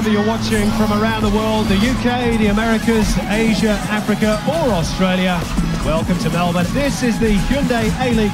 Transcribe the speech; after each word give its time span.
wherever 0.00 0.18
you're 0.18 0.26
watching 0.26 0.66
from 0.78 0.90
around 0.92 1.22
the 1.22 1.28
world, 1.28 1.66
the 1.66 1.76
UK, 1.76 2.38
the 2.38 2.46
Americas, 2.46 3.18
Asia, 3.28 3.76
Africa, 3.90 4.40
or 4.48 4.72
Australia. 4.72 5.38
Welcome 5.84 6.16
to 6.20 6.30
Melbourne. 6.30 6.64
This 6.72 7.02
is 7.02 7.18
the 7.18 7.34
Hyundai 7.48 7.90
A-League. 8.00 8.32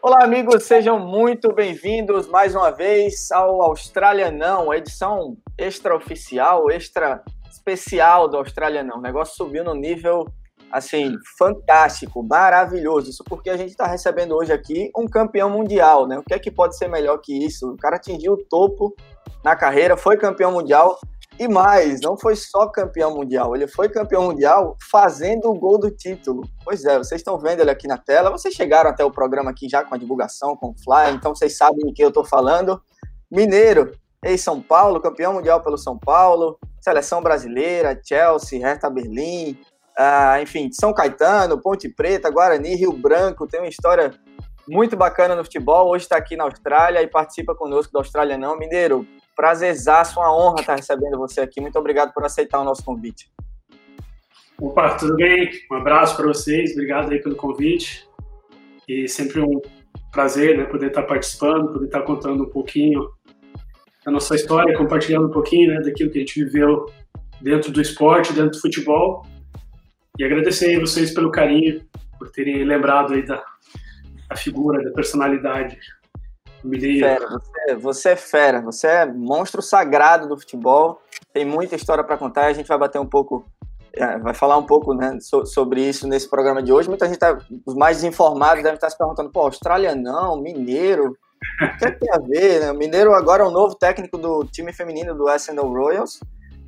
Olá, 0.00 0.22
amigos, 0.22 0.62
sejam 0.62 1.00
muito 1.00 1.52
bem-vindos 1.52 2.28
mais 2.28 2.54
uma 2.54 2.70
vez 2.70 3.32
ao 3.32 3.60
Austrália 3.60 4.30
Não, 4.30 4.72
edição 4.72 5.36
extraoficial, 5.58 6.70
extra 6.70 7.20
especial 7.50 8.28
do 8.28 8.36
Austrália 8.36 8.84
Não. 8.84 8.98
O 8.98 9.02
negócio 9.02 9.34
subiu 9.34 9.64
no 9.64 9.74
nível 9.74 10.28
assim, 10.72 11.16
fantástico, 11.38 12.22
maravilhoso. 12.22 13.10
Isso 13.10 13.22
porque 13.24 13.50
a 13.50 13.56
gente 13.56 13.70
está 13.70 13.86
recebendo 13.86 14.34
hoje 14.34 14.52
aqui 14.52 14.90
um 14.96 15.06
campeão 15.06 15.50
mundial, 15.50 16.06
né? 16.06 16.18
O 16.18 16.22
que 16.22 16.34
é 16.34 16.38
que 16.38 16.50
pode 16.50 16.76
ser 16.76 16.88
melhor 16.88 17.18
que 17.18 17.44
isso? 17.44 17.72
O 17.72 17.76
cara 17.76 17.96
atingiu 17.96 18.32
o 18.32 18.44
topo 18.44 18.94
na 19.44 19.54
carreira, 19.54 19.96
foi 19.96 20.16
campeão 20.16 20.52
mundial 20.52 20.98
e 21.38 21.48
mais, 21.48 22.00
não 22.00 22.16
foi 22.16 22.36
só 22.36 22.66
campeão 22.68 23.14
mundial, 23.14 23.56
ele 23.56 23.66
foi 23.66 23.88
campeão 23.88 24.24
mundial 24.24 24.76
fazendo 24.90 25.50
o 25.50 25.58
gol 25.58 25.78
do 25.78 25.90
título. 25.90 26.42
Pois 26.64 26.84
é, 26.84 26.98
vocês 26.98 27.20
estão 27.20 27.38
vendo 27.38 27.60
ele 27.60 27.70
aqui 27.70 27.88
na 27.88 27.98
tela. 27.98 28.30
Vocês 28.30 28.54
chegaram 28.54 28.90
até 28.90 29.04
o 29.04 29.10
programa 29.10 29.50
aqui 29.50 29.68
já 29.68 29.82
com 29.84 29.94
a 29.94 29.98
divulgação, 29.98 30.56
com 30.56 30.70
o 30.70 30.74
Fly, 30.74 31.14
então 31.14 31.34
vocês 31.34 31.56
sabem 31.56 31.86
de 31.86 31.92
que 31.92 32.04
eu 32.04 32.08
estou 32.08 32.24
falando. 32.24 32.80
Mineiro, 33.30 33.92
ex-São 34.24 34.60
Paulo, 34.60 35.00
campeão 35.00 35.32
mundial 35.32 35.62
pelo 35.62 35.78
São 35.78 35.98
Paulo, 35.98 36.58
seleção 36.80 37.22
brasileira, 37.22 37.98
Chelsea, 38.04 38.60
Hertha 38.60 38.90
Berlim, 38.90 39.58
ah, 39.98 40.40
enfim, 40.40 40.70
São 40.72 40.92
Caetano, 40.92 41.60
Ponte 41.60 41.88
Preta, 41.88 42.30
Guarani, 42.30 42.74
Rio 42.74 42.92
Branco, 42.92 43.46
tem 43.46 43.60
uma 43.60 43.68
história 43.68 44.12
muito 44.68 44.96
bacana 44.96 45.36
no 45.36 45.44
futebol. 45.44 45.90
Hoje 45.90 46.04
está 46.04 46.16
aqui 46.16 46.36
na 46.36 46.44
Austrália 46.44 47.02
e 47.02 47.06
participa 47.06 47.54
conosco 47.54 47.92
da 47.92 48.00
Austrália 48.00 48.38
Não. 48.38 48.58
Mineiro, 48.58 49.06
prazerzaço, 49.36 50.18
uma 50.18 50.34
honra 50.34 50.60
estar 50.60 50.76
recebendo 50.76 51.18
você 51.18 51.40
aqui. 51.40 51.60
Muito 51.60 51.78
obrigado 51.78 52.12
por 52.12 52.24
aceitar 52.24 52.60
o 52.60 52.64
nosso 52.64 52.84
convite. 52.84 53.30
Opa, 54.60 54.94
tudo 54.96 55.16
bem? 55.16 55.50
Um 55.70 55.76
abraço 55.76 56.16
para 56.16 56.26
vocês, 56.26 56.72
obrigado 56.72 57.10
aí 57.10 57.20
pelo 57.20 57.34
convite. 57.34 58.08
E 58.88 59.08
sempre 59.08 59.40
um 59.40 59.60
prazer 60.12 60.56
né, 60.56 60.64
poder 60.64 60.88
estar 60.88 61.02
participando, 61.02 61.72
poder 61.72 61.86
estar 61.86 62.02
contando 62.02 62.44
um 62.44 62.50
pouquinho 62.50 63.10
da 64.04 64.12
nossa 64.12 64.34
história, 64.34 64.76
compartilhando 64.76 65.26
um 65.26 65.30
pouquinho 65.30 65.74
né, 65.74 65.80
daquilo 65.80 66.10
que 66.10 66.18
a 66.18 66.20
gente 66.20 66.44
viveu 66.44 66.86
dentro 67.40 67.72
do 67.72 67.80
esporte, 67.80 68.32
dentro 68.32 68.52
do 68.52 68.60
futebol 68.60 69.26
e 70.22 70.24
agradecer 70.24 70.76
a 70.76 70.80
vocês 70.80 71.12
pelo 71.12 71.32
carinho, 71.32 71.84
por 72.16 72.30
terem 72.30 72.62
lembrado 72.64 73.12
aí 73.12 73.26
da, 73.26 73.42
da 74.28 74.36
figura, 74.36 74.80
da 74.84 74.92
personalidade. 74.92 75.76
Fera, 77.00 77.28
você, 77.28 77.74
você 77.74 78.08
é 78.10 78.16
fera, 78.16 78.60
você 78.60 78.86
é 78.86 79.06
monstro 79.06 79.60
sagrado 79.60 80.28
do 80.28 80.38
futebol, 80.38 81.02
tem 81.32 81.44
muita 81.44 81.74
história 81.74 82.04
para 82.04 82.16
contar, 82.16 82.46
a 82.46 82.52
gente 82.52 82.68
vai 82.68 82.78
bater 82.78 83.00
um 83.00 83.06
pouco, 83.06 83.44
é, 83.94 84.16
vai 84.18 84.32
falar 84.32 84.56
um 84.58 84.62
pouco 84.64 84.94
né, 84.94 85.18
so, 85.20 85.44
sobre 85.44 85.82
isso 85.82 86.06
nesse 86.06 86.30
programa 86.30 86.62
de 86.62 86.72
hoje. 86.72 86.88
Muita 86.88 87.08
gente, 87.08 87.18
tá, 87.18 87.36
os 87.66 87.74
mais 87.74 87.96
desinformados 87.96 88.62
devem 88.62 88.76
estar 88.76 88.90
se 88.90 88.96
perguntando, 88.96 89.28
pô, 89.28 89.40
Austrália 89.40 89.96
não, 89.96 90.40
Mineiro, 90.40 91.16
o 91.60 91.78
que, 91.78 91.84
é 91.84 91.90
que 91.90 91.98
tem 91.98 92.14
a 92.14 92.18
ver? 92.18 92.60
Né? 92.60 92.70
O 92.70 92.76
Mineiro 92.76 93.12
agora 93.12 93.42
é 93.42 93.46
o 93.46 93.50
novo 93.50 93.74
técnico 93.74 94.16
do 94.16 94.44
time 94.44 94.72
feminino 94.72 95.16
do 95.16 95.28
Essendon 95.28 95.72
Royals, 95.72 96.20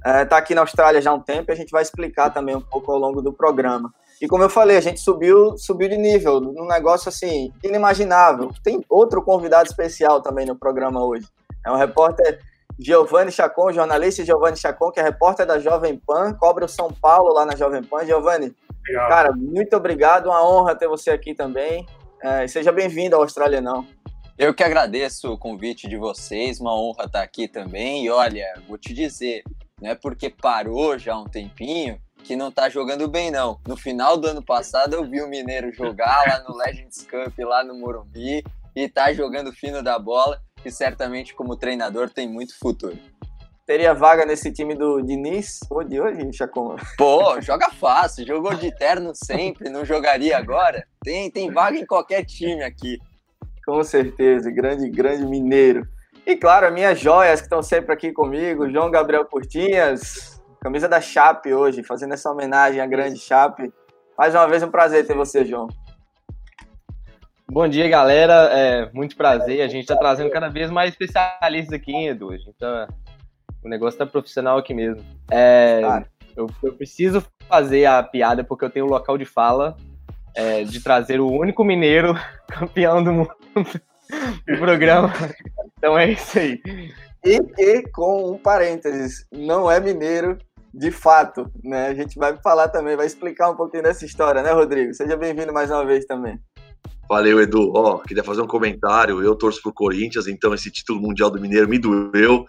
está 0.04 0.36
é, 0.36 0.38
aqui 0.38 0.54
na 0.54 0.60
Austrália 0.60 1.00
já 1.00 1.10
há 1.10 1.14
um 1.14 1.20
tempo 1.20 1.50
e 1.50 1.52
a 1.52 1.56
gente 1.56 1.70
vai 1.70 1.82
explicar 1.82 2.30
também 2.30 2.54
um 2.54 2.60
pouco 2.60 2.92
ao 2.92 2.98
longo 2.98 3.22
do 3.22 3.32
programa. 3.32 3.92
E 4.20 4.28
como 4.28 4.42
eu 4.42 4.50
falei, 4.50 4.76
a 4.76 4.80
gente 4.80 5.00
subiu, 5.00 5.56
subiu 5.58 5.88
de 5.88 5.96
nível, 5.96 6.40
num 6.40 6.66
negócio 6.66 7.08
assim, 7.08 7.52
inimaginável. 7.62 8.50
Tem 8.62 8.84
outro 8.88 9.22
convidado 9.22 9.68
especial 9.68 10.20
também 10.20 10.46
no 10.46 10.56
programa 10.56 11.04
hoje. 11.04 11.26
É 11.66 11.70
um 11.70 11.76
repórter 11.76 12.38
Giovanni 12.78 13.32
Chacon, 13.32 13.72
jornalista 13.72 14.24
Giovanni 14.24 14.56
Chacon, 14.56 14.90
que 14.90 15.00
é 15.00 15.02
repórter 15.02 15.46
da 15.46 15.58
Jovem 15.58 15.96
Pan, 15.96 16.32
cobre 16.34 16.64
o 16.64 16.68
São 16.68 16.92
Paulo 16.92 17.32
lá 17.32 17.46
na 17.46 17.56
Jovem 17.56 17.82
Pan. 17.82 18.04
Giovanni, 18.04 18.54
obrigado. 18.80 19.08
cara, 19.08 19.32
muito 19.32 19.76
obrigado, 19.76 20.26
uma 20.26 20.46
honra 20.46 20.74
ter 20.74 20.88
você 20.88 21.10
aqui 21.10 21.34
também. 21.34 21.86
É, 22.22 22.46
seja 22.46 22.72
bem-vindo 22.72 23.16
ao 23.16 23.22
Austrália 23.22 23.60
Não. 23.60 23.86
Eu 24.36 24.52
que 24.52 24.64
agradeço 24.64 25.32
o 25.32 25.38
convite 25.38 25.88
de 25.88 25.96
vocês, 25.96 26.58
uma 26.58 26.74
honra 26.74 27.04
estar 27.04 27.22
aqui 27.22 27.46
também. 27.46 28.04
E 28.04 28.10
olha, 28.10 28.54
vou 28.66 28.76
te 28.76 28.92
dizer, 28.92 29.44
não 29.80 29.90
é 29.90 29.94
porque 29.94 30.30
parou 30.30 30.98
já 30.98 31.14
há 31.14 31.20
um 31.20 31.28
tempinho 31.28 32.00
que 32.22 32.36
não 32.36 32.50
tá 32.50 32.70
jogando 32.70 33.06
bem, 33.06 33.30
não. 33.30 33.60
No 33.68 33.76
final 33.76 34.16
do 34.16 34.26
ano 34.26 34.42
passado 34.42 34.94
eu 34.94 35.04
vi 35.04 35.20
o 35.20 35.28
Mineiro 35.28 35.72
jogar 35.72 36.24
lá 36.26 36.42
no 36.48 36.56
Legends 36.56 37.06
Cup, 37.06 37.38
lá 37.40 37.62
no 37.62 37.74
Morumbi, 37.74 38.42
e 38.74 38.88
tá 38.88 39.12
jogando 39.12 39.52
fino 39.52 39.82
da 39.82 39.98
bola, 39.98 40.40
e 40.64 40.70
certamente 40.70 41.34
como 41.34 41.56
treinador 41.56 42.08
tem 42.08 42.26
muito 42.26 42.58
futuro. 42.58 42.98
Teria 43.66 43.94
vaga 43.94 44.24
nesse 44.24 44.52
time 44.52 44.74
do 44.74 45.02
Diniz 45.02 45.60
ou 45.70 45.84
de 45.84 46.00
hoje, 46.00 46.32
Chacon? 46.32 46.76
Pô, 46.96 47.40
joga 47.40 47.70
fácil, 47.70 48.26
jogou 48.26 48.54
de 48.54 48.74
terno 48.74 49.12
sempre, 49.14 49.70
não 49.70 49.84
jogaria 49.84 50.36
agora? 50.36 50.86
Tem, 51.02 51.30
tem 51.30 51.50
vaga 51.50 51.78
em 51.78 51.86
qualquer 51.86 52.24
time 52.24 52.62
aqui. 52.62 52.98
Com 53.66 53.82
certeza, 53.82 54.50
grande, 54.50 54.90
grande 54.90 55.24
mineiro. 55.24 55.86
E 56.26 56.36
claro, 56.36 56.72
minhas 56.72 56.98
joias 56.98 57.40
que 57.40 57.46
estão 57.46 57.62
sempre 57.62 57.92
aqui 57.92 58.10
comigo, 58.10 58.70
João 58.70 58.90
Gabriel 58.90 59.26
Curtinhas, 59.26 60.42
camisa 60.58 60.88
da 60.88 60.98
Chape 60.98 61.52
hoje, 61.52 61.82
fazendo 61.82 62.14
essa 62.14 62.30
homenagem 62.30 62.80
à 62.80 62.86
grande 62.86 63.18
Chape. 63.18 63.70
Mais 64.16 64.34
uma 64.34 64.48
vez 64.48 64.62
um 64.62 64.70
prazer 64.70 65.06
ter 65.06 65.14
você, 65.14 65.44
João. 65.44 65.68
Bom 67.46 67.68
dia, 67.68 67.86
galera. 67.90 68.48
É 68.50 68.90
muito 68.94 69.16
prazer. 69.16 69.60
A 69.60 69.68
gente 69.68 69.82
está 69.82 69.96
trazendo 69.96 70.30
cada 70.30 70.48
vez 70.48 70.70
mais 70.70 70.90
especialistas 70.90 71.74
aqui, 71.74 72.06
Edu. 72.06 72.30
A 72.30 72.38
gente 72.38 72.54
tá... 72.58 72.88
O 73.62 73.68
negócio 73.68 73.96
está 73.96 74.06
profissional 74.06 74.56
aqui 74.56 74.72
mesmo. 74.72 75.04
É... 75.30 75.82
Eu, 76.34 76.46
eu, 76.62 76.72
preciso 76.72 77.22
fazer 77.46 77.84
a 77.84 78.02
piada 78.02 78.42
porque 78.42 78.64
eu 78.64 78.70
tenho 78.70 78.86
o 78.86 78.88
um 78.88 78.90
local 78.90 79.18
de 79.18 79.26
fala 79.26 79.76
é, 80.34 80.64
de 80.64 80.82
trazer 80.82 81.20
o 81.20 81.30
único 81.30 81.62
mineiro 81.62 82.14
campeão 82.48 83.04
do 83.04 83.12
mundo 83.12 83.36
do 83.54 84.58
programa. 84.58 85.12
Então 85.84 85.98
é 85.98 86.12
isso 86.12 86.38
aí. 86.38 86.62
E 87.22 87.38
que, 87.54 87.82
com 87.90 88.32
um 88.32 88.38
parênteses, 88.38 89.26
não 89.30 89.70
é 89.70 89.78
mineiro 89.78 90.38
de 90.72 90.90
fato, 90.90 91.46
né? 91.62 91.88
A 91.88 91.94
gente 91.94 92.18
vai 92.18 92.34
falar 92.38 92.68
também, 92.68 92.96
vai 92.96 93.04
explicar 93.04 93.50
um 93.50 93.54
pouquinho 93.54 93.82
dessa 93.82 94.06
história, 94.06 94.42
né, 94.42 94.50
Rodrigo? 94.50 94.94
Seja 94.94 95.14
bem-vindo 95.14 95.52
mais 95.52 95.70
uma 95.70 95.84
vez 95.84 96.06
também. 96.06 96.40
Valeu, 97.06 97.38
Edu. 97.38 97.70
Ó, 97.74 97.98
queria 97.98 98.24
fazer 98.24 98.40
um 98.40 98.46
comentário. 98.46 99.22
Eu 99.22 99.34
torço 99.34 99.60
pro 99.60 99.74
Corinthians, 99.74 100.26
então 100.26 100.54
esse 100.54 100.70
título 100.70 101.02
mundial 101.02 101.30
do 101.30 101.38
Mineiro 101.38 101.68
me 101.68 101.78
doeu. 101.78 102.46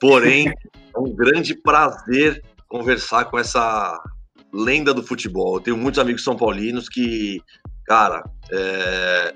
Porém, 0.00 0.48
é 0.96 0.98
um 0.98 1.14
grande 1.14 1.54
prazer 1.54 2.42
conversar 2.68 3.26
com 3.26 3.38
essa 3.38 4.02
lenda 4.50 4.94
do 4.94 5.02
futebol. 5.02 5.56
Eu 5.56 5.60
tenho 5.60 5.76
muitos 5.76 6.00
amigos 6.00 6.24
são 6.24 6.38
paulinos 6.38 6.88
que, 6.88 7.42
cara, 7.86 8.24
é, 8.50 9.34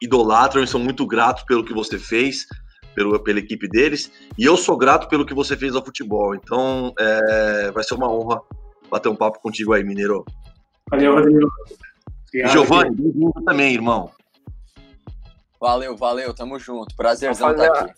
idolatram 0.00 0.62
e 0.62 0.68
são 0.68 0.78
muito 0.78 1.04
gratos 1.04 1.42
pelo 1.42 1.64
que 1.64 1.74
você 1.74 1.98
fez, 1.98 2.46
pelo, 2.94 3.18
pela 3.18 3.38
equipe 3.38 3.68
deles, 3.68 4.10
e 4.38 4.44
eu 4.44 4.56
sou 4.56 4.76
grato 4.76 5.08
pelo 5.08 5.26
que 5.26 5.34
você 5.34 5.56
fez 5.56 5.74
ao 5.74 5.84
futebol. 5.84 6.34
Então, 6.34 6.92
é, 6.98 7.70
vai 7.72 7.82
ser 7.82 7.94
uma 7.94 8.10
honra 8.10 8.40
bater 8.90 9.08
um 9.08 9.16
papo 9.16 9.40
contigo 9.40 9.72
aí, 9.72 9.82
Mineiro. 9.82 10.24
Valeu, 10.90 11.14
Rodrigo. 11.14 11.50
Giovanni, 12.46 12.90
bem-vindo 12.96 13.44
também, 13.44 13.74
irmão. 13.74 14.10
Valeu, 15.60 15.96
valeu, 15.96 16.34
tamo 16.34 16.58
junto. 16.58 16.94
Prazerzão 16.96 17.52
estar 17.52 17.70
tá 17.70 17.80
aqui. 17.80 17.92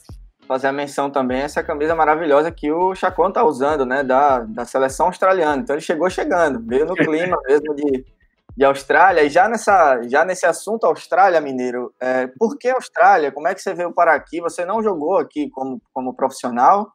Fazer 0.46 0.69
a 0.69 0.72
menção 0.72 1.10
também 1.10 1.40
essa 1.40 1.62
camisa 1.62 1.94
maravilhosa 1.94 2.52
que 2.52 2.70
o 2.70 2.94
Chacon 2.94 3.32
tá 3.32 3.44
usando, 3.44 3.84
né, 3.84 4.04
da, 4.04 4.40
da 4.40 4.64
seleção 4.64 5.06
australiana. 5.06 5.62
Então 5.62 5.75
ele 5.75 5.82
chegou 5.82 6.08
chegando, 6.08 6.64
veio 6.64 6.87
no 6.87 6.94
clima 6.94 7.37
mesmo 7.48 7.75
de 7.75 8.04
de 8.56 8.64
Austrália. 8.64 9.23
E 9.23 9.29
já, 9.29 9.49
nessa, 9.49 10.00
já 10.08 10.25
nesse 10.25 10.47
assunto 10.47 10.85
Austrália, 10.85 11.41
Mineiro, 11.41 11.93
é, 12.00 12.26
por 12.38 12.56
que 12.56 12.69
Austrália? 12.69 13.31
Como 13.31 13.47
é 13.47 13.55
que 13.55 13.61
você 13.61 13.75
veio 13.75 13.93
para 13.93 14.14
aqui? 14.14 14.41
Você 14.41 14.64
não 14.64 14.82
jogou 14.82 15.19
aqui 15.19 15.50
como, 15.50 15.81
como 15.93 16.17
profissional. 16.17 16.91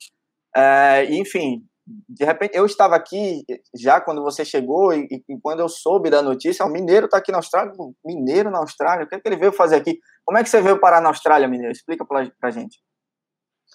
É, 0.56 1.06
enfim, 1.13 1.63
de 2.10 2.25
repente, 2.25 2.58
eu 2.58 2.66
estava 2.66 2.96
aqui 2.96 3.44
já 3.80 4.02
quando 4.02 4.24
você 4.24 4.44
chegou 4.44 4.94
e, 4.94 5.08
e 5.30 5.40
quando 5.42 5.60
eu 5.60 5.69
soube 5.69 6.10
da 6.10 6.22
notícia, 6.22 6.66
o 6.66 6.69
Mineiro 6.69 7.06
está 7.06 7.18
aqui 7.18 7.31
na 7.31 7.38
Austrália. 7.38 7.72
Mineiro 8.04 8.50
na 8.50 8.60
Austrália? 8.60 9.06
O 9.06 9.08
que, 9.08 9.16
é 9.16 9.19
que 9.19 9.28
ele 9.28 9.38
veio 9.38 9.52
fazer 9.52 9.75
aqui? 9.75 10.00
Como 10.25 10.38
é 10.38 10.44
que 10.44 10.50
você 10.50 10.62
veio 10.62 10.80
parar 10.80 11.02
na 11.02 11.10
Austrália, 11.10 11.48
Mineiro? 11.48 11.72
Explica 11.72 12.06
para 12.06 12.28
a 12.42 12.50
gente. 12.50 12.80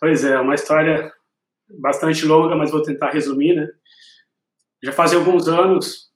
Pois 0.01 0.25
é, 0.25 0.39
uma 0.39 0.55
história 0.55 1.11
bastante 1.81 2.25
longa, 2.27 2.57
mas 2.57 2.71
vou 2.71 2.83
tentar 2.83 3.11
resumir, 3.11 3.55
né? 3.55 3.67
Já 4.83 4.93
fazia 4.93 5.19
alguns 5.19 5.49
anos 5.49 6.07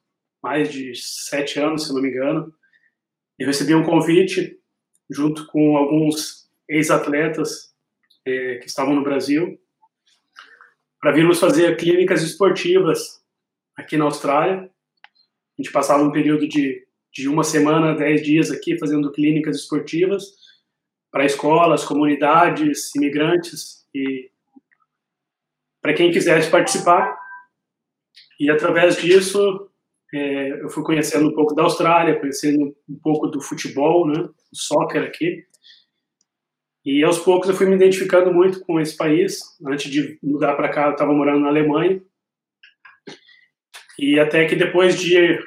mais 0.42 0.72
de 0.72 0.94
sete 0.94 1.58
anos, 1.58 1.86
se 1.86 1.92
não 1.92 2.00
me 2.00 2.08
engano. 2.08 2.54
Eu 3.38 3.46
recebi 3.46 3.74
um 3.74 3.84
convite 3.84 4.58
junto 5.10 5.46
com 5.46 5.76
alguns 5.76 6.48
ex-atletas 6.68 7.74
é, 8.24 8.56
que 8.56 8.66
estavam 8.66 8.94
no 8.94 9.02
Brasil 9.02 9.58
para 11.00 11.12
virmos 11.12 11.40
fazer 11.40 11.76
clínicas 11.76 12.22
esportivas 12.22 13.24
aqui 13.76 13.96
na 13.96 14.04
Austrália. 14.04 14.70
A 15.58 15.62
gente 15.62 15.72
passava 15.72 16.02
um 16.02 16.12
período 16.12 16.46
de, 16.46 16.86
de 17.12 17.28
uma 17.28 17.42
semana, 17.42 17.94
dez 17.94 18.22
dias 18.22 18.50
aqui 18.50 18.78
fazendo 18.78 19.10
clínicas 19.10 19.56
esportivas 19.56 20.34
para 21.10 21.24
escolas, 21.24 21.84
comunidades, 21.84 22.94
imigrantes 22.94 23.86
e 23.94 24.30
para 25.82 25.94
quem 25.94 26.12
quisesse 26.12 26.50
participar. 26.50 27.18
E 28.38 28.50
através 28.50 28.96
disso, 28.96 29.69
é, 30.12 30.62
eu 30.62 30.68
fui 30.68 30.82
conhecendo 30.82 31.28
um 31.28 31.34
pouco 31.34 31.54
da 31.54 31.62
Austrália, 31.62 32.18
conhecendo 32.18 32.74
um 32.88 32.98
pouco 32.98 33.28
do 33.28 33.40
futebol, 33.40 34.06
né, 34.06 34.22
o 34.22 34.56
soccer 34.56 35.02
aqui. 35.02 35.44
E 36.84 37.04
aos 37.04 37.18
poucos 37.18 37.48
eu 37.48 37.54
fui 37.54 37.66
me 37.66 37.76
identificando 37.76 38.32
muito 38.32 38.60
com 38.60 38.80
esse 38.80 38.96
país. 38.96 39.40
Antes 39.64 39.90
de 39.90 40.18
mudar 40.22 40.54
para 40.54 40.70
cá, 40.70 40.86
eu 40.86 40.92
estava 40.92 41.12
morando 41.12 41.40
na 41.40 41.48
Alemanha. 41.48 42.02
E 43.98 44.18
até 44.18 44.46
que 44.46 44.56
depois 44.56 44.98
de, 44.98 45.38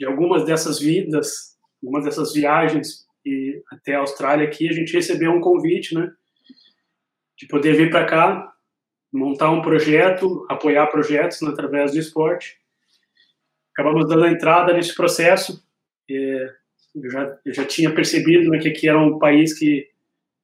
de 0.00 0.06
algumas 0.06 0.44
dessas 0.44 0.80
vidas, 0.80 1.56
algumas 1.82 2.04
dessas 2.04 2.32
viagens 2.32 3.06
e 3.24 3.62
até 3.70 3.94
a 3.94 4.00
Austrália 4.00 4.46
aqui, 4.46 4.68
a 4.68 4.72
gente 4.72 4.94
recebeu 4.94 5.30
um 5.30 5.40
convite, 5.40 5.94
né, 5.94 6.10
de 7.36 7.46
poder 7.46 7.76
vir 7.76 7.90
para 7.90 8.06
cá, 8.06 8.52
montar 9.12 9.50
um 9.50 9.62
projeto, 9.62 10.46
apoiar 10.48 10.86
projetos 10.86 11.40
né, 11.42 11.50
através 11.50 11.92
do 11.92 11.98
esporte. 11.98 12.57
Acabamos 13.78 14.08
dando 14.08 14.26
entrada 14.26 14.72
nesse 14.72 14.92
processo. 14.92 15.64
Eu, 16.08 17.10
já, 17.12 17.38
eu 17.46 17.54
já 17.54 17.64
tinha 17.64 17.94
percebido 17.94 18.50
né, 18.50 18.58
que 18.58 18.70
aqui 18.70 18.88
era 18.88 18.98
um 18.98 19.20
país 19.20 19.56
que 19.56 19.88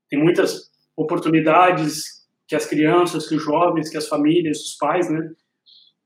tem 0.09 0.23
muitas 0.23 0.71
oportunidades 0.97 2.25
que 2.47 2.55
as 2.55 2.65
crianças, 2.65 3.29
que 3.29 3.35
os 3.35 3.43
jovens, 3.43 3.91
que 3.91 3.97
as 3.97 4.07
famílias, 4.07 4.61
os 4.61 4.77
pais, 4.77 5.11
né, 5.11 5.33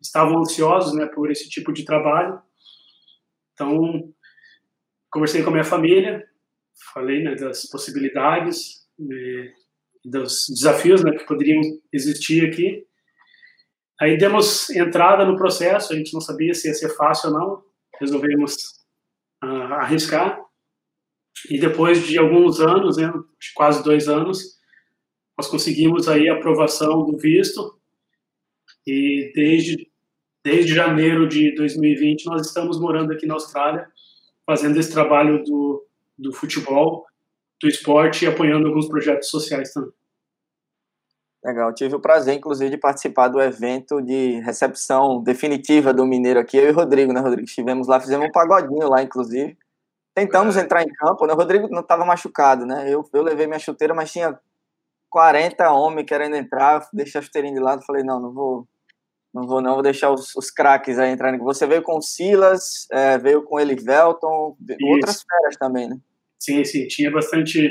estavam 0.01 0.39
ansiosos, 0.39 0.95
né, 0.95 1.05
por 1.05 1.31
esse 1.31 1.51
tipo 1.51 1.71
de 1.71 1.85
trabalho. 1.85 2.41
Então, 3.53 4.11
conversei 5.11 5.43
com 5.43 5.51
a 5.51 5.53
minha 5.53 5.65
família, 5.65 6.27
falei, 6.95 7.23
né, 7.23 7.35
das 7.35 7.69
possibilidades, 7.69 8.87
né, 8.99 9.53
dos 10.03 10.47
desafios, 10.49 11.05
né, 11.05 11.13
que 11.13 11.27
poderiam 11.27 11.61
existir 11.93 12.49
aqui. 12.49 12.87
Aí 14.00 14.17
demos 14.17 14.71
entrada 14.71 15.25
no 15.25 15.37
processo, 15.37 15.93
a 15.93 15.97
gente 15.97 16.15
não 16.15 16.21
sabia 16.21 16.55
se 16.55 16.69
ia 16.69 16.75
ser 16.75 16.91
fácil 16.91 17.31
ou 17.31 17.39
não, 17.39 17.62
resolvemos 18.00 18.55
uh, 19.43 19.75
arriscar. 19.75 20.41
E 21.50 21.59
depois 21.59 22.06
de 22.06 22.19
alguns 22.19 22.61
anos, 22.61 22.97
né, 22.97 23.12
quase 23.55 23.83
dois 23.83 24.09
anos, 24.09 24.59
nós 25.37 25.49
conseguimos 25.49 26.09
aí 26.09 26.29
a 26.29 26.35
aprovação 26.35 27.05
do 27.05 27.17
visto 27.17 27.79
e 28.87 29.33
desde 29.35 29.89
desde 30.44 30.75
janeiro 30.75 31.29
de 31.29 31.55
2020 31.55 32.27
nós 32.27 32.47
estamos 32.47 32.81
morando 32.81 33.12
aqui 33.12 33.27
na 33.27 33.35
Austrália, 33.35 33.87
fazendo 34.47 34.79
esse 34.79 34.91
trabalho 34.91 35.43
do, 35.44 35.87
do 36.17 36.33
futebol, 36.33 37.05
do 37.61 37.69
esporte 37.69 38.25
e 38.25 38.29
apoiando 38.29 38.69
alguns 38.69 38.89
projetos 38.89 39.29
sociais 39.29 39.73
também. 39.73 39.93
Legal, 41.44 41.73
tive 41.73 41.94
o 41.94 42.00
prazer, 42.00 42.35
inclusive, 42.35 42.70
de 42.70 42.76
participar 42.76 43.29
do 43.29 43.40
evento 43.40 44.02
de 44.02 44.40
recepção 44.40 45.23
definitiva 45.23 45.94
do 45.94 46.05
Mineiro 46.05 46.40
aqui, 46.40 46.56
eu 46.56 46.69
e 46.69 46.70
o 46.70 46.75
Rodrigo, 46.75 47.12
né, 47.12 47.20
Rodrigo? 47.20 47.46
Estivemos 47.46 47.87
lá, 47.87 48.00
fizemos 48.00 48.26
um 48.26 48.32
pagodinho 48.32 48.88
lá, 48.88 49.02
inclusive. 49.02 49.56
Tentamos 50.14 50.56
é. 50.56 50.62
entrar 50.62 50.82
em 50.82 50.88
campo, 50.88 51.26
né? 51.26 51.32
O 51.32 51.37
Rodrigo 51.37 51.69
não 51.69 51.81
estava 51.81 52.05
machucado, 52.05 52.67
né? 52.67 52.93
Eu, 52.93 53.08
eu 53.12 53.23
levei 53.23 53.46
minha 53.46 53.61
chuteira, 53.61 53.94
mas 53.94 54.11
tinha 54.11 54.37
40 55.11 55.70
homens 55.70 56.06
querendo 56.06 56.35
entrar, 56.35 56.87
deixei 56.93 57.20
a 57.20 57.23
chuteirinha 57.23 57.55
de 57.55 57.61
lado, 57.61 57.84
falei, 57.84 58.02
não, 58.02 58.20
não 58.20 58.32
vou, 58.32 58.69
não 59.32 59.46
vou 59.46 59.62
não, 59.62 59.75
vou 59.75 59.82
deixar 59.82 60.11
os, 60.11 60.34
os 60.34 60.50
craques 60.50 60.99
aí 60.99 61.12
entrarem. 61.12 61.38
Você 61.38 61.69
veio 61.69 61.82
com 61.82 61.99
o 61.99 62.02
Silas, 62.02 62.88
é, 62.91 63.17
veio 63.17 63.44
com 63.44 63.61
ele 63.61 63.76
Velton, 63.76 64.56
outras 64.91 65.23
férias 65.23 65.56
também, 65.56 65.88
né? 65.88 65.96
Sim, 66.38 66.64
sim, 66.64 66.87
tinha 66.88 67.11
bastante... 67.11 67.70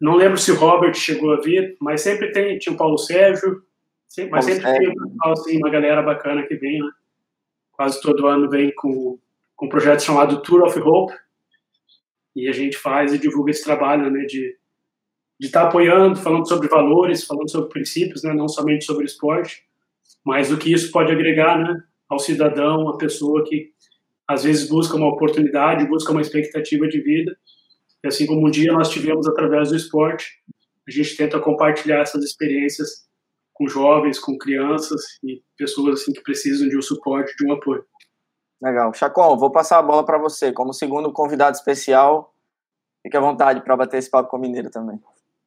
Não 0.00 0.14
lembro 0.14 0.38
se 0.38 0.52
o 0.52 0.56
Robert 0.56 0.94
chegou 0.94 1.32
a 1.32 1.40
vir, 1.40 1.76
mas 1.80 2.02
sempre 2.02 2.30
tem, 2.32 2.58
tinha 2.58 2.74
o 2.74 2.78
Paulo 2.78 2.98
Sérgio, 2.98 3.62
sempre, 4.06 4.30
mas 4.30 4.44
sempre 4.44 4.64
tem 4.64 4.94
assim, 5.24 5.56
uma 5.58 5.70
galera 5.70 6.02
bacana 6.02 6.46
que 6.46 6.56
vem, 6.56 6.80
né? 6.80 6.90
Quase 7.72 8.00
todo 8.00 8.26
ano 8.26 8.48
vem 8.48 8.72
com, 8.74 9.18
com 9.54 9.66
um 9.66 9.68
projeto 9.68 10.02
chamado 10.02 10.42
Tour 10.42 10.64
of 10.64 10.78
Hope, 10.78 11.14
e 12.34 12.48
a 12.48 12.52
gente 12.52 12.76
faz 12.76 13.12
e 13.12 13.18
divulga 13.18 13.50
esse 13.50 13.64
trabalho, 13.64 14.10
né, 14.10 14.24
de 14.24 14.56
de 15.38 15.46
estar 15.46 15.62
tá 15.62 15.68
apoiando, 15.68 16.16
falando 16.16 16.48
sobre 16.48 16.68
valores, 16.68 17.24
falando 17.24 17.50
sobre 17.50 17.68
princípios, 17.68 18.22
né, 18.22 18.32
não 18.32 18.48
somente 18.48 18.84
sobre 18.84 19.04
esporte, 19.04 19.64
mas 20.24 20.50
o 20.50 20.58
que 20.58 20.72
isso 20.72 20.90
pode 20.90 21.12
agregar, 21.12 21.58
né, 21.58 21.82
ao 22.08 22.18
cidadão, 22.18 22.88
a 22.88 22.96
pessoa 22.96 23.44
que 23.44 23.70
às 24.26 24.44
vezes 24.44 24.68
busca 24.68 24.96
uma 24.96 25.08
oportunidade, 25.08 25.86
busca 25.86 26.10
uma 26.10 26.20
expectativa 26.20 26.88
de 26.88 27.00
vida. 27.00 27.36
E 28.06 28.08
assim 28.08 28.24
como 28.24 28.46
um 28.46 28.50
dia 28.50 28.72
nós 28.72 28.88
tivemos 28.88 29.26
através 29.26 29.70
do 29.70 29.76
esporte, 29.76 30.40
a 30.86 30.90
gente 30.92 31.16
tenta 31.16 31.40
compartilhar 31.40 32.02
essas 32.02 32.22
experiências 32.22 33.04
com 33.52 33.66
jovens, 33.66 34.16
com 34.20 34.38
crianças 34.38 35.02
e 35.24 35.42
pessoas 35.58 36.00
assim 36.00 36.12
que 36.12 36.22
precisam 36.22 36.68
de 36.68 36.78
um 36.78 36.82
suporte, 36.82 37.34
de 37.36 37.44
um 37.44 37.52
apoio. 37.52 37.84
Legal. 38.62 38.94
Chacon, 38.94 39.36
vou 39.36 39.50
passar 39.50 39.80
a 39.80 39.82
bola 39.82 40.04
para 40.04 40.18
você. 40.18 40.52
Como 40.52 40.72
segundo 40.72 41.12
convidado 41.12 41.56
especial, 41.56 42.32
fique 43.02 43.16
à 43.16 43.20
vontade 43.20 43.60
para 43.62 43.76
bater 43.76 43.96
esse 43.96 44.08
papo 44.08 44.28
com 44.28 44.36
o 44.36 44.40
Mineiro 44.40 44.70
também. 44.70 45.00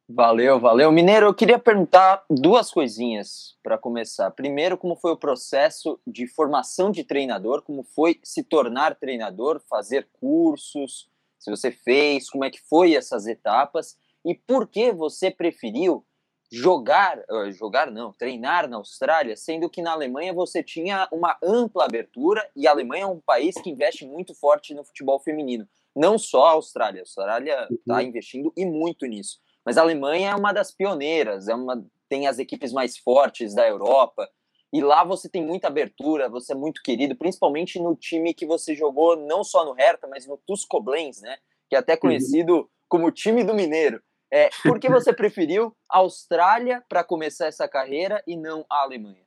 Valeu, 0.06 0.60
valeu. 0.60 0.92
Mineiro, 0.92 1.28
eu 1.28 1.34
queria 1.34 1.58
perguntar 1.58 2.22
duas 2.28 2.70
coisinhas 2.70 3.56
para 3.62 3.78
começar. 3.78 4.30
Primeiro, 4.32 4.76
como 4.76 4.96
foi 4.96 5.12
o 5.12 5.16
processo 5.16 5.98
de 6.06 6.26
formação 6.26 6.90
de 6.90 7.04
treinador? 7.04 7.62
Como 7.62 7.82
foi 7.84 8.20
se 8.22 8.44
tornar 8.44 8.96
treinador, 8.96 9.62
fazer 9.66 10.06
cursos? 10.20 11.09
Se 11.40 11.50
você 11.50 11.72
fez, 11.72 12.30
como 12.30 12.44
é 12.44 12.50
que 12.50 12.60
foi 12.60 12.94
essas 12.94 13.26
etapas? 13.26 13.96
E 14.24 14.34
por 14.34 14.68
que 14.68 14.92
você 14.92 15.30
preferiu 15.30 16.06
jogar, 16.52 17.22
jogar 17.52 17.90
não, 17.90 18.12
treinar 18.12 18.68
na 18.68 18.76
Austrália, 18.76 19.36
sendo 19.36 19.70
que 19.70 19.80
na 19.80 19.92
Alemanha 19.92 20.32
você 20.32 20.62
tinha 20.62 21.08
uma 21.10 21.38
ampla 21.42 21.84
abertura 21.84 22.48
e 22.54 22.66
a 22.66 22.72
Alemanha 22.72 23.04
é 23.04 23.06
um 23.06 23.20
país 23.20 23.54
que 23.54 23.70
investe 23.70 24.04
muito 24.04 24.34
forte 24.34 24.74
no 24.74 24.84
futebol 24.84 25.18
feminino. 25.20 25.66
Não 25.94 26.18
só 26.18 26.46
a 26.46 26.52
Austrália, 26.52 27.00
a 27.00 27.02
Austrália 27.02 27.68
está 27.70 27.94
uhum. 27.94 28.00
investindo 28.00 28.52
e 28.56 28.66
muito 28.66 29.06
nisso. 29.06 29.38
Mas 29.64 29.78
a 29.78 29.82
Alemanha 29.82 30.30
é 30.30 30.34
uma 30.34 30.52
das 30.52 30.72
pioneiras, 30.72 31.48
é 31.48 31.54
uma, 31.54 31.84
tem 32.08 32.26
as 32.26 32.38
equipes 32.38 32.72
mais 32.72 32.96
fortes 32.98 33.54
da 33.54 33.66
Europa. 33.66 34.28
E 34.72 34.80
lá 34.80 35.02
você 35.02 35.28
tem 35.28 35.44
muita 35.44 35.66
abertura, 35.66 36.28
você 36.28 36.52
é 36.52 36.56
muito 36.56 36.80
querido, 36.82 37.16
principalmente 37.16 37.80
no 37.80 37.96
time 37.96 38.32
que 38.32 38.46
você 38.46 38.74
jogou 38.74 39.16
não 39.16 39.42
só 39.42 39.64
no 39.64 39.72
Hertha, 39.72 40.06
mas 40.06 40.26
no 40.26 40.36
Tuscoblens, 40.46 41.20
né? 41.20 41.36
Que 41.68 41.74
é 41.74 41.78
até 41.78 41.94
uhum. 41.94 42.00
conhecido 42.00 42.56
uhum. 42.56 42.68
como 42.88 43.10
time 43.10 43.42
do 43.42 43.54
Mineiro. 43.54 44.00
É, 44.32 44.48
por 44.62 44.78
que 44.78 44.88
você 44.88 45.12
preferiu 45.14 45.74
a 45.90 45.98
Austrália 45.98 46.84
para 46.88 47.02
começar 47.02 47.46
essa 47.46 47.66
carreira 47.68 48.22
e 48.26 48.36
não 48.36 48.64
a 48.70 48.82
Alemanha? 48.82 49.24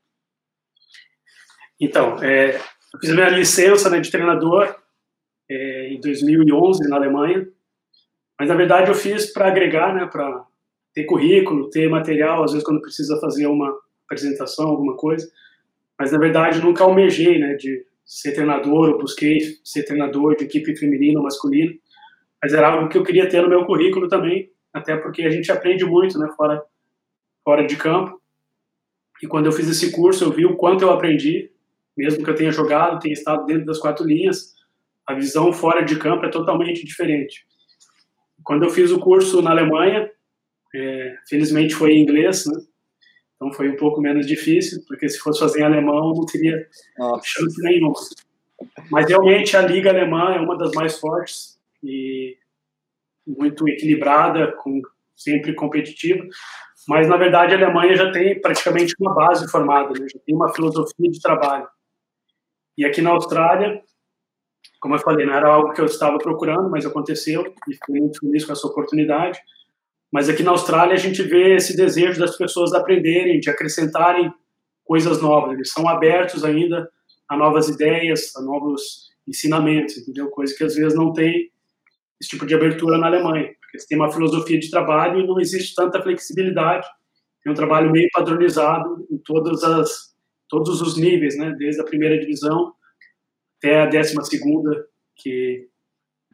Então, 1.79 2.23
é, 2.23 2.55
eu 2.55 3.00
fiz 3.01 3.13
minha 3.13 3.29
licença 3.29 3.89
né, 3.89 4.00
de 4.00 4.09
treinador 4.09 4.73
é, 5.50 5.89
em 5.89 6.00
2011 6.00 6.88
na 6.88 6.95
Alemanha. 6.95 7.47
Mas 8.39 8.50
na 8.50 8.55
verdade 8.55 8.89
eu 8.89 8.95
fiz 8.95 9.31
para 9.31 9.47
agregar, 9.47 9.93
né, 9.93 10.05
para 10.05 10.45
ter 10.93 11.05
currículo, 11.05 11.69
ter 11.69 11.89
material, 11.89 12.43
às 12.43 12.51
vezes 12.51 12.65
quando 12.65 12.81
precisa 12.81 13.19
fazer 13.19 13.47
uma 13.47 13.73
apresentação, 14.05 14.67
alguma 14.67 14.95
coisa. 14.95 15.29
Mas 16.00 16.12
na 16.12 16.17
verdade 16.17 16.62
nunca 16.62 16.83
almejei, 16.83 17.39
né, 17.39 17.55
de 17.55 17.86
ser 18.05 18.33
treinador, 18.33 18.89
ou 18.89 18.98
busquei 19.00 19.39
ser 19.63 19.83
treinador 19.83 20.36
de 20.36 20.45
equipe 20.45 20.75
feminina 20.75 21.19
ou 21.19 21.24
masculina. 21.24 21.74
Mas 22.41 22.53
era 22.53 22.69
algo 22.69 22.89
que 22.89 22.98
eu 22.98 23.03
queria 23.03 23.29
ter 23.29 23.41
no 23.41 23.50
meu 23.50 23.65
currículo 23.65 24.07
também, 24.07 24.51
até 24.74 24.98
porque 24.98 25.24
a 25.24 25.29
gente 25.29 25.51
aprende 25.51 25.86
muito, 25.86 26.19
né, 26.19 26.27
fora 26.36 26.63
fora 27.43 27.65
de 27.65 27.75
campo. 27.75 28.22
E 29.22 29.27
quando 29.27 29.45
eu 29.45 29.51
fiz 29.51 29.67
esse 29.67 29.91
curso, 29.91 30.24
eu 30.24 30.31
vi 30.31 30.45
o 30.45 30.55
quanto 30.55 30.83
eu 30.83 30.91
aprendi, 30.91 31.51
mesmo 31.95 32.24
que 32.24 32.29
eu 32.29 32.36
tenha 32.36 32.51
jogado, 32.51 33.00
tenha 33.00 33.13
estado 33.13 33.45
dentro 33.45 33.65
das 33.65 33.79
quatro 33.79 34.05
linhas, 34.05 34.53
a 35.05 35.13
visão 35.13 35.51
fora 35.51 35.83
de 35.83 35.98
campo 35.98 36.25
é 36.25 36.29
totalmente 36.29 36.86
diferente. 36.86 37.45
Quando 38.43 38.63
eu 38.63 38.69
fiz 38.69 38.91
o 38.91 39.00
curso 39.00 39.41
na 39.41 39.51
Alemanha, 39.51 40.10
é, 40.74 41.15
felizmente 41.27 41.75
foi 41.75 41.93
em 41.93 42.01
inglês, 42.01 42.45
né? 42.45 42.60
Então 43.36 43.52
foi 43.52 43.70
um 43.70 43.75
pouco 43.75 44.02
menos 44.02 44.25
difícil, 44.25 44.84
porque 44.88 45.10
se 45.10 45.20
fosse 45.20 45.40
fazer 45.40 45.62
em 45.62 45.63
alemão 45.63 46.13
não 46.13 46.25
teria 46.25 46.68
Nossa. 46.98 47.24
chance 47.25 47.62
nenhuma. 47.62 47.94
Mas 48.90 49.08
realmente 49.08 49.58
a 49.58 49.62
liga 49.62 49.90
alemã 49.90 50.34
é 50.34 50.40
uma 50.40 50.58
das 50.58 50.72
mais 50.72 51.00
fortes 51.00 51.60
e 51.84 52.38
muito 53.25 53.68
equilibrada, 53.68 54.54
com 54.54 54.82
sempre 55.16 55.54
competitiva. 55.54 56.25
Mas 56.88 57.08
na 57.08 57.18
verdade 57.18 57.54
a 57.54 57.58
Alemanha 57.58 57.96
já 57.96 58.12
tem 58.12 58.40
praticamente 58.40 58.94
uma 59.00 59.13
base 59.13 59.50
formada, 59.50 59.90
né? 59.98 60.06
já 60.12 60.20
tem 60.25 60.36
uma 60.36 60.54
filosofia 60.54 61.10
de 61.10 61.22
trabalho. 61.22 61.68
E 62.78 62.86
aqui 62.86 63.02
na 63.02 63.12
Austrália 63.12 63.82
como 64.84 64.96
eu 64.96 65.00
falei, 65.00 65.25
não 65.25 65.34
era 65.34 65.48
algo 65.48 65.72
que 65.72 65.80
eu 65.80 65.86
estava 65.86 66.18
procurando, 66.18 66.70
mas 66.70 66.86
aconteceu 66.86 67.42
e 67.70 67.74
fiquei 67.74 68.02
muito 68.02 68.20
feliz 68.20 68.44
com 68.44 68.52
essa 68.52 68.68
oportunidade. 68.68 69.40
Mas 70.13 70.29
aqui 70.29 70.43
na 70.43 70.51
Austrália 70.51 70.93
a 70.93 70.98
gente 70.98 71.24
vê 71.24 71.55
esse 71.55 71.75
desejo 71.75 72.20
das 72.20 72.38
pessoas 72.38 72.72
aprenderem, 72.72 73.39
de 73.39 73.50
acrescentarem 73.50 74.32
coisas 74.86 75.20
novas. 75.20 75.53
Eles 75.55 75.72
são 75.72 75.89
abertos 75.89 76.46
ainda 76.46 76.88
a 77.27 77.36
novas 77.36 77.67
ideias, 77.67 78.32
a 78.36 78.41
novos 78.43 79.10
ensinamentos, 79.27 79.98
entendeu? 79.98 80.29
Coisa 80.29 80.55
que 80.55 80.63
às 80.63 80.75
vezes 80.75 80.93
não 80.93 81.12
tem 81.12 81.50
esse 82.22 82.29
tipo 82.29 82.46
de 82.46 82.53
abertura 82.53 83.00
na 83.00 83.08
Alemanha, 83.08 83.48
porque 83.60 83.77
eles 83.77 83.88
têm 83.88 83.98
uma 83.98 84.12
filosofia 84.12 84.60
de 84.60 84.70
trabalho 84.70 85.20
e 85.20 85.25
não 85.25 85.39
existe 85.39 85.74
tanta 85.74 86.00
flexibilidade. 86.00 86.88
É 87.43 87.50
um 87.50 87.55
trabalho 87.55 87.91
meio 87.91 88.08
padronizado 88.13 89.08
em 89.10 89.17
todas 89.17 89.63
as 89.63 90.13
todos 90.48 90.79
os 90.79 90.96
níveis, 90.96 91.36
né, 91.36 91.55
desde 91.58 91.82
a 91.82 91.86
primeira 91.86 92.20
divisão 92.20 92.72
até 93.58 93.82
a 93.82 93.88
décima 93.88 94.24
segunda 94.24 94.86
que 95.15 95.67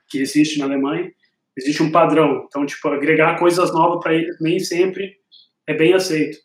que 0.10 0.18
existe 0.20 0.60
na 0.60 0.66
Alemanha. 0.66 1.10
Existe 1.58 1.84
um 1.84 1.92
padrão, 1.92 2.46
então 2.48 2.66
tipo 2.66 2.88
agregar 2.88 3.38
coisas 3.38 3.74
novas 3.74 4.02
para 4.02 4.14
eles 4.14 4.38
nem 4.40 4.60
sempre 4.60 5.18
é 5.68 5.74
bem 5.74 5.94
aceito. 5.94 6.38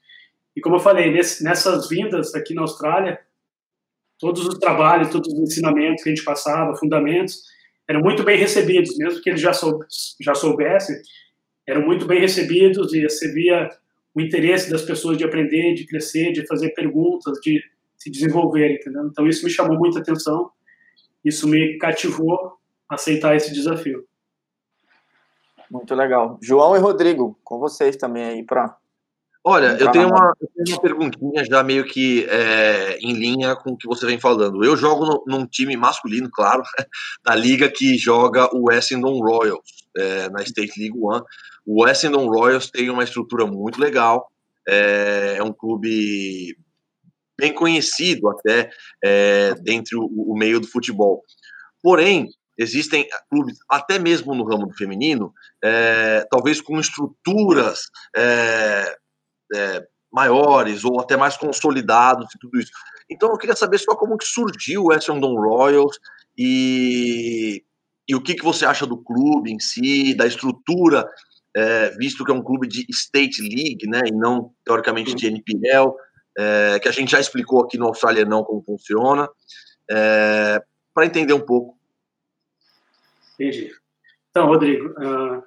E 0.56 0.60
como 0.60 0.76
eu 0.76 0.80
falei, 0.80 1.10
nesse, 1.10 1.42
nessas 1.42 1.88
vindas 1.88 2.34
aqui 2.34 2.54
na 2.54 2.62
Austrália, 2.62 3.18
todos 4.18 4.46
os 4.46 4.58
trabalhos, 4.58 5.10
todos 5.10 5.32
os 5.32 5.40
ensinamentos 5.40 6.02
que 6.02 6.10
a 6.10 6.14
gente 6.14 6.24
passava, 6.24 6.76
fundamentos, 6.76 7.42
eram 7.88 8.00
muito 8.00 8.22
bem 8.22 8.38
recebidos, 8.38 8.96
mesmo 8.96 9.20
que 9.20 9.30
eles 9.30 9.40
já, 9.40 9.52
soube, 9.52 9.84
já 10.20 10.34
soubessem, 10.34 10.96
eram 11.66 11.82
muito 11.84 12.06
bem 12.06 12.20
recebidos 12.20 12.92
e 12.92 13.06
via 13.32 13.68
o 14.14 14.20
interesse 14.20 14.70
das 14.70 14.82
pessoas 14.82 15.18
de 15.18 15.24
aprender, 15.24 15.74
de 15.74 15.86
crescer, 15.86 16.32
de 16.32 16.46
fazer 16.46 16.70
perguntas, 16.70 17.38
de 17.40 17.62
se 17.96 18.10
desenvolver, 18.10 18.74
entendeu? 18.74 19.06
Então 19.06 19.26
isso 19.26 19.44
me 19.44 19.50
chamou 19.50 19.76
muita 19.78 19.98
atenção, 19.98 20.50
isso 21.24 21.48
me 21.48 21.78
cativou 21.78 22.52
a 22.88 22.94
aceitar 22.94 23.34
esse 23.34 23.52
desafio. 23.52 24.04
Muito 25.70 25.94
legal. 25.94 26.38
João 26.42 26.76
e 26.76 26.78
Rodrigo, 26.78 27.38
com 27.42 27.58
vocês 27.58 27.96
também 27.96 28.24
aí 28.24 28.42
para 28.42 28.76
Olha, 29.46 29.76
eu 29.78 29.90
tenho, 29.90 30.08
uma, 30.08 30.32
eu 30.40 30.48
tenho 30.48 30.74
uma 30.74 30.80
perguntinha 30.80 31.44
já 31.44 31.62
meio 31.62 31.84
que 31.84 32.24
é, 32.30 32.96
em 32.96 33.12
linha 33.12 33.54
com 33.54 33.72
o 33.72 33.76
que 33.76 33.86
você 33.86 34.06
vem 34.06 34.18
falando. 34.18 34.64
Eu 34.64 34.74
jogo 34.74 35.04
no, 35.04 35.24
num 35.26 35.46
time 35.46 35.76
masculino, 35.76 36.30
claro, 36.32 36.62
da 37.22 37.34
liga 37.34 37.70
que 37.70 37.98
joga 37.98 38.48
o 38.54 38.72
Essendon 38.72 39.18
Royals, 39.18 39.84
é, 39.94 40.30
na 40.30 40.42
State 40.42 40.80
League 40.80 40.98
One. 40.98 41.22
O 41.66 41.86
Essendon 41.86 42.26
Royals 42.26 42.70
tem 42.70 42.88
uma 42.88 43.04
estrutura 43.04 43.44
muito 43.44 43.78
legal, 43.78 44.30
é, 44.66 45.34
é 45.36 45.42
um 45.42 45.52
clube 45.52 46.56
bem 47.38 47.52
conhecido 47.52 48.30
até 48.30 48.70
é, 49.04 49.54
dentro 49.56 50.00
o, 50.00 50.32
o 50.32 50.38
meio 50.38 50.58
do 50.58 50.66
futebol. 50.66 51.22
Porém, 51.82 52.28
existem 52.56 53.08
clubes, 53.30 53.58
até 53.68 53.98
mesmo 53.98 54.34
no 54.34 54.44
ramo 54.44 54.66
do 54.66 54.76
feminino, 54.76 55.32
é, 55.62 56.26
talvez 56.30 56.60
com 56.60 56.78
estruturas 56.78 57.90
é, 58.16 58.96
é, 59.54 59.86
maiores 60.12 60.84
ou 60.84 61.00
até 61.00 61.16
mais 61.16 61.36
consolidados 61.36 62.32
e 62.34 62.38
tudo 62.38 62.58
isso. 62.58 62.70
Então 63.10 63.30
eu 63.30 63.38
queria 63.38 63.56
saber 63.56 63.78
só 63.78 63.94
como 63.96 64.16
que 64.16 64.26
surgiu 64.26 64.84
o 64.84 64.92
Essendon 64.92 65.34
Royals 65.34 65.98
e, 66.38 67.64
e 68.08 68.14
o 68.14 68.22
que, 68.22 68.34
que 68.34 68.44
você 68.44 68.64
acha 68.64 68.86
do 68.86 68.96
clube 68.96 69.52
em 69.52 69.58
si, 69.58 70.14
da 70.14 70.26
estrutura, 70.26 71.08
visto 71.98 72.24
que 72.24 72.32
é 72.32 72.34
um 72.34 72.42
clube 72.42 72.66
de 72.66 72.86
State 72.90 73.40
League, 73.40 73.86
né, 73.86 74.00
e 74.06 74.12
não 74.12 74.52
teoricamente 74.64 75.14
de 75.14 75.26
NPL, 75.26 75.92
que 76.82 76.88
a 76.88 76.92
gente 76.92 77.12
já 77.12 77.20
explicou 77.20 77.62
aqui 77.62 77.78
no 77.78 77.86
Austrália 77.86 78.24
não 78.24 78.42
como 78.42 78.64
funciona, 78.64 79.28
para 79.86 81.06
entender 81.06 81.34
um 81.34 81.44
pouco. 81.44 81.76
Entendi. 83.34 83.70
Então, 84.30 84.46
Rodrigo, 84.46 84.88
uh, 84.90 85.42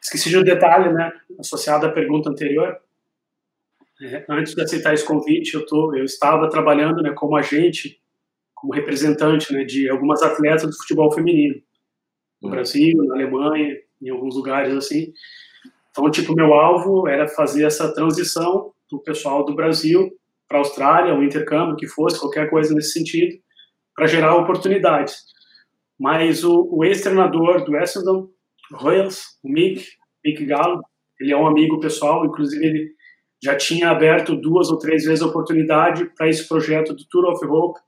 esqueci 0.00 0.28
de 0.28 0.38
um 0.38 0.42
detalhe, 0.42 0.92
né, 0.92 1.12
associado 1.38 1.86
à 1.86 1.92
pergunta 1.92 2.30
anterior. 2.30 2.78
É, 4.00 4.24
antes 4.28 4.54
de 4.54 4.62
aceitar 4.62 4.94
esse 4.94 5.04
convite, 5.04 5.54
eu, 5.54 5.64
tô, 5.64 5.94
eu 5.94 6.04
estava 6.04 6.48
trabalhando 6.50 7.02
né, 7.02 7.12
como 7.12 7.36
agente, 7.36 8.00
como 8.54 8.72
representante 8.72 9.52
né, 9.52 9.64
de 9.64 9.88
algumas 9.88 10.22
atletas 10.22 10.70
do 10.70 10.76
futebol 10.76 11.12
feminino. 11.12 11.62
No 12.40 12.48
hum. 12.48 12.50
Brasil, 12.50 12.96
na 13.04 13.14
Alemanha, 13.14 13.78
em 14.00 14.10
alguns 14.10 14.34
lugares 14.34 14.74
assim. 14.74 15.12
Então, 15.90 16.10
tipo, 16.10 16.34
meu 16.34 16.52
alvo 16.54 17.06
era 17.06 17.28
fazer 17.28 17.64
essa 17.64 17.92
transição 17.94 18.72
do 18.90 18.98
pessoal 18.98 19.44
do 19.44 19.54
Brasil 19.54 20.10
para 20.48 20.58
a 20.58 20.60
Austrália, 20.60 21.14
o 21.14 21.22
intercâmbio, 21.22 21.76
que 21.76 21.86
fosse, 21.86 22.18
qualquer 22.18 22.50
coisa 22.50 22.74
nesse 22.74 22.92
sentido, 22.92 23.38
para 23.94 24.06
gerar 24.06 24.34
oportunidades. 24.36 25.31
Mas 26.02 26.42
o, 26.42 26.68
o 26.68 26.84
ex-treinador 26.84 27.64
do 27.64 27.76
Essendon 27.76 28.28
Royals, 28.72 29.38
o 29.40 29.48
Mick, 29.48 29.86
Mick 30.24 30.44
Gallo, 30.44 30.82
ele 31.20 31.32
é 31.32 31.36
um 31.36 31.46
amigo 31.46 31.78
pessoal, 31.78 32.26
inclusive 32.26 32.66
ele 32.66 32.90
já 33.40 33.56
tinha 33.56 33.88
aberto 33.88 34.34
duas 34.34 34.68
ou 34.68 34.78
três 34.78 35.04
vezes 35.04 35.22
a 35.22 35.28
oportunidade 35.28 36.12
para 36.16 36.28
esse 36.28 36.48
projeto 36.48 36.92
do 36.92 37.06
Tour 37.08 37.26
of 37.26 37.46
Hope. 37.46 37.78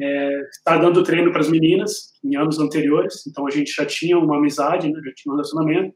É, 0.00 0.40
está 0.48 0.78
dando 0.78 1.02
treino 1.02 1.30
para 1.30 1.42
as 1.42 1.50
meninas 1.50 2.18
em 2.24 2.36
anos 2.36 2.58
anteriores, 2.58 3.26
então 3.26 3.46
a 3.46 3.50
gente 3.50 3.70
já 3.70 3.84
tinha 3.84 4.18
uma 4.18 4.38
amizade, 4.38 4.90
né, 4.90 4.98
já 5.04 5.12
tinha 5.14 5.30
um 5.30 5.36
relacionamento, 5.36 5.94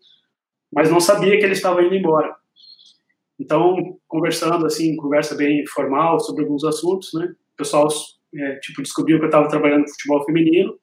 mas 0.71 0.91
não 0.91 1.01
sabia 1.01 1.39
que 1.39 1.45
ele 1.45 1.55
estava 1.55 1.83
indo 1.83 1.95
embora. 1.95 2.37
Então, 3.41 3.99
conversando 4.07 4.67
assim, 4.67 4.95
conversa 4.97 5.35
bem 5.35 5.65
formal 5.69 6.21
sobre 6.21 6.43
alguns 6.43 6.65
assuntos, 6.65 7.15
né, 7.15 7.35
o 7.55 7.57
pessoal 7.57 7.89
é, 8.35 8.57
tipo 8.57 8.83
descobriu 8.83 9.19
que 9.19 9.25
eu 9.25 9.29
estava 9.29 9.49
trabalhando 9.49 9.85
no 9.85 9.89
futebol 9.89 10.23
feminino, 10.27 10.79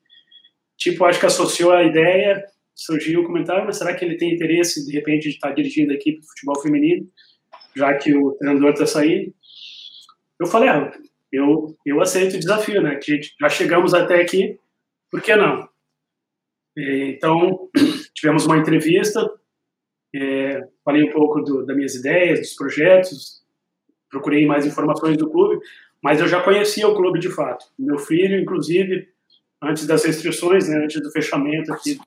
tipo 0.81 1.05
acho 1.05 1.19
que 1.19 1.25
associou 1.25 1.71
a 1.71 1.83
ideia, 1.83 2.43
surgiu 2.75 3.21
o 3.21 3.25
comentário, 3.25 3.65
mas 3.65 3.77
será 3.77 3.93
que 3.93 4.03
ele 4.03 4.17
tem 4.17 4.33
interesse 4.33 4.85
de 4.85 4.91
repente 4.93 5.23
de 5.23 5.35
estar 5.35 5.51
dirigindo 5.51 5.91
a 5.91 5.95
equipe 5.95 6.19
de 6.19 6.27
futebol 6.27 6.61
feminino? 6.61 7.07
já 7.75 7.93
que 7.97 8.15
o 8.15 8.31
treinador 8.33 8.71
está 8.71 8.85
saindo. 8.85 9.33
Eu 10.39 10.47
falei, 10.47 10.69
ah, 10.69 10.91
eu, 11.31 11.75
eu 11.85 12.01
aceito 12.01 12.35
o 12.35 12.39
desafio, 12.39 12.81
né? 12.81 12.95
Que 12.95 13.19
já 13.39 13.49
chegamos 13.49 13.93
até 13.93 14.21
aqui, 14.21 14.59
por 15.09 15.21
que 15.21 15.35
não? 15.35 15.69
Então, 16.77 17.69
tivemos 18.13 18.45
uma 18.45 18.57
entrevista, 18.57 19.29
é, 20.15 20.61
falei 20.83 21.03
um 21.03 21.11
pouco 21.11 21.41
do, 21.41 21.65
das 21.65 21.75
minhas 21.75 21.95
ideias, 21.95 22.39
dos 22.39 22.53
projetos, 22.53 23.41
procurei 24.09 24.45
mais 24.45 24.65
informações 24.65 25.17
do 25.17 25.29
clube, 25.29 25.61
mas 26.01 26.19
eu 26.19 26.27
já 26.27 26.41
conhecia 26.41 26.87
o 26.87 26.95
clube 26.95 27.19
de 27.19 27.29
fato. 27.29 27.65
Meu 27.77 27.97
filho, 27.97 28.39
inclusive, 28.39 29.07
antes 29.61 29.85
das 29.85 30.03
restrições, 30.03 30.67
né, 30.67 30.83
antes 30.83 31.01
do 31.01 31.11
fechamento 31.11 31.71
aqui 31.73 31.97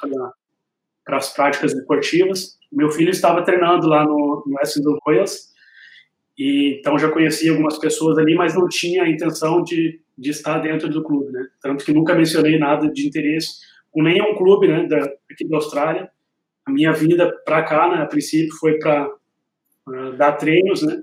para 1.04 1.16
as 1.16 1.32
práticas 1.32 1.73
esportivas, 1.73 2.58
meu 2.73 2.90
filho 2.90 3.11
estava 3.11 3.44
treinando 3.44 3.87
lá 3.87 4.04
no, 4.04 4.42
no 4.46 4.61
Essendon 4.61 4.99
Royals, 5.06 5.52
e, 6.37 6.78
então 6.80 6.99
já 6.99 7.11
conhecia 7.11 7.52
algumas 7.52 7.78
pessoas 7.78 8.18
ali, 8.18 8.34
mas 8.34 8.54
não 8.54 8.68
tinha 8.68 9.04
a 9.04 9.08
intenção 9.08 9.62
de, 9.62 10.00
de 10.18 10.30
estar 10.30 10.58
dentro 10.58 10.88
do 10.88 11.04
clube, 11.04 11.30
né? 11.30 11.46
Tanto 11.62 11.84
que 11.84 11.92
nunca 11.92 12.14
mencionei 12.14 12.58
nada 12.58 12.90
de 12.90 13.06
interesse 13.06 13.61
com 13.92 14.02
nenhum 14.02 14.34
clube, 14.34 14.66
né, 14.66 14.84
da, 14.88 15.08
aqui 15.30 15.46
da 15.49 15.56
Austrália. 15.56 16.11
A 16.66 16.73
minha 16.73 16.92
vinda 16.92 17.32
para 17.44 17.62
cá, 17.62 17.88
né, 17.88 18.02
a 18.02 18.06
princípio, 18.06 18.52
foi 18.56 18.78
para 18.80 19.08
uh, 19.87 20.12
dar 20.16 20.32
treinos, 20.32 20.82
né, 20.82 21.00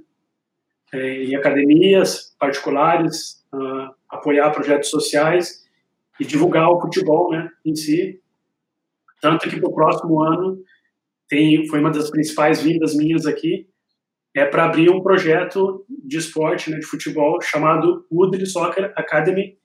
é, 0.93 1.23
em 1.23 1.35
academias 1.35 2.35
particulares, 2.37 3.45
uh, 3.53 3.95
apoiar 4.09 4.51
projetos 4.51 4.89
sociais 4.89 5.60
e 6.21 6.23
divulgar 6.23 6.69
o 6.69 6.79
futebol, 6.79 7.31
né, 7.31 7.49
em 7.65 7.75
si. 7.75 8.21
Tanto 9.19 9.49
que 9.49 9.59
para 9.59 9.67
o 9.67 9.73
próximo 9.73 10.21
ano 10.21 10.63
tem, 11.27 11.67
foi 11.67 11.79
uma 11.79 11.89
das 11.89 12.11
principais 12.11 12.61
vindas 12.61 12.95
minhas 12.95 13.25
aqui, 13.25 13.67
é 14.35 14.45
para 14.45 14.65
abrir 14.65 14.87
um 14.91 15.01
projeto 15.01 15.83
de 15.89 16.17
esporte, 16.17 16.69
né, 16.69 16.77
de 16.77 16.85
futebol, 16.85 17.41
chamado 17.41 18.05
Woodley 18.11 18.45
Soccer 18.45 18.93
Academy, 18.95 19.57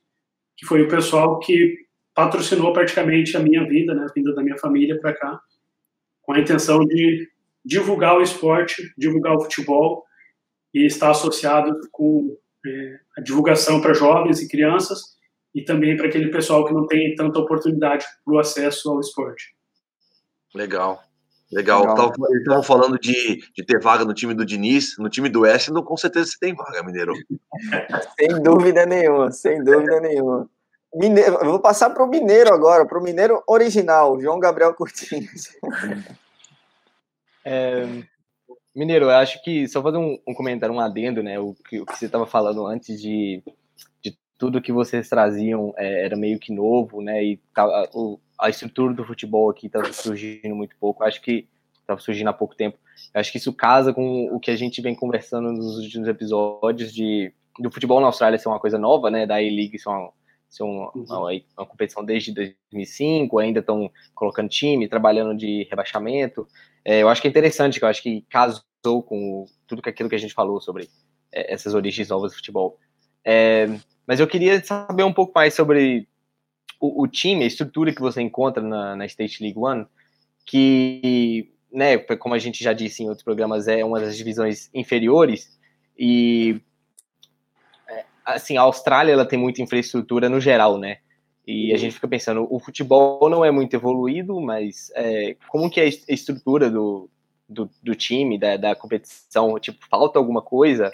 que 0.56 0.64
foi 0.64 0.80
o 0.80 0.88
pessoal 0.88 1.38
que 1.40 1.76
patrocinou 2.14 2.72
praticamente 2.72 3.36
a 3.36 3.40
minha 3.40 3.62
vida, 3.68 3.94
né, 3.94 4.06
a 4.08 4.12
vinda 4.14 4.34
da 4.34 4.42
minha 4.42 4.56
família 4.56 4.98
para 4.98 5.12
cá, 5.12 5.38
com 6.22 6.32
a 6.32 6.40
intenção 6.40 6.78
de 6.86 7.28
divulgar 7.62 8.16
o 8.16 8.22
esporte, 8.22 8.94
divulgar 8.96 9.36
o 9.36 9.42
futebol 9.42 10.06
e 10.72 10.86
estar 10.86 11.10
associado 11.10 11.78
com 11.92 12.34
é, 12.66 12.98
a 13.18 13.20
divulgação 13.20 13.82
para 13.82 13.92
jovens 13.92 14.40
e 14.40 14.48
crianças 14.48 15.15
e 15.56 15.64
também 15.64 15.96
para 15.96 16.06
aquele 16.06 16.30
pessoal 16.30 16.66
que 16.66 16.75
não 16.75 16.86
tem 16.86 17.14
tanta 17.14 17.38
oportunidade 17.38 18.04
para 18.22 18.34
o 18.34 18.38
acesso 18.38 18.90
ao 18.90 19.00
esporte. 19.00 19.56
Legal. 20.54 21.02
Legal. 21.50 21.80
Legal. 21.80 22.12
Estavam 22.36 22.62
falando 22.62 22.98
de, 22.98 23.42
de 23.54 23.64
ter 23.64 23.80
vaga 23.80 24.04
no 24.04 24.12
time 24.12 24.34
do 24.34 24.44
Diniz, 24.44 24.98
no 24.98 25.08
time 25.08 25.30
do 25.30 25.46
Essendon, 25.46 25.82
com 25.82 25.96
certeza 25.96 26.26
você 26.26 26.38
tem 26.38 26.54
vaga, 26.54 26.82
Mineiro. 26.82 27.14
sem 28.20 28.42
dúvida 28.42 28.84
nenhuma, 28.84 29.30
sem 29.30 29.64
dúvida 29.64 29.98
nenhuma. 30.00 30.50
Mineiro, 30.94 31.36
eu 31.36 31.50
vou 31.50 31.60
passar 31.60 31.88
para 31.88 32.04
o 32.04 32.08
Mineiro 32.08 32.52
agora, 32.52 32.84
para 32.84 32.98
o 32.98 33.02
Mineiro 33.02 33.42
original, 33.48 34.20
João 34.20 34.38
Gabriel 34.38 34.75
Curtinho. 34.75 35.28
É, 37.48 37.86
Mineiro, 38.75 39.04
eu 39.04 39.10
acho 39.10 39.40
que, 39.44 39.68
só 39.68 39.80
fazer 39.80 39.98
um, 39.98 40.18
um 40.26 40.34
comentário, 40.34 40.75
um 40.75 40.80
adendo, 40.80 41.22
né, 41.22 41.38
o 41.38 41.54
que, 41.54 41.80
o 41.80 41.86
que 41.86 41.96
você 41.96 42.06
estava 42.06 42.26
falando 42.26 42.66
antes 42.66 43.00
de, 43.00 43.40
de 44.02 44.18
tudo 44.38 44.60
que 44.60 44.72
vocês 44.72 45.08
traziam 45.08 45.72
é, 45.76 46.04
era 46.04 46.16
meio 46.16 46.38
que 46.38 46.52
novo, 46.52 47.00
né, 47.00 47.24
e 47.24 47.40
a, 47.54 47.88
o, 47.94 48.20
a 48.38 48.48
estrutura 48.50 48.92
do 48.92 49.04
futebol 49.04 49.50
aqui 49.50 49.66
estava 49.66 49.92
surgindo 49.92 50.54
muito 50.54 50.76
pouco, 50.78 51.02
acho 51.04 51.20
que 51.22 51.48
estava 51.80 52.00
surgindo 52.00 52.28
há 52.28 52.32
pouco 52.32 52.54
tempo. 52.54 52.78
Acho 53.14 53.30
que 53.30 53.38
isso 53.38 53.52
casa 53.52 53.92
com 53.92 54.34
o 54.34 54.40
que 54.40 54.50
a 54.50 54.56
gente 54.56 54.80
vem 54.80 54.94
conversando 54.94 55.52
nos 55.52 55.78
últimos 55.78 56.08
episódios 56.08 56.92
de 56.92 57.32
do 57.58 57.70
futebol 57.70 58.00
na 58.00 58.06
Austrália 58.06 58.38
ser 58.38 58.48
uma 58.48 58.60
coisa 58.60 58.78
nova, 58.78 59.10
né, 59.10 59.26
da 59.26 59.36
A-League 59.36 59.78
ser 59.78 59.88
uma, 59.88 60.12
ser 60.48 60.62
uma, 60.62 60.90
uhum. 60.94 61.04
uma, 61.04 61.30
uma, 61.56 61.66
competição 61.66 62.04
desde 62.04 62.32
2005, 62.32 63.38
ainda 63.38 63.60
estão 63.60 63.90
colocando 64.14 64.48
time, 64.48 64.88
trabalhando 64.88 65.36
de 65.36 65.66
rebaixamento. 65.70 66.46
É, 66.84 67.02
eu 67.02 67.08
acho 67.08 67.20
que 67.20 67.28
é 67.28 67.30
interessante, 67.30 67.78
que 67.78 67.84
eu 67.84 67.88
acho 67.88 68.02
que 68.02 68.22
casou 68.28 69.02
com 69.02 69.46
tudo 69.66 69.82
aquilo 69.84 70.08
que 70.08 70.14
a 70.14 70.18
gente 70.18 70.34
falou 70.34 70.60
sobre 70.60 70.88
é, 71.32 71.52
essas 71.52 71.74
origens 71.74 72.08
novas 72.08 72.32
do 72.32 72.36
futebol. 72.36 72.78
É, 73.24 73.68
mas 74.06 74.20
eu 74.20 74.26
queria 74.26 74.62
saber 74.64 75.02
um 75.02 75.12
pouco 75.12 75.32
mais 75.34 75.54
sobre 75.54 76.06
o, 76.80 77.02
o 77.02 77.08
time, 77.08 77.44
a 77.44 77.46
estrutura 77.46 77.94
que 77.94 78.00
você 78.00 78.20
encontra 78.22 78.62
na, 78.62 78.96
na 78.96 79.06
State 79.06 79.42
League 79.42 79.58
One, 79.58 79.86
que, 80.44 81.50
né, 81.72 81.98
como 81.98 82.34
a 82.34 82.38
gente 82.38 82.62
já 82.62 82.72
disse 82.72 83.02
em 83.02 83.08
outros 83.08 83.25
programas, 83.25 83.66
é 83.66 83.84
uma 83.84 84.00
das 84.00 84.16
divisões 84.16 84.70
inferiores 84.72 85.58
e 85.98 86.60
é, 87.88 88.04
assim, 88.25 88.56
a 88.56 88.62
Austrália 88.62 89.12
ela 89.12 89.26
tem 89.26 89.38
muita 89.38 89.62
infraestrutura 89.62 90.28
no 90.28 90.40
geral, 90.40 90.78
né? 90.78 90.98
E 91.46 91.72
a 91.72 91.76
gente 91.76 91.94
fica 91.94 92.08
pensando, 92.08 92.46
o 92.50 92.58
futebol 92.58 93.30
não 93.30 93.44
é 93.44 93.52
muito 93.52 93.75
evoluído, 93.75 94.40
mas 94.40 94.90
é, 94.96 95.36
como 95.48 95.70
que 95.70 95.80
é 95.80 95.84
a 95.84 96.12
estrutura 96.12 96.68
do, 96.68 97.08
do, 97.48 97.70
do 97.82 97.94
time, 97.94 98.36
da, 98.36 98.56
da, 98.56 98.75
competição? 98.75 99.58
Tipo, 99.60 99.78
falta 99.88 100.18
alguma 100.18 100.42
coisa? 100.42 100.92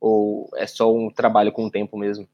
Ou 0.00 0.48
é 0.56 0.66
só 0.66 0.90
um 0.92 1.10
trabalho 1.10 1.52
com 1.52 1.66
o 1.66 1.70
tempo 1.70 1.98
mesmo? 1.98 2.26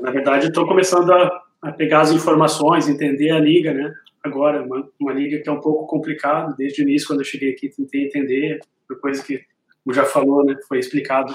Na 0.00 0.10
verdade, 0.10 0.48
estou 0.48 0.66
começando 0.66 1.10
a, 1.12 1.42
a, 1.62 1.72
pegar 1.72 2.00
as 2.00 2.12
informações, 2.12 2.88
entender 2.88 3.30
a 3.30 3.38
liga, 3.38 3.72
né? 3.72 3.92
Agora, 4.22 4.62
uma, 4.62 4.88
uma 4.98 5.12
liga 5.12 5.38
que 5.40 5.48
é 5.48 5.52
um 5.52 5.60
pouco 5.60 5.86
complicada. 5.86 6.54
Desde 6.56 6.82
o 6.82 6.88
início, 6.88 7.08
quando 7.08 7.20
eu 7.20 7.24
cheguei 7.24 7.50
aqui, 7.50 7.68
tentei 7.68 8.06
entender, 8.06 8.60
uma 8.88 8.98
coisa 8.98 9.22
que, 9.22 9.44
já 9.90 10.04
falou, 10.04 10.44
né, 10.44 10.56
foi 10.68 10.78
explicado 10.78 11.34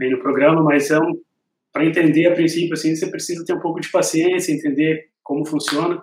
aí 0.00 0.08
no 0.08 0.20
programa, 0.20 0.62
mas 0.62 0.90
é 0.90 0.98
um, 0.98 1.20
para 1.72 1.84
entender 1.84 2.26
a 2.26 2.34
princípio, 2.34 2.74
assim, 2.74 2.94
você 2.94 3.08
precisa 3.10 3.44
ter 3.44 3.52
um 3.52 3.60
pouco 3.60 3.80
de 3.80 3.90
paciência, 3.90 4.52
entender 4.52 5.08
como 5.22 5.44
funciona. 5.44 6.00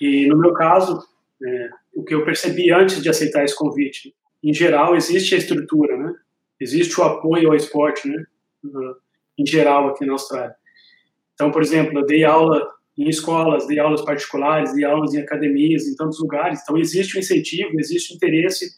E 0.00 0.26
no 0.26 0.38
meu 0.38 0.52
caso, 0.54 1.02
é, 1.44 1.68
o 1.94 2.02
que 2.02 2.14
eu 2.14 2.24
percebi 2.24 2.72
antes 2.72 3.02
de 3.02 3.08
aceitar 3.08 3.44
esse 3.44 3.56
convite, 3.56 4.14
em 4.42 4.54
geral, 4.54 4.96
existe 4.96 5.34
a 5.34 5.38
estrutura, 5.38 5.96
né? 5.96 6.14
Existe 6.60 7.00
o 7.00 7.04
apoio 7.04 7.48
ao 7.48 7.56
esporte, 7.56 8.08
né? 8.08 8.24
Em 9.38 9.46
geral, 9.46 9.88
aqui 9.88 10.04
na 10.04 10.12
Austrália. 10.12 10.54
Então, 11.34 11.50
por 11.50 11.62
exemplo, 11.62 11.98
eu 11.98 12.06
dei 12.06 12.24
aula 12.24 12.66
em 12.96 13.08
escolas, 13.08 13.66
dei 13.66 13.78
aulas 13.78 14.02
particulares, 14.02 14.74
dei 14.74 14.84
aulas 14.84 15.14
em 15.14 15.20
academias, 15.20 15.86
em 15.86 15.94
tantos 15.94 16.20
lugares. 16.20 16.60
Então, 16.62 16.76
existe 16.76 17.16
o 17.16 17.20
incentivo, 17.20 17.78
existe 17.78 18.12
o 18.12 18.16
interesse 18.16 18.70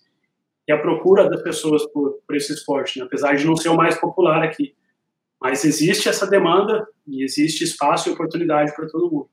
e 0.68 0.72
a 0.72 0.78
procura 0.78 1.28
das 1.28 1.42
pessoas 1.42 1.84
por, 1.90 2.20
por 2.26 2.36
esse 2.36 2.52
esporte, 2.52 2.98
né? 2.98 3.06
apesar 3.06 3.34
de 3.34 3.46
não 3.46 3.56
ser 3.56 3.70
o 3.70 3.76
mais 3.76 3.98
popular 3.98 4.42
aqui. 4.42 4.74
Mas 5.40 5.64
existe 5.64 6.08
essa 6.08 6.26
demanda 6.26 6.86
e 7.08 7.24
existe 7.24 7.64
espaço 7.64 8.08
e 8.08 8.12
oportunidade 8.12 8.74
para 8.76 8.86
todo 8.86 9.10
mundo. 9.10 9.28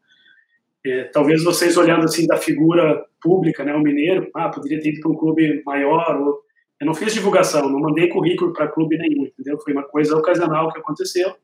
É, 0.85 1.03
talvez 1.05 1.43
vocês 1.43 1.75
olhando 1.75 2.05
assim 2.05 2.25
da 2.25 2.37
figura 2.37 3.03
pública, 3.21 3.63
né, 3.65 3.73
o 3.73 3.81
mineiro, 3.81 4.29
ah, 4.33 4.47
poderia 4.47 4.79
ter 4.79 4.89
ido 4.89 5.01
para 5.01 5.11
um 5.11 5.17
clube 5.17 5.61
maior, 5.65 6.15
ou 6.21 6.39
eu 6.79 6.85
não 6.85 6.93
fiz 6.93 7.13
divulgação, 7.13 7.69
não 7.69 7.79
mandei 7.79 8.07
currículo 8.07 8.53
para 8.53 8.67
clube 8.67 8.97
nenhum, 8.97 9.25
entendeu? 9.25 9.59
Foi 9.59 9.73
uma 9.73 9.83
coisa 9.83 10.15
ocasional 10.15 10.71
que 10.71 10.79
aconteceu 10.79 11.35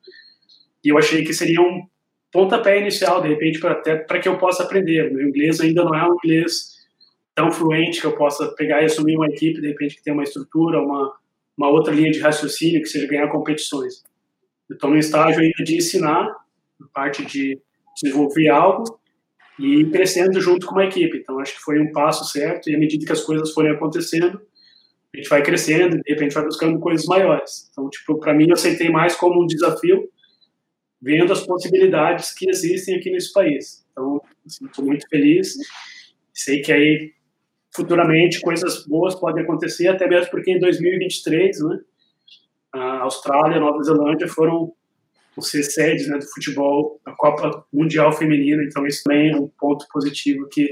e 0.84 0.90
eu 0.90 0.98
achei 0.98 1.24
que 1.24 1.34
seria 1.34 1.62
um 1.62 1.88
pontapé 2.32 2.80
inicial, 2.80 3.22
de 3.22 3.30
repente, 3.30 3.60
para 3.60 3.72
até 3.72 3.96
para 3.96 4.20
que 4.20 4.28
eu 4.28 4.38
possa 4.38 4.64
aprender. 4.64 5.12
Meu 5.12 5.28
inglês 5.28 5.60
ainda 5.60 5.84
não 5.84 5.96
é 5.96 6.08
um 6.08 6.16
inglês 6.24 6.74
tão 7.34 7.52
fluente 7.52 8.00
que 8.00 8.08
eu 8.08 8.16
possa 8.16 8.48
pegar 8.56 8.82
e 8.82 8.86
assumir 8.86 9.16
uma 9.16 9.28
equipe, 9.28 9.60
de 9.60 9.68
repente, 9.68 9.96
que 9.96 10.04
tem 10.04 10.14
uma 10.14 10.24
estrutura, 10.24 10.80
uma, 10.80 11.14
uma 11.58 11.70
outra 11.70 11.94
linha 11.94 12.12
de 12.12 12.20
raciocínio, 12.20 12.82
que 12.82 12.88
seja 12.88 13.08
ganhar 13.08 13.28
competições. 13.28 14.04
Eu 14.70 14.76
estou 14.76 14.90
no 14.90 14.98
estágio 14.98 15.42
ainda 15.42 15.64
de 15.64 15.78
ensinar, 15.78 16.26
a 16.82 16.86
parte 16.94 17.26
de 17.26 17.60
desenvolver 17.96 18.50
algo 18.50 19.00
e 19.60 19.86
crescendo 19.86 20.40
junto 20.42 20.66
com 20.66 20.74
uma 20.74 20.86
equipe. 20.86 21.18
Então, 21.18 21.40
acho 21.40 21.54
que 21.54 21.62
foi 21.62 21.80
um 21.80 21.92
passo 21.92 22.26
certo 22.26 22.70
e 22.70 22.76
à 22.76 22.80
medida 22.80 23.06
que 23.06 23.12
as 23.12 23.22
coisas 23.22 23.52
forem 23.52 23.72
acontecendo, 23.72 24.42
a 25.14 25.18
gente 25.18 25.30
vai 25.30 25.44
crescendo, 25.44 26.02
de 26.02 26.12
repente 26.12 26.34
vai 26.34 26.44
buscando 26.44 26.80
coisas 26.80 27.06
maiores. 27.06 27.70
Então, 27.72 27.90
tipo, 27.90 28.20
para 28.20 28.34
mim, 28.34 28.48
eu 28.48 28.54
aceitei 28.54 28.90
mais 28.90 29.16
como 29.16 29.44
um 29.44 29.46
desafio, 29.46 30.10
vendo 31.00 31.32
as 31.32 31.46
possibilidades 31.46 32.34
que 32.34 32.50
existem 32.50 32.96
aqui 32.96 33.12
nesse 33.12 33.32
país. 33.32 33.86
Então, 33.92 34.20
estou 34.46 34.70
assim, 34.72 34.84
muito 34.84 35.08
feliz. 35.08 35.54
Sei 36.34 36.62
que 36.62 36.72
aí, 36.72 37.12
futuramente, 37.76 38.42
coisas 38.42 38.88
boas 38.88 39.14
podem 39.14 39.44
acontecer, 39.44 39.88
até 39.88 40.08
mesmo 40.08 40.32
porque 40.32 40.52
em 40.52 40.60
2023, 40.60 41.60
né, 41.62 41.80
a 42.74 43.02
Austrália, 43.02 43.58
a 43.58 43.60
Nova 43.60 43.84
Zelândia 43.84 44.28
foram 44.28 44.74
os 45.38 45.50
sedes 45.50 46.08
né, 46.08 46.18
do 46.18 46.26
futebol, 46.26 47.00
da 47.06 47.12
Copa 47.12 47.66
Mundial 47.72 48.12
Feminina, 48.12 48.64
então 48.64 48.86
isso 48.86 49.04
também 49.04 49.32
é 49.32 49.36
um 49.36 49.48
ponto 49.60 49.86
positivo 49.92 50.48
que 50.50 50.72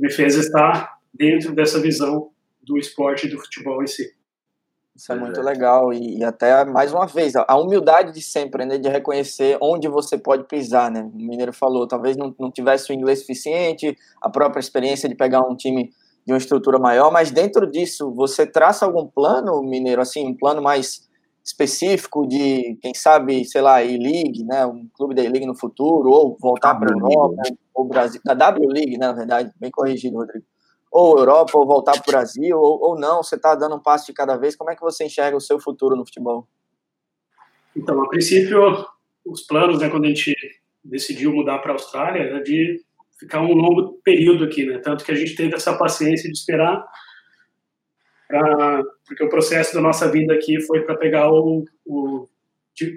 me 0.00 0.10
fez 0.10 0.34
estar 0.34 0.98
dentro 1.12 1.54
dessa 1.54 1.80
visão 1.80 2.30
do 2.64 2.78
esporte 2.78 3.26
e 3.26 3.30
do 3.30 3.38
futebol 3.38 3.82
em 3.82 3.86
si. 3.86 4.14
Isso 4.96 5.12
é 5.12 5.16
muito 5.16 5.40
legal 5.40 5.92
e, 5.92 6.18
e, 6.18 6.24
até 6.24 6.64
mais 6.64 6.92
uma 6.92 7.04
vez 7.04 7.34
a 7.34 7.56
humildade 7.56 8.12
de 8.12 8.22
sempre, 8.22 8.64
né, 8.64 8.78
de 8.78 8.88
reconhecer 8.88 9.58
onde 9.60 9.88
você 9.88 10.16
pode 10.16 10.44
pisar, 10.44 10.88
né? 10.88 11.02
O 11.02 11.16
Mineiro 11.16 11.52
falou, 11.52 11.88
talvez 11.88 12.16
não, 12.16 12.32
não 12.38 12.48
tivesse 12.48 12.92
o 12.92 12.94
inglês 12.94 13.18
suficiente, 13.20 13.96
a 14.22 14.30
própria 14.30 14.60
experiência 14.60 15.08
de 15.08 15.16
pegar 15.16 15.40
um 15.40 15.56
time 15.56 15.90
de 16.24 16.32
uma 16.32 16.38
estrutura 16.38 16.78
maior, 16.78 17.10
mas 17.10 17.32
dentro 17.32 17.68
disso 17.68 18.12
você 18.14 18.46
traça 18.46 18.86
algum 18.86 19.06
plano, 19.06 19.60
Mineiro, 19.62 20.00
assim, 20.00 20.28
um 20.28 20.34
plano 20.34 20.62
mais 20.62 21.08
específico 21.44 22.26
de, 22.26 22.78
quem 22.80 22.94
sabe, 22.94 23.44
sei 23.44 23.60
lá, 23.60 23.82
E-League, 23.82 24.44
né, 24.44 24.64
um 24.64 24.88
clube 24.94 25.14
da 25.14 25.22
E-League 25.22 25.46
no 25.46 25.54
futuro, 25.54 26.08
ou 26.08 26.36
voltar 26.40 26.74
para 26.76 26.90
a 26.90 26.96
Europa, 26.96 27.34
né? 27.36 27.56
ou 27.74 27.84
Brasil, 27.84 28.20
da 28.24 28.32
W-League, 28.32 28.96
né, 28.96 29.08
na 29.08 29.12
verdade, 29.12 29.52
bem 29.60 29.70
corrigido, 29.70 30.16
Rodrigo, 30.16 30.46
ou 30.94 31.18
Europa, 31.18 31.58
ou 31.58 31.66
voltar 31.66 31.92
para 31.94 32.02
o 32.02 32.12
Brasil, 32.12 32.56
ou, 32.56 32.80
ou 32.80 32.96
não, 32.96 33.20
você 33.20 33.34
está 33.34 33.56
dando 33.56 33.74
um 33.74 33.82
passo 33.82 34.06
de 34.06 34.12
cada 34.12 34.36
vez, 34.36 34.54
como 34.54 34.70
é 34.70 34.76
que 34.76 34.80
você 34.80 35.04
enxerga 35.04 35.36
o 35.36 35.40
seu 35.40 35.58
futuro 35.58 35.96
no 35.96 36.06
futebol? 36.06 36.46
Então, 37.74 38.00
a 38.00 38.08
princípio, 38.08 38.86
os 39.26 39.42
planos, 39.42 39.80
né, 39.80 39.90
quando 39.90 40.04
a 40.04 40.08
gente 40.08 40.32
decidiu 40.84 41.32
mudar 41.34 41.58
para 41.58 41.72
a 41.72 41.74
Austrália, 41.74 42.22
era 42.22 42.40
de 42.40 42.80
ficar 43.18 43.40
um 43.40 43.52
longo 43.54 43.94
período 44.04 44.44
aqui, 44.44 44.66
né, 44.66 44.78
tanto 44.78 45.04
que 45.04 45.10
a 45.10 45.16
gente 45.16 45.34
teve 45.34 45.56
essa 45.56 45.76
paciência 45.76 46.30
de 46.30 46.38
esperar 46.38 46.86
pra, 48.28 48.82
porque 49.04 49.24
o 49.24 49.28
processo 49.28 49.74
da 49.74 49.80
nossa 49.80 50.08
vinda 50.08 50.32
aqui 50.32 50.60
foi 50.62 50.82
para 50.82 50.96
pegar 50.96 51.28
o, 51.28 51.64
o, 51.84 52.28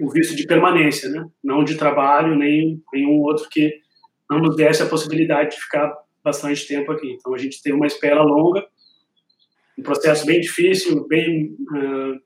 o, 0.02 0.10
visto 0.12 0.36
de 0.36 0.46
permanência, 0.46 1.10
né? 1.10 1.28
não 1.44 1.64
de 1.64 1.76
trabalho, 1.76 2.36
nem 2.36 2.80
nenhum 2.94 3.22
outro 3.22 3.50
que 3.50 3.74
não 4.30 4.38
nos 4.38 4.56
desse 4.56 4.84
a 4.84 4.88
possibilidade 4.88 5.56
de 5.56 5.62
ficar 5.62 5.96
bastante 6.28 6.68
tempo 6.68 6.92
aqui. 6.92 7.12
Então 7.12 7.34
a 7.34 7.38
gente 7.38 7.62
teve 7.62 7.76
uma 7.76 7.88
espera 7.88 8.22
longa, 8.22 8.66
um 9.78 9.84
processo 9.84 10.26
bem 10.26 10.42
difícil, 10.42 11.08
bem 11.08 11.56
uh, 11.72 12.20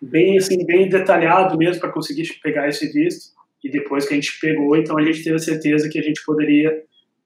bem 0.00 0.36
assim 0.36 0.64
bem 0.66 0.88
detalhado 0.88 1.56
mesmo 1.56 1.80
para 1.80 1.92
conseguir 1.92 2.28
pegar 2.42 2.68
esse 2.68 2.92
visto. 2.92 3.32
E 3.62 3.70
depois 3.70 4.06
que 4.06 4.12
a 4.12 4.16
gente 4.16 4.38
pegou, 4.38 4.76
então 4.76 4.98
a 4.98 5.02
gente 5.02 5.24
teve 5.24 5.36
a 5.36 5.38
certeza 5.38 5.88
que 5.88 5.98
a 5.98 6.02
gente 6.02 6.22
poderia 6.24 6.70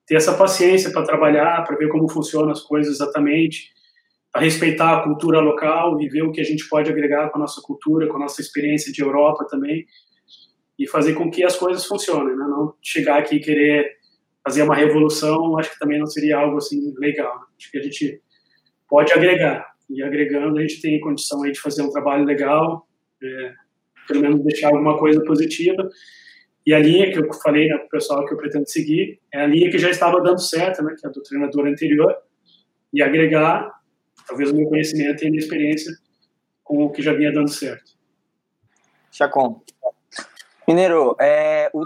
ter 0.06 0.14
essa 0.14 0.32
paciência 0.34 0.90
para 0.92 1.04
trabalhar, 1.04 1.64
para 1.64 1.76
ver 1.76 1.88
como 1.88 2.08
funcionam 2.08 2.50
as 2.50 2.62
coisas 2.62 2.94
exatamente, 2.94 3.72
a 4.32 4.38
respeitar 4.38 4.98
a 4.98 5.02
cultura 5.02 5.40
local 5.40 6.00
e 6.00 6.08
ver 6.08 6.22
o 6.22 6.30
que 6.30 6.40
a 6.40 6.44
gente 6.44 6.68
pode 6.68 6.88
agregar 6.88 7.28
com 7.30 7.38
a 7.38 7.40
nossa 7.40 7.60
cultura, 7.60 8.06
com 8.06 8.16
a 8.16 8.20
nossa 8.20 8.40
experiência 8.40 8.92
de 8.92 9.02
Europa 9.02 9.44
também 9.50 9.84
e 10.78 10.86
fazer 10.86 11.14
com 11.14 11.28
que 11.28 11.42
as 11.42 11.56
coisas 11.56 11.84
funcionem, 11.84 12.36
né? 12.36 12.46
Não 12.48 12.72
chegar 12.80 13.18
aqui 13.18 13.36
e 13.36 13.40
querer 13.40 13.97
fazer 14.48 14.62
uma 14.62 14.74
revolução, 14.74 15.58
acho 15.58 15.70
que 15.72 15.78
também 15.78 15.98
não 15.98 16.06
seria 16.06 16.38
algo 16.38 16.56
assim 16.56 16.94
legal. 16.96 17.46
Acho 17.58 17.70
que 17.70 17.78
a 17.78 17.82
gente 17.82 18.22
pode 18.88 19.12
agregar 19.12 19.74
e 19.90 20.02
agregando 20.02 20.58
a 20.58 20.62
gente 20.62 20.80
tem 20.80 20.98
condição 21.00 21.42
aí 21.42 21.52
de 21.52 21.60
fazer 21.60 21.82
um 21.82 21.90
trabalho 21.90 22.24
legal, 22.24 22.88
é, 23.22 23.52
pelo 24.06 24.22
menos 24.22 24.42
deixar 24.42 24.68
alguma 24.68 24.98
coisa 24.98 25.22
positiva. 25.22 25.86
E 26.64 26.72
a 26.72 26.78
linha 26.78 27.12
que 27.12 27.18
eu 27.18 27.30
falei 27.42 27.68
né, 27.68 27.76
para 27.76 27.86
o 27.86 27.90
pessoal 27.90 28.26
que 28.26 28.32
eu 28.32 28.38
pretendo 28.38 28.66
seguir 28.68 29.20
é 29.32 29.42
a 29.42 29.46
linha 29.46 29.70
que 29.70 29.78
já 29.78 29.90
estava 29.90 30.18
dando 30.22 30.40
certo, 30.40 30.82
né, 30.82 30.94
que 30.98 31.06
é 31.06 31.10
a 31.10 31.12
do 31.12 31.22
treinador 31.22 31.66
anterior, 31.66 32.16
e 32.92 33.02
agregar 33.02 33.70
talvez 34.26 34.50
o 34.50 34.56
meu 34.56 34.66
conhecimento 34.66 35.22
e 35.22 35.26
a 35.26 35.30
minha 35.30 35.42
experiência 35.42 35.92
com 36.64 36.84
o 36.84 36.90
que 36.90 37.02
já 37.02 37.12
vinha 37.12 37.32
dando 37.32 37.50
certo. 37.50 37.92
Chacon. 39.12 39.62
Mineiro, 40.66 41.16
é, 41.20 41.70
o, 41.74 41.84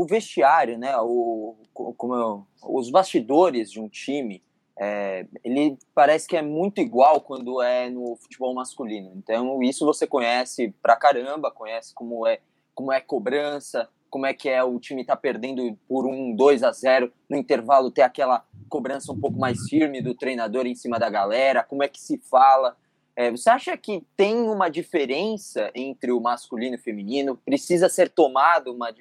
o 0.00 0.06
vestiário, 0.06 0.78
né, 0.78 0.96
o, 0.98 1.56
como 1.72 2.14
eu, 2.14 2.46
os 2.62 2.90
bastidores 2.90 3.70
de 3.70 3.80
um 3.80 3.88
time, 3.88 4.42
é, 4.78 5.26
ele 5.42 5.78
parece 5.94 6.28
que 6.28 6.36
é 6.36 6.42
muito 6.42 6.80
igual 6.80 7.20
quando 7.20 7.62
é 7.62 7.88
no 7.88 8.16
futebol 8.16 8.54
masculino. 8.54 9.10
Então, 9.16 9.62
isso 9.62 9.86
você 9.86 10.06
conhece 10.06 10.74
pra 10.82 10.96
caramba, 10.96 11.50
conhece 11.50 11.94
como 11.94 12.26
é, 12.26 12.40
como 12.74 12.92
é 12.92 13.00
cobrança, 13.00 13.88
como 14.10 14.26
é 14.26 14.34
que 14.34 14.48
é 14.48 14.62
o 14.62 14.78
time 14.78 15.04
tá 15.04 15.16
perdendo 15.16 15.76
por 15.88 16.06
um 16.06 16.34
2 16.34 16.62
a 16.62 16.72
0 16.72 17.10
no 17.28 17.36
intervalo 17.36 17.90
ter 17.90 18.02
aquela 18.02 18.44
cobrança 18.68 19.12
um 19.12 19.20
pouco 19.20 19.38
mais 19.38 19.68
firme 19.68 20.02
do 20.02 20.14
treinador 20.14 20.66
em 20.66 20.74
cima 20.74 20.98
da 20.98 21.08
galera, 21.08 21.64
como 21.64 21.82
é 21.82 21.88
que 21.88 22.00
se 22.00 22.18
fala. 22.18 22.76
É, 23.14 23.30
você 23.30 23.48
acha 23.48 23.76
que 23.78 24.04
tem 24.14 24.36
uma 24.36 24.68
diferença 24.68 25.70
entre 25.74 26.12
o 26.12 26.20
masculino 26.20 26.74
e 26.74 26.78
o 26.78 26.82
feminino? 26.82 27.36
Precisa 27.36 27.88
ser 27.88 28.10
tomado 28.10 28.74
uma, 28.74 28.92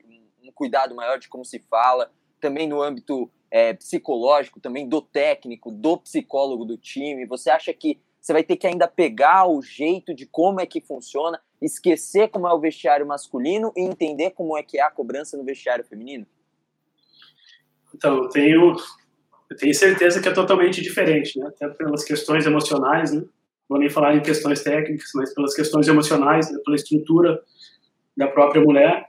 um 0.47 0.51
cuidado 0.51 0.95
maior 0.95 1.17
de 1.17 1.27
como 1.27 1.43
se 1.43 1.60
fala, 1.60 2.12
também 2.39 2.67
no 2.67 2.81
âmbito 2.81 3.29
é, 3.49 3.73
psicológico, 3.73 4.60
também 4.60 4.88
do 4.88 5.01
técnico, 5.01 5.71
do 5.71 5.97
psicólogo 5.97 6.65
do 6.65 6.77
time? 6.77 7.25
Você 7.25 7.49
acha 7.49 7.73
que 7.73 7.99
você 8.25 8.34
vai 8.34 8.43
ter 8.43 8.55
que 8.55 8.65
ainda 8.65 8.88
pegar 8.88 9.47
o 9.47 9.62
jeito 9.62 10.12
de 10.13 10.25
como 10.25 10.60
é 10.60 10.65
que 10.65 10.81
funciona, 10.81 11.39
esquecer 11.62 12.29
como 12.29 12.47
é 12.47 12.53
o 12.53 12.60
vestiário 12.60 13.05
masculino 13.05 13.71
e 13.77 13.81
entender 13.81 14.31
como 14.31 14.58
é 14.58 14.63
que 14.63 14.79
é 14.79 14.81
a 14.81 14.89
cobrança 14.89 15.38
no 15.38 15.43
vestiário 15.43 15.86
feminino? 15.86 16.25
Então, 17.93 18.17
eu 18.17 18.29
tenho, 18.29 18.75
eu 19.49 19.55
tenho 19.55 19.75
certeza 19.75 20.19
que 20.19 20.27
é 20.27 20.34
totalmente 20.34 20.81
diferente, 20.81 21.38
né? 21.38 21.45
até 21.47 21.69
pelas 21.69 22.03
questões 22.03 22.47
emocionais, 22.47 23.13
né? 23.13 23.23
vou 23.69 23.77
nem 23.77 23.91
falar 23.91 24.15
em 24.15 24.23
questões 24.23 24.63
técnicas, 24.63 25.12
mas 25.13 25.31
pelas 25.31 25.53
questões 25.53 25.88
emocionais, 25.88 26.51
né? 26.51 26.60
pela 26.65 26.75
estrutura 26.75 27.39
da 28.17 28.27
própria 28.27 28.60
mulher. 28.60 29.08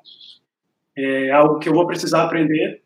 É 0.96 1.30
algo 1.30 1.58
que 1.58 1.68
eu 1.68 1.74
vou 1.74 1.86
precisar 1.86 2.24
aprender. 2.24 2.82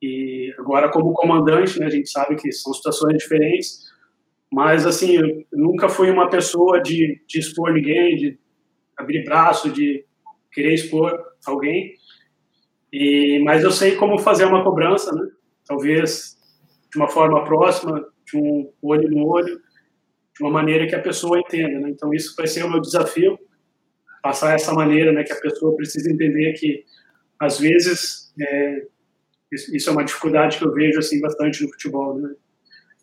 E 0.00 0.52
agora, 0.58 0.90
como 0.90 1.12
comandante, 1.12 1.78
né, 1.78 1.86
a 1.86 1.90
gente 1.90 2.10
sabe 2.10 2.36
que 2.36 2.50
são 2.52 2.72
situações 2.72 3.18
diferentes, 3.18 3.84
mas 4.52 4.86
assim, 4.86 5.16
eu 5.16 5.44
nunca 5.52 5.88
fui 5.88 6.10
uma 6.10 6.28
pessoa 6.28 6.80
de, 6.80 7.20
de 7.26 7.38
expor 7.38 7.72
ninguém, 7.72 8.16
de 8.16 8.38
abrir 8.96 9.24
braço, 9.24 9.70
de 9.70 10.04
querer 10.52 10.74
expor 10.74 11.12
alguém. 11.46 11.94
E, 12.92 13.40
mas 13.44 13.64
eu 13.64 13.72
sei 13.72 13.96
como 13.96 14.18
fazer 14.18 14.44
uma 14.44 14.62
cobrança, 14.62 15.12
né? 15.12 15.26
Talvez 15.66 16.36
de 16.92 16.98
uma 16.98 17.08
forma 17.08 17.42
próxima, 17.42 18.06
de 18.24 18.38
um 18.38 18.70
olho 18.80 19.10
no 19.10 19.26
olho, 19.26 19.60
de 20.36 20.42
uma 20.44 20.50
maneira 20.50 20.86
que 20.86 20.94
a 20.94 21.02
pessoa 21.02 21.40
entenda, 21.40 21.80
né? 21.80 21.90
Então 21.90 22.14
isso 22.14 22.34
vai 22.36 22.46
ser 22.46 22.64
o 22.64 22.70
meu 22.70 22.80
desafio, 22.80 23.36
passar 24.22 24.54
essa 24.54 24.72
maneira, 24.72 25.12
né? 25.12 25.24
Que 25.24 25.32
a 25.32 25.40
pessoa 25.40 25.74
precisa 25.74 26.10
entender 26.12 26.52
que 26.52 26.84
às 27.38 27.58
vezes 27.58 28.32
é, 28.40 28.86
isso 29.52 29.88
é 29.88 29.92
uma 29.92 30.04
dificuldade 30.04 30.58
que 30.58 30.64
eu 30.64 30.72
vejo 30.72 30.98
assim 30.98 31.20
bastante 31.20 31.62
no 31.62 31.70
futebol, 31.70 32.18
né? 32.18 32.34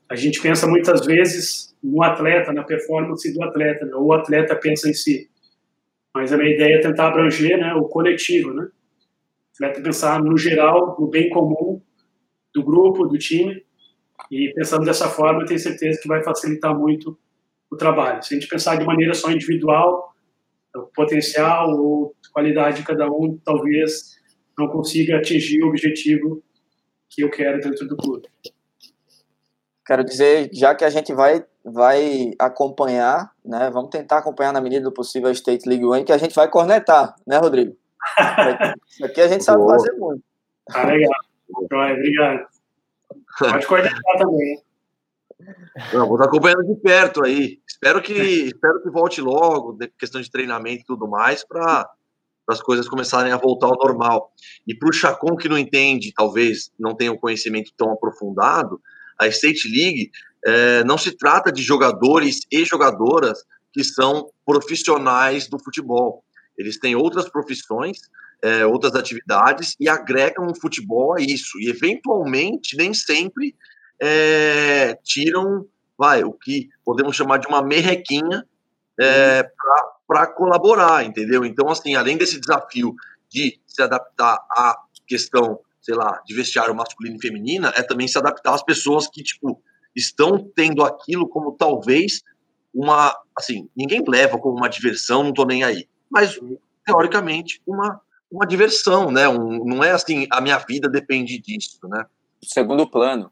A 0.10 0.15
gente 0.15 0.41
pensa 0.41 0.67
muitas 0.67 1.06
vezes 1.06 1.74
no 1.82 2.04
atleta, 2.04 2.52
na 2.52 2.63
performance 2.63 3.34
do 3.34 3.44
atleta, 3.44 3.86
né? 3.86 3.96
ou 3.96 4.08
o 4.08 4.13
atleta 4.13 4.56
pensa 4.56 4.89
em 4.89 4.94
si. 4.94 5.30
Mas 6.13 6.34
a 6.34 6.38
minha 6.38 6.54
ideia 6.54 6.76
é 6.76 6.82
tentar 6.82 7.08
abranger, 7.08 7.58
né, 7.58 7.74
o 7.74 7.86
coletivo, 7.86 8.54
né? 8.54 8.67
atleta 9.54 9.82
pensar 9.82 10.22
no 10.22 10.38
geral, 10.38 10.98
no 11.00 11.08
bem 11.08 11.30
comum 11.30 11.82
do 12.54 12.63
grupo, 12.63 13.08
do 13.08 13.17
time, 13.17 13.63
e 14.30 14.52
pensando 14.54 14.86
dessa 14.86 15.08
forma, 15.08 15.41
eu 15.41 15.46
tenho 15.46 15.60
certeza 15.60 16.00
que 16.02 16.08
vai 16.08 16.24
facilitar 16.24 16.78
muito 16.78 17.17
o 17.70 17.78
trabalho. 17.78 18.22
Se 18.24 18.34
a 18.34 18.38
gente 18.39 18.50
pensar 18.50 18.76
de 18.76 18.86
maneira 18.86 19.13
só 19.13 19.32
individual, 19.32 20.13
o 20.76 20.82
potencial 20.94 21.70
ou 21.70 22.15
qualidade 22.34 22.78
de 22.78 22.84
cada 22.84 23.10
um 23.10 23.38
talvez 23.44 24.17
não 24.58 24.68
consiga 24.68 25.18
atingir 25.18 25.64
o 25.64 25.68
objetivo 25.68 26.44
que 27.10 27.24
eu 27.24 27.30
quero 27.30 27.60
dentro 27.60 27.88
do 27.88 27.98
clube. 27.98 28.28
Quero 29.86 30.04
dizer, 30.04 30.50
já 30.54 30.74
que 30.74 30.86
a 30.86 30.90
gente 30.90 31.14
vai 31.14 31.46
vai 31.64 32.34
acompanhar, 32.40 33.32
né? 33.46 33.70
Vamos 33.72 33.92
tentar 33.92 34.18
acompanhar 34.18 34.52
na 34.52 34.62
medida 34.62 34.84
do 34.84 34.92
possível 34.92 35.30
a 35.30 35.32
State 35.32 35.68
League 35.68 35.86
One, 35.86 36.04
que 36.04 36.12
a 36.12 36.18
gente 36.18 36.34
vai 36.34 36.50
cornetar, 36.50 37.16
né, 37.26 37.38
Rodrigo? 37.38 37.76
Isso 38.90 39.06
aqui 39.06 39.22
a 39.22 39.28
gente 39.28 39.44
sabe 39.44 39.60
Boa. 39.60 39.74
fazer 39.74 39.92
muito. 39.94 40.24
Ah, 40.72 40.86
legal. 40.86 41.12
Joia, 41.70 41.94
obrigado. 41.94 42.48
Pode 43.38 43.68
cornetar 43.68 44.18
também. 44.18 44.62
Não, 45.94 46.08
vou 46.08 46.16
estar 46.16 46.28
acompanhando 46.28 46.64
de 46.64 46.76
perto 46.82 47.24
aí. 47.24 47.60
Espero 47.68 48.02
que, 48.02 48.14
espero 48.14 48.82
que 48.82 48.90
volte 48.90 49.22
logo, 49.22 49.78
questão 49.98 50.22
de 50.22 50.30
treinamento 50.30 50.82
e 50.82 50.86
tudo 50.86 51.08
mais, 51.08 51.44
para 51.44 51.90
as 52.52 52.62
coisas 52.62 52.88
começarem 52.88 53.32
a 53.32 53.38
voltar 53.38 53.68
ao 53.68 53.78
normal. 53.78 54.32
E 54.68 54.76
para 54.76 54.90
o 54.90 54.94
Chacon 54.94 55.36
que 55.36 55.50
não 55.50 55.58
entende, 55.58 56.14
talvez 56.16 56.72
não 56.80 56.96
tenha 56.96 57.12
um 57.12 57.18
conhecimento 57.18 57.72
tão 57.78 57.92
aprofundado, 57.92 58.82
a 59.20 59.28
State 59.28 59.68
League 59.68 60.12
é, 60.44 60.84
não 60.84 60.98
se 60.98 61.12
trata 61.12 61.52
de 61.52 61.62
jogadores 61.62 62.42
e 62.52 62.66
jogadoras 62.66 63.44
que 63.72 63.84
são 63.84 64.30
profissionais 64.46 65.48
do 65.48 65.60
futebol. 65.60 66.24
Eles 66.58 66.78
têm 66.80 66.96
outras 66.96 67.30
profissões, 67.30 68.00
é, 68.42 68.66
outras 68.66 68.96
atividades 68.96 69.76
e 69.80 69.88
agregam 69.88 70.48
o 70.48 70.60
futebol 70.60 71.16
a 71.16 71.22
isso. 71.22 71.60
E, 71.60 71.70
eventualmente, 71.70 72.76
nem 72.76 72.94
sempre 72.94 73.56
é, 74.02 74.96
tiram, 75.04 75.66
vai, 75.98 76.24
o 76.24 76.34
que 76.34 76.70
podemos 76.84 77.16
chamar 77.16 77.38
de 77.38 77.48
uma 77.48 77.62
merrequinha 77.62 78.46
é, 79.00 79.44
para 79.44 79.92
colaborar, 80.28 81.04
entendeu? 81.04 81.45
Então, 81.45 81.69
assim, 81.69 81.95
além 81.95 82.17
desse 82.17 82.39
desafio 82.39 82.95
de 83.30 83.60
se 83.65 83.82
adaptar 83.82 84.36
à 84.52 84.78
questão, 85.08 85.60
sei 85.82 85.95
lá, 85.95 86.21
de 86.26 86.34
vestiário 86.36 86.76
masculino 86.76 87.17
e 87.17 87.21
feminina, 87.21 87.74
é 87.76 87.82
também 87.82 88.08
se 88.08 88.17
adaptar 88.17 88.54
às 88.54 88.63
pessoas 88.63 89.08
que, 89.08 89.24
tipo, 89.24 89.62
estão 89.95 90.50
tendo 90.56 90.84
aquilo 90.84 91.28
como 91.28 91.54
talvez 91.54 92.21
uma, 92.74 93.15
assim, 93.38 93.69
ninguém 93.76 94.04
leva 94.08 94.38
como 94.38 94.58
uma 94.58 94.69
diversão, 94.69 95.24
não 95.24 95.34
tô 95.34 95.45
nem 95.45 95.63
aí, 95.63 95.88
mas 96.10 96.39
teoricamente 96.86 97.62
uma 97.65 98.02
uma 98.32 98.47
diversão, 98.47 99.12
né? 99.12 99.28
Um, 99.28 99.65
não 99.65 99.84
é 99.84 99.91
assim, 99.91 100.26
a 100.32 100.39
minha 100.39 100.58
vida 100.58 100.88
depende 100.88 101.38
disso, 101.38 101.78
né? 101.84 102.06
Segundo 102.41 102.89
plano. 102.89 103.30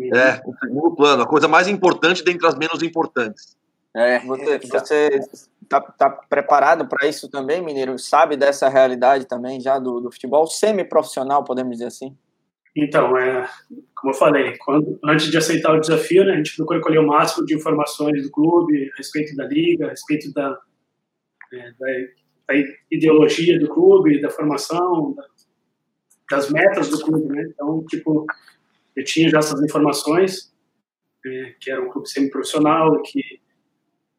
É, 0.00 0.40
o 0.46 0.54
segundo 0.56 0.94
plano, 0.94 1.24
a 1.24 1.26
coisa 1.26 1.48
mais 1.48 1.66
importante 1.66 2.22
dentre 2.22 2.46
as 2.46 2.54
menos 2.54 2.82
importantes. 2.84 3.56
É, 3.92 4.20
você, 4.20 4.60
você 4.60 5.24
tá, 5.68 5.80
tá 5.80 6.10
preparado 6.10 6.88
para 6.88 7.08
isso 7.08 7.30
também, 7.30 7.62
Mineiro? 7.62 7.98
Sabe 7.98 8.36
dessa 8.36 8.68
realidade 8.68 9.26
também 9.26 9.60
já 9.60 9.78
do, 9.78 10.00
do 10.00 10.10
futebol 10.10 10.46
semi-profissional, 10.46 11.44
podemos 11.44 11.72
dizer 11.72 11.86
assim? 11.86 12.16
Então, 12.76 13.16
é, 13.16 13.48
como 13.94 14.12
eu 14.12 14.16
falei, 14.16 14.56
quando, 14.58 14.98
antes 15.04 15.30
de 15.30 15.36
aceitar 15.36 15.74
o 15.74 15.80
desafio, 15.80 16.24
né, 16.24 16.34
a 16.34 16.36
gente 16.36 16.54
procura 16.56 16.80
colher 16.80 17.00
o 17.00 17.06
máximo 17.06 17.44
de 17.44 17.54
informações 17.54 18.22
do 18.22 18.30
clube, 18.30 18.90
a 18.92 18.96
respeito 18.96 19.34
da 19.34 19.46
liga, 19.46 19.86
a 19.86 19.90
respeito 19.90 20.32
da, 20.32 20.56
é, 21.52 21.72
da 21.78 21.88
da 22.48 22.54
ideologia 22.90 23.58
do 23.60 23.68
clube, 23.68 24.20
da 24.22 24.30
formação, 24.30 25.14
da, 25.14 25.24
das 26.30 26.50
metas 26.50 26.88
do 26.88 26.98
clube, 26.98 27.28
né? 27.28 27.46
Então, 27.52 27.84
tipo, 27.86 28.24
eu 28.96 29.04
tinha 29.04 29.28
já 29.28 29.38
essas 29.38 29.62
informações, 29.62 30.52
é, 31.26 31.54
que 31.60 31.70
era 31.70 31.82
um 31.82 31.90
clube 31.90 32.08
semi-profissional, 32.08 33.02
que 33.02 33.40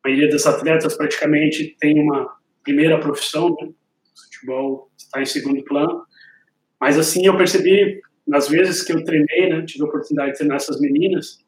a 0.04 0.08
maioria 0.08 0.30
dos 0.30 0.46
atletas 0.46 0.96
praticamente 0.96 1.76
tem 1.80 2.02
uma 2.02 2.38
primeira 2.64 3.00
profissão, 3.00 3.50
né? 3.62 3.68
O 3.68 4.24
futebol 4.24 4.92
está 4.98 5.22
em 5.22 5.26
segundo 5.26 5.64
plano. 5.64 6.04
Mas, 6.80 6.98
assim, 6.98 7.26
eu 7.26 7.38
percebi, 7.38 8.02
nas 8.28 8.48
vezes 8.48 8.84
que 8.84 8.94
eu 8.94 9.04
treinei, 9.04 9.50
né? 9.50 9.64
Tive 9.66 9.84
a 9.84 9.88
oportunidade 9.88 10.32
de 10.32 10.38
treinar 10.38 10.58
essas 10.58 10.80
meninas, 10.80 11.44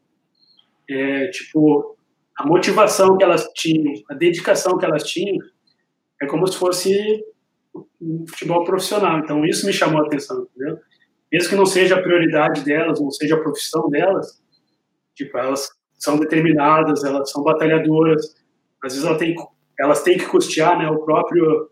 é, 0.89 1.27
tipo, 1.27 1.97
a 2.37 2.45
motivação 2.45 3.17
que 3.17 3.23
elas 3.23 3.47
tinham, 3.55 3.93
a 4.09 4.13
dedicação 4.13 4.77
que 4.77 4.85
elas 4.85 5.03
tinham, 5.03 5.37
é 6.21 6.25
como 6.25 6.45
se 6.47 6.57
fosse 6.57 7.23
um 8.01 8.25
futebol 8.27 8.63
profissional. 8.63 9.19
Então, 9.19 9.45
isso 9.45 9.65
me 9.65 9.73
chamou 9.73 10.01
a 10.01 10.05
atenção, 10.05 10.47
entendeu? 10.55 10.77
Mesmo 11.31 11.49
que 11.49 11.55
não 11.55 11.65
seja 11.65 11.95
a 11.95 12.01
prioridade 12.01 12.63
delas, 12.65 12.99
não 12.99 13.11
seja 13.11 13.35
a 13.35 13.39
profissão 13.39 13.89
delas, 13.89 14.41
tipo, 15.15 15.37
elas 15.37 15.69
são 15.93 16.17
determinadas, 16.17 17.03
elas 17.03 17.31
são 17.31 17.43
batalhadoras, 17.43 18.35
às 18.83 18.93
vezes 18.93 19.07
elas 19.07 19.19
têm, 19.19 19.35
elas 19.79 20.03
têm 20.03 20.17
que 20.17 20.25
custear, 20.25 20.77
né, 20.77 20.89
o 20.89 21.03
próprio 21.05 21.69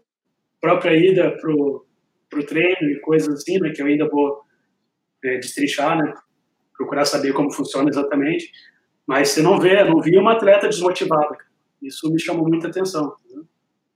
própria 0.61 0.95
ida 0.95 1.37
pro 1.39 1.85
pro 2.29 2.45
treino 2.45 2.91
e 2.91 2.99
coisas 2.99 3.33
assim, 3.33 3.59
né, 3.59 3.71
que 3.71 3.81
eu 3.81 3.87
ainda 3.87 4.07
vou 4.07 4.41
é, 5.23 5.39
né, 5.39 6.13
procurar 6.77 7.05
saber 7.05 7.33
como 7.33 7.51
funciona 7.51 7.89
exatamente, 7.89 8.51
mas 9.07 9.29
você 9.29 9.41
não 9.41 9.59
vê, 9.59 9.83
não 9.83 9.99
vi 9.99 10.15
uma 10.17 10.33
atleta 10.33 10.69
desmotivada, 10.69 11.35
isso 11.81 12.11
me 12.11 12.19
chamou 12.19 12.47
muita 12.47 12.67
atenção, 12.67 13.15
entendeu? 13.25 13.45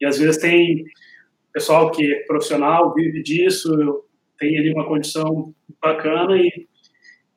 E 0.02 0.06
às 0.06 0.18
vezes 0.18 0.42
tem 0.42 0.84
pessoal 1.54 1.92
que 1.92 2.12
é 2.12 2.26
profissional, 2.26 2.94
vive 2.94 3.22
disso, 3.22 4.04
tem 4.40 4.58
ali 4.58 4.74
uma 4.74 4.88
condição 4.88 5.54
bacana 5.80 6.36
e 6.36 6.68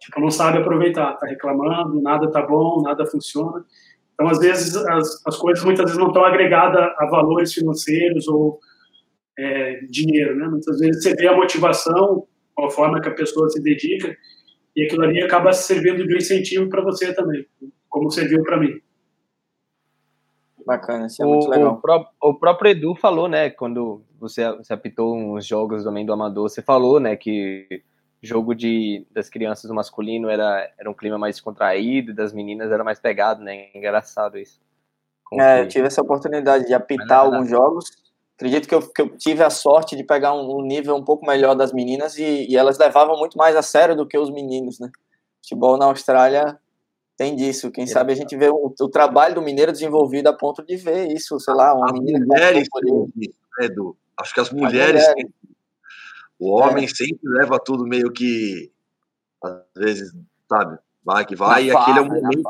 tipo, 0.00 0.20
não 0.20 0.30
sabe 0.30 0.58
aproveitar, 0.58 1.14
tá 1.14 1.26
reclamando, 1.26 2.00
nada 2.00 2.30
tá 2.30 2.42
bom, 2.42 2.80
nada 2.82 3.04
funciona. 3.04 3.64
Então, 4.16 4.30
às 4.30 4.38
vezes, 4.38 4.74
as, 4.74 5.22
as 5.26 5.36
coisas 5.36 5.62
muitas 5.62 5.84
vezes 5.84 5.98
não 5.98 6.08
estão 6.08 6.24
agregadas 6.24 6.80
a 6.96 7.06
valores 7.06 7.52
financeiros 7.52 8.26
ou 8.26 8.58
é, 9.38 9.80
dinheiro, 9.90 10.34
né? 10.36 10.48
Muitas 10.48 10.78
vezes 10.78 11.02
você 11.02 11.14
vê 11.14 11.28
a 11.28 11.36
motivação, 11.36 12.26
a 12.58 12.70
forma 12.70 13.00
que 13.00 13.10
a 13.10 13.14
pessoa 13.14 13.50
se 13.50 13.62
dedica, 13.62 14.16
e 14.74 14.84
aquilo 14.84 15.04
ali 15.04 15.22
acaba 15.22 15.52
servindo 15.52 16.06
de 16.06 16.14
um 16.14 16.16
incentivo 16.16 16.68
para 16.70 16.82
você 16.82 17.14
também, 17.14 17.46
como 17.90 18.10
serviu 18.10 18.42
para 18.42 18.58
mim. 18.58 18.80
Bacana, 20.66 21.06
isso 21.06 21.22
é 21.22 21.26
o, 21.26 21.28
muito 21.28 21.48
legal. 21.50 21.74
O, 21.74 21.80
pró 21.80 22.04
o, 22.22 22.34
próprio 22.34 22.70
Edu 22.70 22.94
falou, 22.94 23.28
né, 23.28 23.50
quando 23.50 24.02
você, 24.18 24.50
você 24.56 24.72
apitou 24.72 25.14
uns 25.14 25.46
jogos 25.46 25.84
também 25.84 26.06
do 26.06 26.12
Amador, 26.12 26.48
você 26.48 26.62
falou, 26.62 26.98
né, 26.98 27.16
que 27.16 27.82
jogo 28.26 28.54
de, 28.54 29.06
das 29.10 29.30
crianças 29.30 29.68
do 29.68 29.74
masculino 29.74 30.28
era, 30.28 30.70
era 30.78 30.90
um 30.90 30.94
clima 30.94 31.16
mais 31.16 31.40
contraído, 31.40 32.12
das 32.12 32.32
meninas 32.32 32.70
era 32.70 32.84
mais 32.84 33.00
pegado, 33.00 33.42
né, 33.42 33.68
engraçado 33.74 34.36
isso. 34.38 34.60
É, 35.32 35.62
eu 35.62 35.68
tive 35.68 35.86
essa 35.86 36.02
oportunidade 36.02 36.66
de 36.66 36.74
apitar 36.74 37.20
alguns 37.20 37.48
jogos. 37.48 37.86
Acredito 38.36 38.68
que 38.68 38.74
eu, 38.74 38.82
que 38.82 39.02
eu 39.02 39.16
tive 39.16 39.42
a 39.42 39.50
sorte 39.50 39.96
de 39.96 40.04
pegar 40.04 40.34
um, 40.34 40.58
um 40.58 40.62
nível 40.62 40.94
um 40.94 41.02
pouco 41.02 41.26
melhor 41.26 41.54
das 41.54 41.72
meninas 41.72 42.18
e, 42.18 42.46
e, 42.48 42.56
elas 42.56 42.78
levavam 42.78 43.16
muito 43.18 43.36
mais 43.36 43.56
a 43.56 43.62
sério 43.62 43.96
do 43.96 44.06
que 44.06 44.18
os 44.18 44.30
meninos, 44.30 44.78
né? 44.78 44.90
Futebol 45.42 45.78
na 45.78 45.86
Austrália 45.86 46.58
tem 47.16 47.34
disso. 47.34 47.70
Quem 47.70 47.86
sabe 47.86 48.12
a 48.12 48.16
gente 48.16 48.36
vê 48.36 48.50
o, 48.50 48.74
o, 48.78 48.88
trabalho 48.88 49.34
do 49.34 49.42
mineiro 49.42 49.72
desenvolvido 49.72 50.28
a 50.28 50.34
ponto 50.34 50.62
de 50.64 50.76
ver 50.76 51.10
isso, 51.10 51.40
sei 51.40 51.54
lá, 51.54 51.74
uma 51.74 51.86
as 51.86 51.92
menina 51.92 52.24
mulheres, 52.26 52.68
Edu, 53.60 53.96
acho 54.18 54.34
que 54.34 54.40
as 54.40 54.50
mulheres, 54.50 55.02
as 55.02 55.14
mulheres. 55.14 55.32
O 56.38 56.50
homem 56.50 56.84
é. 56.84 56.88
sempre 56.88 57.28
leva 57.28 57.58
tudo 57.58 57.86
meio 57.86 58.12
que 58.12 58.70
às 59.42 59.62
vezes, 59.76 60.12
sabe, 60.48 60.78
vai 61.04 61.24
que 61.24 61.36
vai, 61.36 61.66
na 61.66 61.68
e 61.68 61.70
aquele 61.70 61.98
é 61.98 62.02
o 62.02 62.06
momento 62.06 62.42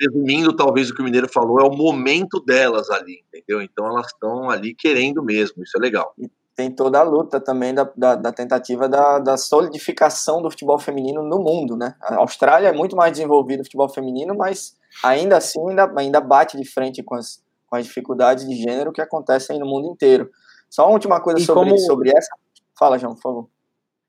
resumindo 0.00 0.56
talvez 0.56 0.90
o 0.90 0.94
que 0.94 1.00
o 1.00 1.04
Mineiro 1.04 1.28
falou, 1.32 1.60
é 1.60 1.64
o 1.64 1.72
momento 1.72 2.40
delas 2.40 2.90
ali, 2.90 3.24
entendeu? 3.28 3.62
Então 3.62 3.86
elas 3.86 4.06
estão 4.06 4.50
ali 4.50 4.74
querendo 4.74 5.22
mesmo, 5.22 5.62
isso 5.62 5.76
é 5.76 5.80
legal. 5.80 6.12
E 6.18 6.28
tem 6.56 6.70
toda 6.70 7.00
a 7.00 7.02
luta 7.02 7.40
também 7.40 7.74
da, 7.74 7.90
da, 7.96 8.14
da 8.14 8.32
tentativa 8.32 8.88
da, 8.88 9.18
da, 9.18 9.36
solidificação 9.36 10.40
do 10.40 10.50
futebol 10.50 10.78
feminino 10.78 11.22
no 11.22 11.38
mundo, 11.40 11.76
né? 11.76 11.96
A 12.00 12.16
Austrália 12.16 12.68
é 12.68 12.72
muito 12.72 12.94
mais 12.94 13.12
desenvolvida 13.12 13.58
no 13.58 13.64
futebol 13.64 13.88
feminino, 13.88 14.34
mas 14.36 14.76
ainda 15.02 15.36
assim 15.36 15.60
ainda, 15.68 15.92
ainda 15.96 16.20
bate 16.20 16.56
de 16.56 16.64
frente 16.64 17.02
com 17.02 17.16
as, 17.16 17.42
com 17.66 17.76
as 17.76 17.86
dificuldades 17.86 18.48
de 18.48 18.54
gênero 18.54 18.92
que 18.92 19.00
acontecem 19.00 19.58
no 19.58 19.66
mundo 19.66 19.88
inteiro. 19.88 20.30
Só 20.70 20.84
uma 20.84 20.92
última 20.92 21.20
coisa 21.20 21.40
sobre, 21.40 21.70
como... 21.70 21.78
sobre 21.78 22.10
essa. 22.10 22.34
Fala, 22.76 22.98
João, 22.98 23.14
por 23.14 23.22
favor. 23.22 23.50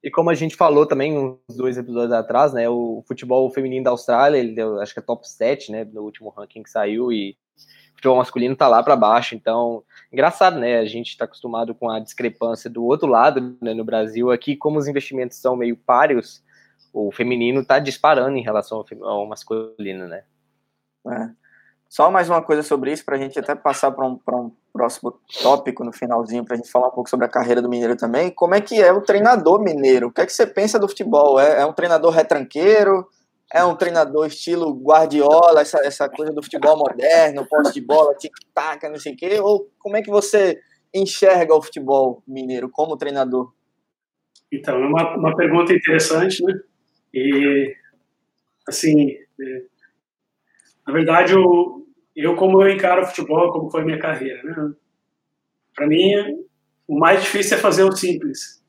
E 0.03 0.11
como 0.11 0.29
a 0.29 0.35
gente 0.35 0.55
falou 0.55 0.85
também 0.85 1.17
uns 1.17 1.55
dois 1.57 1.77
episódios 1.77 2.11
atrás, 2.11 2.53
né, 2.53 2.69
o 2.69 3.03
futebol 3.07 3.49
feminino 3.49 3.83
da 3.83 3.89
Austrália, 3.89 4.37
ele 4.37 4.53
deu, 4.53 4.79
acho 4.79 4.93
que 4.93 4.99
é 4.99 5.03
top 5.03 5.27
7, 5.27 5.71
né, 5.71 5.83
no 5.83 6.03
último 6.03 6.29
ranking 6.29 6.61
que 6.61 6.69
saiu 6.69 7.11
e 7.11 7.35
o 7.91 7.95
futebol 7.95 8.17
masculino 8.17 8.55
tá 8.55 8.67
lá 8.67 8.83
para 8.83 8.95
baixo, 8.95 9.33
então, 9.33 9.83
engraçado, 10.13 10.59
né, 10.59 10.77
a 10.77 10.85
gente 10.85 11.09
está 11.09 11.25
acostumado 11.25 11.73
com 11.73 11.89
a 11.89 11.99
discrepância 11.99 12.69
do 12.69 12.85
outro 12.85 13.07
lado, 13.07 13.57
né, 13.59 13.73
no 13.73 13.83
Brasil, 13.83 14.29
aqui 14.29 14.55
como 14.55 14.77
os 14.77 14.87
investimentos 14.87 15.37
são 15.37 15.55
meio 15.55 15.75
páreos, 15.75 16.43
o 16.93 17.11
feminino 17.11 17.65
tá 17.65 17.79
disparando 17.79 18.37
em 18.37 18.43
relação 18.43 18.85
ao 19.01 19.25
masculino, 19.25 20.07
né. 20.07 20.23
É. 21.07 21.29
Só 21.89 22.11
mais 22.11 22.29
uma 22.29 22.43
coisa 22.43 22.61
sobre 22.61 22.91
isso, 22.91 23.03
para 23.03 23.15
a 23.15 23.19
gente 23.19 23.39
até 23.39 23.55
passar 23.55 23.91
para 23.91 24.05
um, 24.05 24.19
um 24.33 24.51
próximo 24.75 25.17
tópico 25.41 25.85
no 25.85 25.93
finalzinho, 25.93 26.43
para 26.43 26.55
a 26.55 26.57
gente 26.57 26.69
falar 26.69 26.89
um 26.89 26.91
pouco 26.91 27.09
sobre 27.09 27.25
a 27.25 27.29
carreira 27.29 27.61
do 27.61 27.69
Mineiro 27.69 27.95
também. 27.95 28.29
Como 28.29 28.53
é 28.53 28.59
que 28.59 28.81
é 28.81 28.91
o 28.91 29.01
treinador 29.01 29.61
mineiro? 29.61 30.07
O 30.07 30.11
que 30.11 30.19
é 30.19 30.25
que 30.25 30.33
você 30.33 30.45
pensa 30.45 30.77
do 30.77 30.89
futebol? 30.89 31.39
É, 31.39 31.61
é 31.61 31.65
um 31.65 31.71
treinador 31.71 32.11
retranqueiro? 32.11 33.07
É 33.53 33.63
um 33.63 33.73
treinador 33.73 34.27
estilo 34.27 34.73
Guardiola, 34.73 35.61
essa, 35.61 35.79
essa 35.85 36.09
coisa 36.09 36.33
do 36.33 36.43
futebol 36.43 36.77
moderno, 36.77 37.47
posse 37.47 37.73
de 37.73 37.79
bola, 37.79 38.13
tic-tac, 38.15 38.83
não 38.89 38.99
sei 38.99 39.13
o 39.13 39.15
quê? 39.15 39.39
Ou 39.39 39.69
como 39.79 39.95
é 39.95 40.01
que 40.01 40.11
você 40.11 40.59
enxerga 40.93 41.55
o 41.55 41.61
futebol 41.61 42.21
mineiro 42.27 42.69
como 42.69 42.97
treinador? 42.97 43.53
Então, 44.51 44.75
é 44.75 44.85
uma, 44.85 45.15
uma 45.15 45.35
pergunta 45.37 45.71
interessante, 45.71 46.43
né? 46.43 46.53
E, 47.13 47.73
assim, 48.67 49.11
é, 49.11 49.61
na 50.85 50.91
verdade, 50.91 51.33
o, 51.33 51.84
eu 52.15 52.35
como 52.35 52.61
eu 52.61 52.73
encaro 52.73 53.03
o 53.03 53.05
futebol, 53.05 53.51
como 53.51 53.69
foi 53.69 53.81
a 53.81 53.85
minha 53.85 53.99
carreira, 53.99 54.41
né? 54.43 54.73
Para 55.75 55.87
mim, 55.87 56.11
o 56.87 56.97
mais 56.97 57.21
difícil 57.21 57.57
é 57.57 57.59
fazer 57.59 57.83
o 57.83 57.91
simples. 57.91 58.63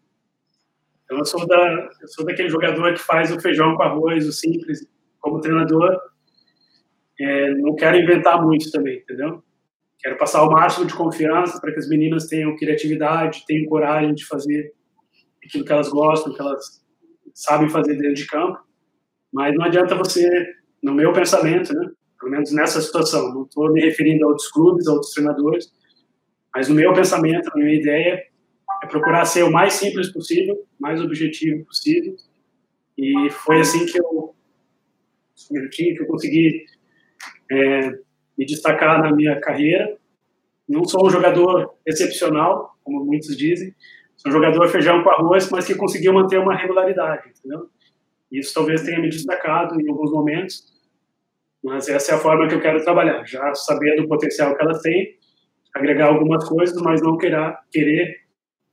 Então, 1.04 1.18
eu 1.18 1.24
sou 1.24 1.46
da, 1.46 1.88
eu 2.00 2.08
sou 2.08 2.24
daquele 2.24 2.48
jogador 2.48 2.92
que 2.92 3.00
faz 3.00 3.30
o 3.30 3.40
feijão 3.40 3.76
com 3.76 3.82
arroz, 3.82 4.26
o 4.26 4.32
simples, 4.32 4.84
como 5.20 5.40
treinador. 5.40 5.96
É, 7.20 7.54
não 7.54 7.76
quero 7.76 7.96
inventar 7.96 8.44
muito 8.44 8.70
também, 8.72 8.98
entendeu? 8.98 9.42
Quero 10.00 10.18
passar 10.18 10.42
o 10.42 10.50
máximo 10.50 10.86
de 10.86 10.94
confiança 10.94 11.60
para 11.60 11.72
que 11.72 11.78
as 11.78 11.88
meninas 11.88 12.26
tenham 12.26 12.56
criatividade, 12.56 13.44
tenham 13.46 13.66
coragem 13.66 14.14
de 14.14 14.26
fazer 14.26 14.74
aquilo 15.44 15.64
que 15.64 15.72
elas 15.72 15.88
gostam, 15.88 16.34
que 16.34 16.40
elas 16.40 16.84
sabem 17.32 17.68
fazer 17.68 17.94
dentro 17.94 18.14
de 18.14 18.26
campo. 18.26 18.58
Mas 19.32 19.54
não 19.54 19.64
adianta 19.64 19.94
você, 19.94 20.28
no 20.82 20.92
meu 20.92 21.12
pensamento, 21.12 21.72
né? 21.72 21.88
Pelo 22.18 22.32
menos 22.32 22.52
nessa 22.52 22.80
situação. 22.80 23.32
Não 23.32 23.42
estou 23.42 23.72
me 23.72 23.80
referindo 23.80 24.24
a 24.24 24.28
outros 24.28 24.48
clubes, 24.48 24.86
a 24.86 24.92
outros 24.92 25.12
treinadores, 25.12 25.72
mas 26.54 26.68
o 26.68 26.74
meu 26.74 26.92
pensamento, 26.92 27.50
a 27.52 27.58
minha 27.58 27.74
ideia 27.74 28.22
é 28.82 28.86
procurar 28.86 29.24
ser 29.24 29.42
o 29.42 29.52
mais 29.52 29.74
simples 29.74 30.12
possível, 30.12 30.66
mais 30.78 31.00
objetivo 31.00 31.64
possível. 31.64 32.16
E 32.96 33.28
foi 33.30 33.60
assim 33.60 33.84
que 33.84 34.00
eu, 34.00 34.34
que 35.70 35.96
eu 35.98 36.06
consegui 36.06 36.64
é, 37.50 37.90
me 38.36 38.44
destacar 38.46 39.02
na 39.02 39.14
minha 39.14 39.38
carreira. 39.40 39.96
Não 40.68 40.84
sou 40.84 41.06
um 41.06 41.10
jogador 41.10 41.74
excepcional, 41.86 42.76
como 42.82 43.04
muitos 43.04 43.36
dizem, 43.36 43.74
sou 44.16 44.30
um 44.30 44.34
jogador 44.34 44.66
feijão 44.68 45.02
com 45.02 45.10
arroz, 45.10 45.50
mas 45.50 45.66
que 45.66 45.74
conseguiu 45.74 46.12
manter 46.12 46.38
uma 46.38 46.56
regularidade, 46.56 47.28
entendeu? 47.28 47.68
Isso 48.30 48.52
talvez 48.52 48.82
tenha 48.82 49.00
me 49.00 49.08
destacado 49.08 49.80
em 49.80 49.88
alguns 49.88 50.10
momentos, 50.10 50.64
mas 51.62 51.88
essa 51.88 52.12
é 52.12 52.14
a 52.14 52.18
forma 52.18 52.48
que 52.48 52.54
eu 52.54 52.60
quero 52.60 52.82
trabalhar, 52.82 53.24
já 53.24 53.54
sabendo 53.54 54.04
o 54.04 54.08
potencial 54.08 54.56
que 54.56 54.62
ela 54.62 54.78
tem, 54.80 55.16
agregar 55.74 56.08
algumas 56.08 56.48
coisas, 56.48 56.80
mas 56.80 57.02
não 57.02 57.16
querer, 57.16 57.54
querer 57.70 58.26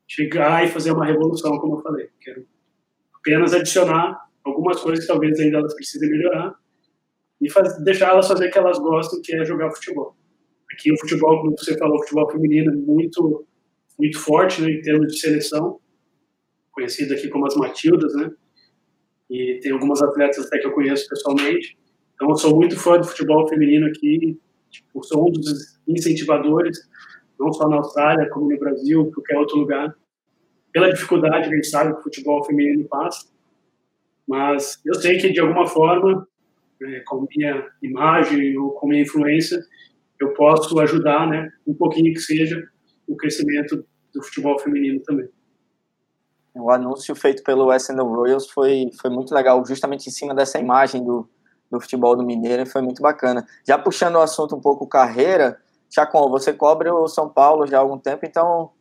chegar 0.08 0.64
e 0.64 0.70
fazer 0.70 0.92
uma 0.92 1.06
revolução, 1.06 1.58
como 1.58 1.78
eu 1.78 1.82
falei. 1.82 2.10
Quero 2.22 2.46
apenas 3.16 3.54
adicionar 3.54 4.20
algumas 4.44 4.80
coisas 4.80 5.06
que 5.06 5.12
talvez 5.12 5.40
ainda 5.40 5.58
elas 5.58 5.74
precisem 5.74 6.10
melhorar 6.10 6.56
e 7.42 7.50
faz, 7.50 7.82
deixar 7.84 8.10
elas 8.10 8.28
fazer 8.28 8.48
o 8.48 8.52
que 8.52 8.58
elas 8.58 8.78
gostam, 8.80 9.22
que 9.22 9.36
é 9.36 9.46
jogar 9.46 9.72
futebol. 9.72 10.16
Aqui 10.72 10.92
o 10.92 11.00
futebol, 11.00 11.42
como 11.42 11.58
você 11.58 11.78
falou, 11.78 11.98
o 11.98 12.00
futebol 12.00 12.32
feminino 12.32 12.72
é 12.72 12.76
muito, 12.76 13.46
muito 14.00 14.20
forte 14.20 14.62
né, 14.62 14.72
em 14.72 14.82
termos 14.82 15.14
de 15.14 15.20
seleção, 15.20 15.80
conhecido 16.72 17.14
aqui 17.14 17.30
como 17.30 17.46
as 17.46 17.56
Matildas, 17.56 18.14
né? 18.16 18.32
E 19.30 19.60
tem 19.62 19.72
algumas 19.72 20.02
atletas 20.02 20.46
até 20.46 20.60
que 20.60 20.68
eu 20.68 20.72
conheço 20.72 21.08
pessoalmente. 21.08 21.78
Então, 22.24 22.32
eu 22.32 22.38
sou 22.38 22.56
muito 22.56 22.80
fã 22.80 22.98
do 22.98 23.04
futebol 23.04 23.46
feminino 23.50 23.86
aqui, 23.86 24.40
tipo, 24.70 25.04
sou 25.04 25.28
um 25.28 25.32
dos 25.32 25.78
incentivadores, 25.86 26.88
não 27.38 27.52
só 27.52 27.68
na 27.68 27.76
Austrália, 27.76 28.30
como 28.30 28.50
no 28.50 28.58
Brasil, 28.58 29.12
qualquer 29.14 29.38
outro 29.38 29.58
lugar, 29.58 29.94
pela 30.72 30.90
dificuldade 30.90 31.50
que 31.50 31.54
a 31.54 31.56
gente 31.58 31.68
sabe 31.68 31.94
que 31.94 32.00
o 32.00 32.04
futebol 32.04 32.42
feminino 32.46 32.88
passa. 32.88 33.28
Mas 34.26 34.80
eu 34.86 34.94
sei 34.96 35.18
que, 35.18 35.34
de 35.34 35.42
alguma 35.42 35.68
forma, 35.68 36.26
é, 36.82 37.02
com 37.02 37.28
minha 37.30 37.68
imagem 37.82 38.58
ou 38.58 38.72
com 38.72 38.88
minha 38.88 39.02
influência, 39.02 39.62
eu 40.18 40.34
posso 40.34 40.80
ajudar, 40.80 41.28
né, 41.28 41.52
um 41.68 41.74
pouquinho 41.74 42.14
que 42.14 42.22
seja, 42.22 42.64
o 43.06 43.18
crescimento 43.18 43.86
do 44.16 44.24
futebol 44.24 44.58
feminino 44.60 45.02
também. 45.02 45.28
O 46.56 46.72
anúncio 46.72 47.14
feito 47.16 47.44
pelo 47.44 47.74
SNL 47.74 48.08
Royals 48.08 48.50
foi, 48.50 48.90
foi 49.02 49.10
muito 49.10 49.36
legal, 49.36 49.66
justamente 49.66 50.08
em 50.08 50.12
cima 50.12 50.34
dessa 50.34 50.58
imagem 50.58 51.04
do, 51.04 51.28
do 51.74 51.82
futebol 51.82 52.16
do 52.16 52.24
Mineiro 52.24 52.66
foi 52.66 52.82
muito 52.82 53.02
bacana. 53.02 53.46
Já 53.68 53.78
puxando 53.78 54.16
o 54.16 54.22
assunto 54.22 54.56
um 54.56 54.62
pouco 54.62 54.88
carreira, 54.88 55.60
Chacon, 55.94 56.30
você 56.30 56.54
cobre 56.54 56.90
o 56.90 57.08
São 57.08 57.28
Paulo 57.28 57.68
já 57.68 57.78
há 57.78 57.82
algum 57.82 57.98
tempo, 57.98 58.26
então 58.26 58.72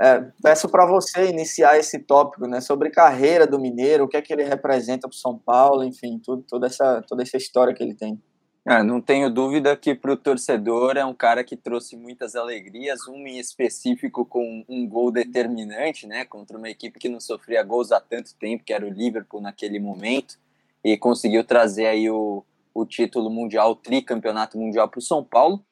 é, 0.00 0.26
peço 0.42 0.68
para 0.68 0.84
você 0.84 1.28
iniciar 1.28 1.78
esse 1.78 1.98
tópico, 2.00 2.46
né, 2.46 2.60
sobre 2.60 2.90
carreira 2.90 3.46
do 3.46 3.58
Mineiro, 3.58 4.04
o 4.04 4.08
que 4.08 4.16
é 4.16 4.22
que 4.22 4.32
ele 4.32 4.42
representa 4.42 5.08
para 5.08 5.14
o 5.14 5.18
São 5.18 5.38
Paulo, 5.38 5.84
enfim, 5.84 6.20
tudo, 6.22 6.44
toda 6.48 6.66
essa 6.66 7.02
toda 7.06 7.22
essa 7.22 7.36
história 7.36 7.72
que 7.74 7.82
ele 7.82 7.94
tem. 7.94 8.20
É, 8.64 8.80
não 8.82 9.00
tenho 9.00 9.28
dúvida 9.28 9.76
que 9.76 9.92
para 9.92 10.12
o 10.12 10.16
torcedor 10.16 10.96
é 10.96 11.04
um 11.04 11.14
cara 11.14 11.42
que 11.42 11.56
trouxe 11.56 11.96
muitas 11.96 12.36
alegrias, 12.36 13.08
um 13.08 13.26
em 13.26 13.38
específico 13.38 14.24
com 14.24 14.64
um 14.68 14.88
gol 14.88 15.10
determinante, 15.10 16.06
né, 16.06 16.24
contra 16.24 16.56
uma 16.56 16.70
equipe 16.70 16.98
que 16.98 17.08
não 17.08 17.20
sofria 17.20 17.62
gols 17.62 17.90
há 17.90 18.00
tanto 18.00 18.34
tempo, 18.36 18.64
que 18.64 18.72
era 18.72 18.86
o 18.86 18.90
Liverpool 18.90 19.40
naquele 19.40 19.80
momento 19.80 20.38
e 20.84 20.96
conseguiu 20.96 21.44
trazer 21.44 21.86
aí 21.86 22.10
o, 22.10 22.44
o 22.74 22.84
título 22.84 23.30
mundial, 23.30 23.72
o 23.72 23.76
tricampeonato 23.76 24.58
mundial 24.58 24.88
para 24.88 24.98
o 24.98 25.02
São 25.02 25.22
Paulo. 25.22 25.64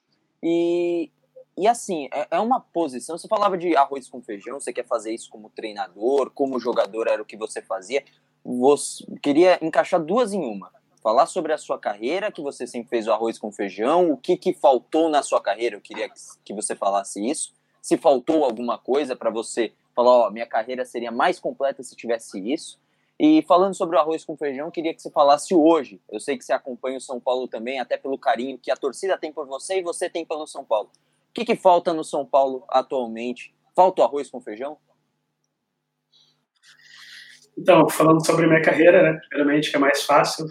E, 0.43 1.11
e 1.57 1.67
assim, 1.67 2.09
é, 2.13 2.29
é, 2.31 2.41
uma 2.41 2.61
posição. 2.61 3.19
Você 3.19 3.29
falava 3.29 3.59
de 3.59 3.77
arroz 3.77 4.09
com 4.09 4.23
feijão, 4.23 4.61
você 4.61 4.73
quer 4.73 4.87
fazer 4.87 5.13
isso 5.13 5.29
como 5.31 5.51
treinador, 5.51 6.31
como 6.31 6.61
jogador 6.61 7.09
era 7.09 7.23
o 7.23 7.27
que 7.27 7.37
você 7.37 7.61
fazia. 7.61 8.05
Você 8.45 9.05
queria 9.23 9.59
encaixar 9.63 10.03
duas 10.03 10.33
em 10.33 10.45
uma. 10.45 10.71
Falar 11.03 11.27
sobre 11.27 11.53
a 11.53 11.59
sua 11.59 11.79
carreira, 11.79 12.31
que 12.31 12.43
você 12.43 12.67
sempre 12.67 12.91
fez 12.91 13.07
o 13.07 13.13
arroz 13.13 13.39
com 13.39 13.51
feijão, 13.51 14.11
o 14.11 14.17
que, 14.17 14.37
que 14.37 14.53
faltou 14.53 15.09
na 15.09 15.23
sua 15.23 15.41
carreira, 15.41 15.77
eu 15.77 15.81
queria 15.81 16.11
que 16.45 16.53
você 16.53 16.77
falasse 16.77 17.27
isso. 17.27 17.55
Se 17.81 17.97
faltou 17.97 18.45
alguma 18.45 18.77
coisa 18.77 19.17
para 19.17 19.31
você 19.31 19.73
falar, 19.95 20.27
ó, 20.27 20.31
minha 20.31 20.47
carreira 20.47 20.85
seria 20.85 21.11
mais 21.11 21.41
completa 21.41 21.83
se 21.83 21.97
tivesse 21.97 22.39
isso. 22.39 22.79
E 23.23 23.43
falando 23.43 23.75
sobre 23.75 23.97
o 23.97 23.99
arroz 23.99 24.25
com 24.25 24.35
feijão, 24.35 24.71
queria 24.71 24.95
que 24.95 25.03
você 25.03 25.11
falasse 25.11 25.55
hoje. 25.55 26.01
Eu 26.11 26.19
sei 26.19 26.39
que 26.39 26.45
você 26.45 26.55
acompanha 26.55 26.97
o 26.97 27.01
São 27.03 27.21
Paulo 27.21 27.47
também, 27.47 27.79
até 27.79 27.99
pelo 27.99 28.17
carinho 28.17 28.57
que 28.57 28.71
a 28.71 28.77
torcida 28.77 29.19
tem 29.19 29.31
por 29.31 29.47
você 29.47 29.81
e 29.81 29.83
você 29.83 30.09
tem 30.09 30.25
pelo 30.25 30.47
São 30.47 30.65
Paulo. 30.65 30.89
O 31.29 31.33
que, 31.35 31.45
que 31.45 31.55
falta 31.55 31.93
no 31.93 32.03
São 32.03 32.25
Paulo 32.25 32.65
atualmente? 32.69 33.55
Falta 33.77 34.01
o 34.01 34.05
arroz 34.07 34.31
com 34.31 34.41
feijão? 34.41 34.79
Então, 37.59 37.87
falando 37.91 38.25
sobre 38.25 38.47
minha 38.47 38.63
carreira, 38.63 39.03
né, 39.03 39.21
primeiramente, 39.29 39.71
que 39.71 39.77
é 39.77 39.81
mais 39.81 40.03
fácil. 40.03 40.47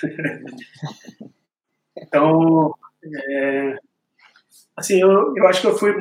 então, 1.98 2.72
é, 3.28 3.78
Assim, 4.76 5.00
eu, 5.00 5.34
eu 5.36 5.46
acho 5.46 5.60
que 5.60 5.66
eu 5.66 5.78
fui 5.78 5.94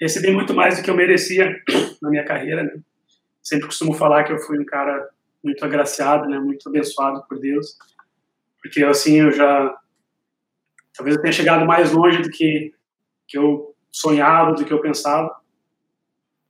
recebi 0.00 0.30
muito 0.30 0.54
mais 0.54 0.76
do 0.76 0.82
que 0.82 0.90
eu 0.90 0.96
merecia 0.96 1.62
na 2.00 2.10
minha 2.10 2.24
carreira, 2.24 2.62
né? 2.62 2.72
Sempre 3.42 3.66
costumo 3.66 3.92
falar 3.92 4.24
que 4.24 4.32
eu 4.32 4.38
fui 4.38 4.58
um 4.58 4.64
cara 4.64 5.06
muito 5.44 5.64
agraciado, 5.64 6.28
né? 6.28 6.38
Muito 6.38 6.68
abençoado 6.68 7.22
por 7.28 7.38
Deus, 7.38 7.76
porque 8.62 8.82
assim 8.82 9.20
eu 9.20 9.30
já 9.30 9.76
talvez 10.96 11.16
eu 11.16 11.22
tenha 11.22 11.32
chegado 11.32 11.66
mais 11.66 11.92
longe 11.92 12.22
do 12.22 12.30
que 12.30 12.72
que 13.26 13.38
eu 13.38 13.74
sonhava, 13.90 14.52
do 14.52 14.64
que 14.64 14.72
eu 14.72 14.80
pensava. 14.80 15.34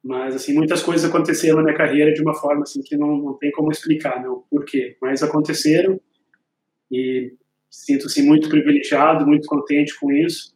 Mas 0.03 0.35
assim 0.35 0.55
muitas 0.55 0.83
coisas 0.83 1.09
aconteceram 1.09 1.57
na 1.57 1.65
minha 1.65 1.77
carreira 1.77 2.13
de 2.13 2.23
uma 2.23 2.35
forma 2.35 2.63
assim 2.63 2.83
que 2.83 2.97
não, 2.97 3.17
não 3.17 3.35
tem 3.35 3.51
como 3.51 3.71
explicar, 3.71 4.23
não 4.23 4.45
por 4.51 4.65
quê, 4.65 4.97
mas 5.01 5.23
aconteceram 5.23 6.01
e 6.91 7.35
sinto 7.71 8.07
assim 8.07 8.23
muito 8.23 8.49
privilegiado, 8.49 9.27
muito 9.27 9.49
contente 9.49 9.99
com 9.99 10.13
isso. 10.13 10.55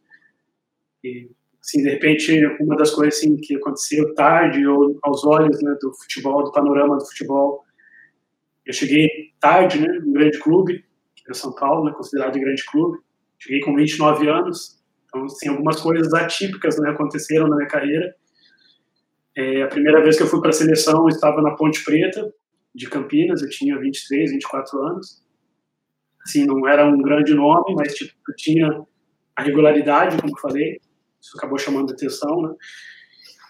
E 1.03 1.29
assim, 1.61 1.83
de 1.83 1.89
repente, 1.89 2.45
uma 2.61 2.75
das 2.75 2.91
coisas 2.91 3.19
assim, 3.19 3.35
que 3.37 3.55
aconteceu 3.55 4.13
tarde, 4.13 4.65
ou 4.65 4.97
aos 5.03 5.25
olhos 5.25 5.61
né, 5.61 5.75
do 5.81 5.93
futebol, 5.93 6.43
do 6.43 6.51
panorama 6.51 6.97
do 6.97 7.05
futebol, 7.05 7.63
eu 8.69 8.73
cheguei 8.73 9.07
tarde, 9.39 9.81
né, 9.81 9.87
num 9.87 10.13
grande 10.13 10.37
clube, 10.37 10.85
é 11.27 11.33
São 11.33 11.51
Paulo, 11.55 11.85
né, 11.85 11.91
considerado 11.91 12.39
grande 12.39 12.63
clube. 12.65 12.99
Cheguei 13.39 13.61
com 13.61 13.75
29 13.75 14.29
anos, 14.29 14.79
então, 15.07 15.23
assim, 15.25 15.49
algumas 15.49 15.81
coisas 15.81 16.13
atípicas 16.13 16.77
né, 16.77 16.91
aconteceram 16.91 17.47
na 17.47 17.55
minha 17.55 17.67
carreira. 17.67 18.15
É, 19.35 19.63
a 19.63 19.67
primeira 19.67 20.03
vez 20.03 20.17
que 20.17 20.21
eu 20.21 20.27
fui 20.27 20.39
para 20.39 20.51
a 20.51 20.53
seleção, 20.53 21.01
eu 21.01 21.07
estava 21.07 21.41
na 21.41 21.55
Ponte 21.55 21.83
Preta, 21.83 22.31
de 22.75 22.87
Campinas, 22.87 23.41
eu 23.41 23.49
tinha 23.49 23.75
23, 23.79 24.33
24 24.33 24.79
anos. 24.83 25.23
Assim, 26.23 26.45
não 26.45 26.67
era 26.67 26.85
um 26.85 27.01
grande 27.01 27.33
nome, 27.33 27.73
mas 27.73 27.95
tipo, 27.95 28.13
eu 28.27 28.35
tinha 28.35 28.83
a 29.35 29.41
regularidade, 29.41 30.21
como 30.21 30.39
falei, 30.39 30.79
isso 31.19 31.35
acabou 31.35 31.57
chamando 31.57 31.91
atenção, 31.91 32.43
né? 32.43 32.53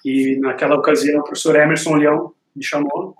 E 0.05 0.39
naquela 0.39 0.75
ocasião 0.75 1.19
o 1.19 1.23
professor 1.23 1.57
Emerson 1.57 1.95
Leão 1.95 2.33
me 2.55 2.63
chamou. 2.63 3.17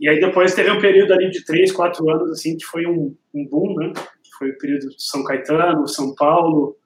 E 0.00 0.08
aí 0.08 0.20
depois 0.20 0.54
teve 0.54 0.70
um 0.70 0.80
período 0.80 1.12
ali 1.12 1.30
de 1.30 1.44
três, 1.44 1.72
quatro 1.72 2.08
anos, 2.10 2.30
assim, 2.30 2.56
que 2.56 2.64
foi 2.64 2.86
um, 2.86 3.16
um 3.34 3.46
boom, 3.46 3.74
né? 3.74 3.92
Foi 4.38 4.50
o 4.50 4.58
período 4.58 4.88
de 4.88 5.02
São 5.02 5.24
Caetano, 5.24 5.88
São 5.88 6.14
Paulo, 6.14 6.76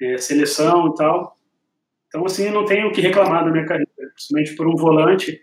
é, 0.00 0.16
seleção 0.16 0.88
e 0.88 0.94
tal. 0.94 1.36
Então, 2.08 2.24
assim, 2.24 2.50
não 2.50 2.64
tenho 2.64 2.88
o 2.88 2.92
que 2.92 3.00
reclamar 3.00 3.44
da 3.44 3.50
minha 3.50 3.66
carreira, 3.66 3.90
principalmente 4.14 4.56
por 4.56 4.66
um 4.66 4.76
volante. 4.76 5.40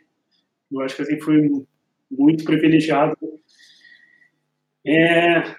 Eu 0.71 0.81
acho 0.81 0.95
que 0.95 1.01
assim, 1.01 1.19
fui 1.19 1.49
muito 2.09 2.43
privilegiado. 2.43 3.17
É, 4.85 5.55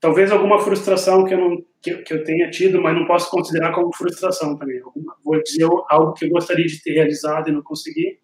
talvez 0.00 0.30
alguma 0.30 0.58
frustração 0.58 1.24
que 1.24 1.34
eu 1.34 1.38
não 1.38 1.64
que, 1.82 1.98
que, 1.98 2.14
eu 2.14 2.24
tenha 2.24 2.50
tido, 2.50 2.80
mas 2.80 2.94
não 2.94 3.06
posso 3.06 3.30
considerar 3.30 3.74
como 3.74 3.94
frustração 3.94 4.56
também. 4.56 4.80
Vou 5.22 5.42
dizer 5.42 5.64
algo 5.90 6.14
que 6.14 6.24
eu 6.24 6.30
gostaria 6.30 6.64
de 6.64 6.82
ter 6.82 6.92
realizado 6.92 7.48
e 7.48 7.52
não 7.52 7.62
consegui. 7.62 8.18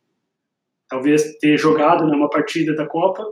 Talvez 0.90 1.38
ter 1.38 1.57
jogado 1.57 2.05
numa 2.05 2.29
partida 2.29 2.74
da 2.74 2.85
Copa, 2.85 3.24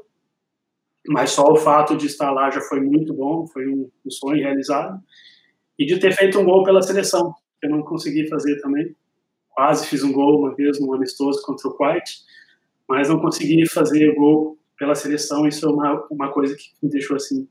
mas 1.08 1.30
só 1.30 1.50
o 1.50 1.56
fato 1.56 1.96
de 1.96 2.06
estar 2.06 2.30
lá 2.30 2.48
já 2.50 2.60
foi 2.60 2.80
muito 2.80 3.12
bom, 3.12 3.48
foi 3.48 3.66
um, 3.66 3.90
um 4.06 4.10
sonho 4.10 4.40
realizado. 4.40 5.02
E 5.76 5.84
de 5.84 5.98
ter 5.98 6.12
feito 6.12 6.38
um 6.38 6.44
gol 6.44 6.62
pela 6.62 6.80
seleção, 6.80 7.34
que 7.60 7.66
eu 7.66 7.70
não 7.70 7.82
consegui 7.82 8.28
fazer 8.28 8.60
também. 8.60 8.94
Quase 9.50 9.86
fiz 9.88 10.04
um 10.04 10.12
gol 10.12 10.38
uma 10.38 10.54
vez 10.54 10.80
no 10.80 10.94
amistoso 10.94 11.42
contra 11.42 11.68
o 11.68 11.74
Kuwait, 11.74 12.18
mas 12.88 13.08
não 13.08 13.18
consegui 13.18 13.68
fazer 13.68 14.14
gol 14.14 14.56
pela 14.78 14.94
seleção. 14.94 15.46
Isso 15.46 15.66
é 15.66 15.68
uma, 15.68 16.06
uma 16.10 16.32
coisa 16.32 16.54
que 16.54 16.70
me 16.80 16.88
deixou 16.88 17.16
assim, 17.16 17.48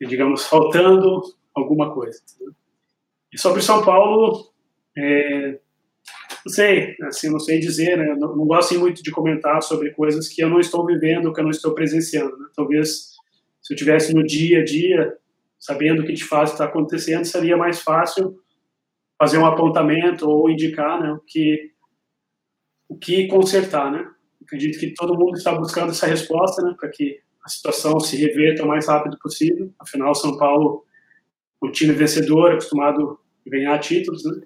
digamos, 0.00 0.46
faltando 0.46 1.22
alguma 1.52 1.92
coisa. 1.92 2.20
E 3.32 3.38
sobre 3.38 3.62
São 3.62 3.84
Paulo, 3.84 4.52
é, 4.96 5.58
não 6.46 6.52
sei, 6.52 6.94
assim, 7.02 7.28
não 7.28 7.40
sei 7.40 7.58
dizer, 7.58 7.98
né? 7.98 8.14
não, 8.16 8.36
não, 8.36 8.46
gosto 8.46 8.78
muito 8.78 9.02
de 9.02 9.10
comentar 9.10 9.60
sobre 9.62 9.90
coisas 9.90 10.28
que 10.28 10.40
eu 10.40 10.48
não 10.48 10.60
estou 10.60 10.86
vivendo, 10.86 11.32
que 11.32 11.40
eu 11.40 11.44
não 11.44 11.50
estou 11.50 11.74
presenciando. 11.74 12.38
Né? 12.38 12.46
Talvez 12.54 13.16
se 13.60 13.74
eu 13.74 13.76
tivesse 13.76 14.14
no 14.14 14.24
dia 14.24 14.60
a 14.60 14.64
dia, 14.64 15.12
sabendo 15.58 16.02
o 16.02 16.06
que 16.06 16.12
de 16.12 16.22
fato 16.22 16.52
está 16.52 16.66
acontecendo, 16.66 17.24
seria 17.24 17.56
mais 17.56 17.80
fácil 17.82 18.38
fazer 19.18 19.38
um 19.38 19.46
apontamento 19.46 20.30
ou 20.30 20.48
indicar 20.48 21.02
né, 21.02 21.10
o 21.10 21.18
que 21.18 21.72
o 22.88 22.96
que 22.96 23.26
consertar, 23.26 23.90
né? 23.90 24.08
Acredito 24.40 24.78
que 24.78 24.94
todo 24.94 25.18
mundo 25.18 25.36
está 25.36 25.52
buscando 25.52 25.90
essa 25.90 26.06
resposta, 26.06 26.62
né, 26.62 26.76
para 26.78 26.88
que 26.88 27.18
a 27.44 27.48
situação 27.48 27.98
se 27.98 28.16
reverta 28.16 28.62
o 28.62 28.68
mais 28.68 28.86
rápido 28.86 29.18
possível. 29.18 29.74
Afinal, 29.80 30.14
São 30.14 30.38
Paulo 30.38 30.84
o 31.60 31.68
time 31.72 31.92
vencedor, 31.92 32.52
acostumado 32.52 33.18
a 33.44 33.50
ganhar 33.50 33.76
títulos, 33.80 34.24
né? 34.24 34.42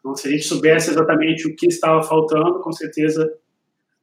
Então, 0.00 0.16
se 0.16 0.26
a 0.26 0.30
gente 0.30 0.44
soubesse 0.44 0.90
exatamente 0.90 1.46
o 1.46 1.54
que 1.54 1.66
estava 1.66 2.02
faltando, 2.02 2.60
com 2.60 2.72
certeza 2.72 3.30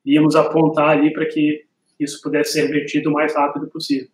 íamos 0.05 0.35
apontar 0.35 0.89
ali 0.89 1.11
para 1.11 1.25
que 1.25 1.65
isso 1.99 2.21
pudesse 2.21 2.53
ser 2.53 2.67
revertido 2.67 3.09
o 3.09 3.13
mais 3.13 3.35
rápido 3.35 3.67
possível. 3.67 4.07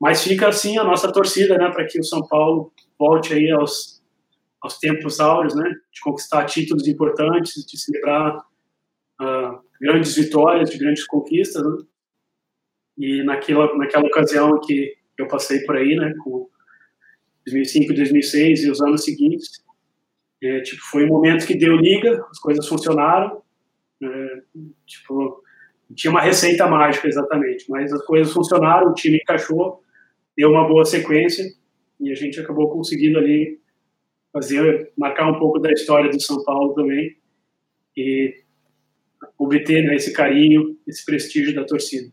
Mas 0.00 0.22
fica 0.22 0.48
assim 0.48 0.78
a 0.78 0.84
nossa 0.84 1.10
torcida, 1.10 1.56
né, 1.56 1.70
para 1.70 1.86
que 1.86 1.98
o 1.98 2.04
São 2.04 2.26
Paulo 2.26 2.72
volte 2.98 3.32
aí 3.32 3.50
aos, 3.50 4.02
aos 4.60 4.78
tempos 4.78 5.18
áureos, 5.18 5.54
né, 5.54 5.68
de 5.92 6.00
conquistar 6.00 6.44
títulos 6.44 6.86
importantes, 6.86 7.64
de 7.66 7.78
celebrar 7.78 8.36
uh, 8.38 9.58
grandes 9.80 10.14
vitórias, 10.14 10.70
de 10.70 10.78
grandes 10.78 11.06
conquistas, 11.06 11.62
né? 11.62 11.84
E 12.96 13.24
naquela 13.24 13.76
naquela 13.76 14.06
ocasião 14.06 14.60
que 14.60 14.94
eu 15.18 15.26
passei 15.26 15.60
por 15.60 15.76
aí, 15.76 15.96
né, 15.96 16.14
com 16.22 16.48
2005, 17.46 17.92
2006 17.92 18.64
e 18.64 18.70
os 18.70 18.80
anos 18.80 19.04
seguintes. 19.04 19.63
É, 20.44 20.60
tipo, 20.60 20.82
foi 20.82 21.04
um 21.06 21.08
momento 21.08 21.46
que 21.46 21.56
deu 21.56 21.74
liga, 21.74 22.22
as 22.30 22.38
coisas 22.38 22.68
funcionaram. 22.68 23.40
É, 24.02 24.42
tipo, 24.84 25.42
tinha 25.94 26.10
uma 26.10 26.20
receita 26.20 26.66
mágica 26.66 27.08
exatamente, 27.08 27.64
mas 27.70 27.90
as 27.90 28.04
coisas 28.04 28.30
funcionaram, 28.30 28.90
o 28.90 28.94
time 28.94 29.16
encaixou, 29.16 29.82
deu 30.36 30.50
uma 30.50 30.68
boa 30.68 30.84
sequência 30.84 31.44
e 31.98 32.12
a 32.12 32.14
gente 32.14 32.38
acabou 32.38 32.68
conseguindo 32.68 33.18
ali 33.18 33.58
fazer, 34.30 34.92
marcar 34.98 35.30
um 35.30 35.38
pouco 35.38 35.58
da 35.58 35.72
história 35.72 36.10
do 36.10 36.20
São 36.20 36.44
Paulo 36.44 36.74
também 36.74 37.16
e 37.96 38.34
obter 39.38 39.82
né, 39.82 39.94
esse 39.94 40.12
carinho, 40.12 40.76
esse 40.86 41.06
prestígio 41.06 41.54
da 41.54 41.64
torcida. 41.64 42.12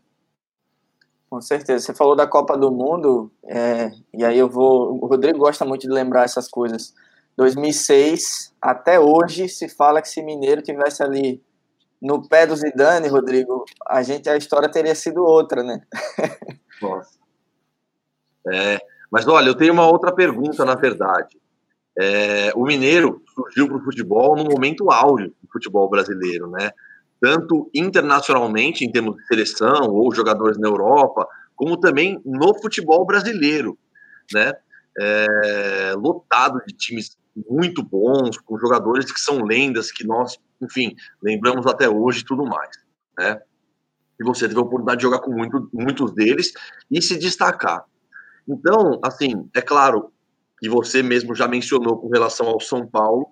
Com 1.28 1.40
certeza. 1.42 1.84
Você 1.84 1.94
falou 1.94 2.16
da 2.16 2.26
Copa 2.26 2.56
do 2.56 2.70
Mundo, 2.70 3.30
é, 3.44 3.90
e 4.14 4.24
aí 4.24 4.38
eu 4.38 4.48
vou. 4.48 4.94
O 5.02 5.06
Rodrigo 5.06 5.38
gosta 5.38 5.66
muito 5.66 5.82
de 5.82 5.92
lembrar 5.92 6.24
essas 6.24 6.48
coisas. 6.48 6.94
2006, 7.36 8.54
até 8.60 9.00
hoje, 9.00 9.48
se 9.48 9.68
fala 9.68 10.02
que 10.02 10.08
se 10.08 10.22
Mineiro 10.22 10.62
tivesse 10.62 11.02
ali 11.02 11.42
no 12.00 12.28
pé 12.28 12.46
do 12.46 12.56
Zidane, 12.56 13.08
Rodrigo, 13.08 13.64
a 13.88 14.02
gente 14.02 14.28
a 14.28 14.36
história 14.36 14.70
teria 14.70 14.94
sido 14.94 15.24
outra, 15.24 15.62
né? 15.62 15.80
Nossa. 16.82 17.18
É, 18.52 18.78
mas 19.10 19.26
olha, 19.26 19.48
eu 19.48 19.56
tenho 19.56 19.72
uma 19.72 19.86
outra 19.86 20.12
pergunta, 20.12 20.64
na 20.64 20.74
verdade. 20.74 21.40
É, 21.98 22.52
o 22.54 22.64
Mineiro 22.64 23.22
surgiu 23.34 23.68
para 23.68 23.76
o 23.76 23.84
futebol 23.84 24.36
num 24.36 24.50
momento 24.50 24.90
áureo 24.90 25.28
do 25.42 25.48
futebol 25.50 25.88
brasileiro, 25.88 26.50
né? 26.50 26.72
tanto 27.22 27.70
internacionalmente, 27.72 28.84
em 28.84 28.90
termos 28.90 29.14
de 29.14 29.26
seleção 29.28 29.92
ou 29.92 30.12
jogadores 30.12 30.58
na 30.58 30.66
Europa, 30.66 31.24
como 31.54 31.76
também 31.78 32.20
no 32.24 32.52
futebol 32.60 33.06
brasileiro, 33.06 33.78
né? 34.34 34.52
É, 34.98 35.94
lotado 35.96 36.60
de 36.66 36.74
times 36.74 37.16
muito 37.48 37.82
bons, 37.82 38.38
com 38.38 38.58
jogadores 38.58 39.10
que 39.10 39.20
são 39.20 39.42
lendas, 39.44 39.90
que 39.90 40.06
nós, 40.06 40.38
enfim, 40.60 40.94
lembramos 41.22 41.66
até 41.66 41.88
hoje 41.88 42.20
e 42.20 42.24
tudo 42.24 42.44
mais, 42.44 42.70
né? 43.18 43.40
E 44.20 44.24
você 44.24 44.46
teve 44.46 44.60
a 44.60 44.62
oportunidade 44.62 44.98
de 44.98 45.02
jogar 45.02 45.20
com 45.20 45.32
muito, 45.32 45.68
muitos 45.72 46.12
deles 46.12 46.52
e 46.90 47.00
se 47.00 47.18
destacar. 47.18 47.84
Então, 48.46 49.00
assim, 49.02 49.48
é 49.54 49.60
claro 49.60 50.12
que 50.60 50.68
você 50.68 51.02
mesmo 51.02 51.34
já 51.34 51.48
mencionou 51.48 51.98
com 51.98 52.08
relação 52.08 52.46
ao 52.46 52.60
São 52.60 52.86
Paulo, 52.86 53.26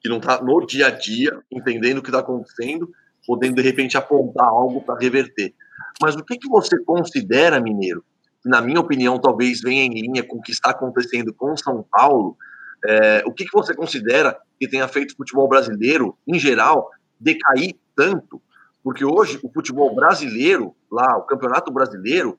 que 0.00 0.08
não 0.08 0.18
está 0.18 0.42
no 0.42 0.64
dia 0.66 0.86
a 0.86 0.90
dia, 0.90 1.38
entendendo 1.50 1.98
o 1.98 2.02
que 2.02 2.08
está 2.08 2.20
acontecendo, 2.20 2.90
podendo 3.26 3.56
de 3.56 3.62
repente 3.62 3.96
apontar 3.96 4.46
algo 4.46 4.82
para 4.82 4.98
reverter. 4.98 5.54
Mas 6.00 6.16
o 6.16 6.24
que, 6.24 6.38
que 6.38 6.48
você 6.48 6.82
considera, 6.84 7.60
Mineiro, 7.60 8.04
que 8.42 8.48
na 8.48 8.60
minha 8.60 8.80
opinião 8.80 9.18
talvez 9.18 9.60
venha 9.60 9.84
em 9.84 9.90
linha 9.90 10.26
com 10.26 10.38
o 10.38 10.42
que 10.42 10.50
está 10.50 10.70
acontecendo 10.70 11.32
com 11.34 11.56
São 11.56 11.86
Paulo, 11.90 12.36
é, 12.84 13.22
o 13.26 13.32
que, 13.32 13.44
que 13.44 13.52
você 13.52 13.74
considera 13.74 14.38
que 14.58 14.68
tenha 14.68 14.88
feito 14.88 15.12
o 15.12 15.16
futebol 15.16 15.48
brasileiro, 15.48 16.16
em 16.26 16.38
geral, 16.38 16.90
decair 17.18 17.74
tanto? 17.94 18.42
Porque 18.82 19.04
hoje 19.04 19.38
o 19.42 19.48
futebol 19.50 19.94
brasileiro, 19.94 20.74
lá, 20.90 21.16
o 21.16 21.22
campeonato 21.22 21.72
brasileiro, 21.72 22.38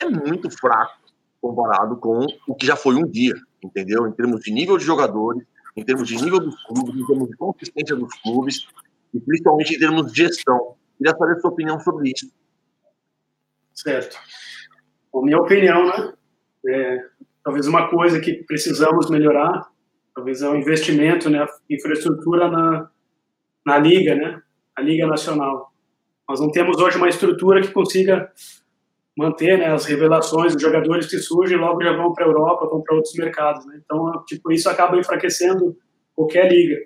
é 0.00 0.06
muito 0.06 0.50
fraco 0.50 1.04
comparado 1.40 1.96
com 1.96 2.26
o 2.48 2.54
que 2.54 2.66
já 2.66 2.76
foi 2.76 2.94
um 2.94 3.06
dia, 3.06 3.34
entendeu? 3.62 4.06
Em 4.06 4.12
termos 4.12 4.40
de 4.40 4.50
nível 4.50 4.78
de 4.78 4.84
jogadores, 4.84 5.46
em 5.76 5.84
termos 5.84 6.08
de 6.08 6.16
nível 6.16 6.40
dos 6.40 6.62
clubes, 6.64 6.94
em 6.94 7.06
termos 7.06 7.28
de 7.28 7.36
consistência 7.36 7.96
dos 7.96 8.14
clubes, 8.22 8.66
e 9.12 9.20
principalmente 9.20 9.74
em 9.74 9.78
termos 9.78 10.12
de 10.12 10.22
gestão. 10.22 10.74
Queria 10.96 11.16
saber 11.16 11.36
a 11.36 11.40
sua 11.40 11.50
opinião 11.50 11.80
sobre 11.80 12.10
isso. 12.10 12.30
Certo. 13.74 14.16
A 15.14 15.20
minha 15.20 15.38
opinião, 15.38 15.86
né? 15.86 16.12
É, 16.66 17.06
talvez 17.44 17.66
uma 17.66 17.88
coisa 17.88 18.20
que 18.20 18.42
precisamos 18.44 19.10
melhorar, 19.10 19.68
talvez 20.14 20.40
é 20.42 20.48
o 20.48 20.56
investimento, 20.56 21.28
né, 21.28 21.46
infraestrutura 21.68 22.50
na, 22.50 22.88
na 23.64 23.78
liga, 23.78 24.14
né, 24.14 24.40
a 24.74 24.80
liga 24.80 25.06
nacional. 25.06 25.72
Nós 26.28 26.40
não 26.40 26.50
temos 26.50 26.80
hoje 26.80 26.96
uma 26.96 27.08
estrutura 27.08 27.60
que 27.60 27.70
consiga 27.70 28.32
manter 29.16 29.58
né, 29.58 29.66
as 29.66 29.84
revelações, 29.84 30.54
os 30.54 30.62
jogadores 30.62 31.06
que 31.06 31.18
surgem 31.18 31.58
logo 31.58 31.82
já 31.82 31.92
vão 31.92 32.12
para 32.12 32.24
a 32.24 32.28
Europa, 32.28 32.66
vão 32.66 32.82
para 32.82 32.96
outros 32.96 33.14
mercados. 33.14 33.64
Né? 33.66 33.80
Então, 33.84 34.24
tipo, 34.26 34.50
isso 34.50 34.68
acaba 34.68 34.96
enfraquecendo 34.96 35.76
qualquer 36.16 36.50
liga. 36.50 36.80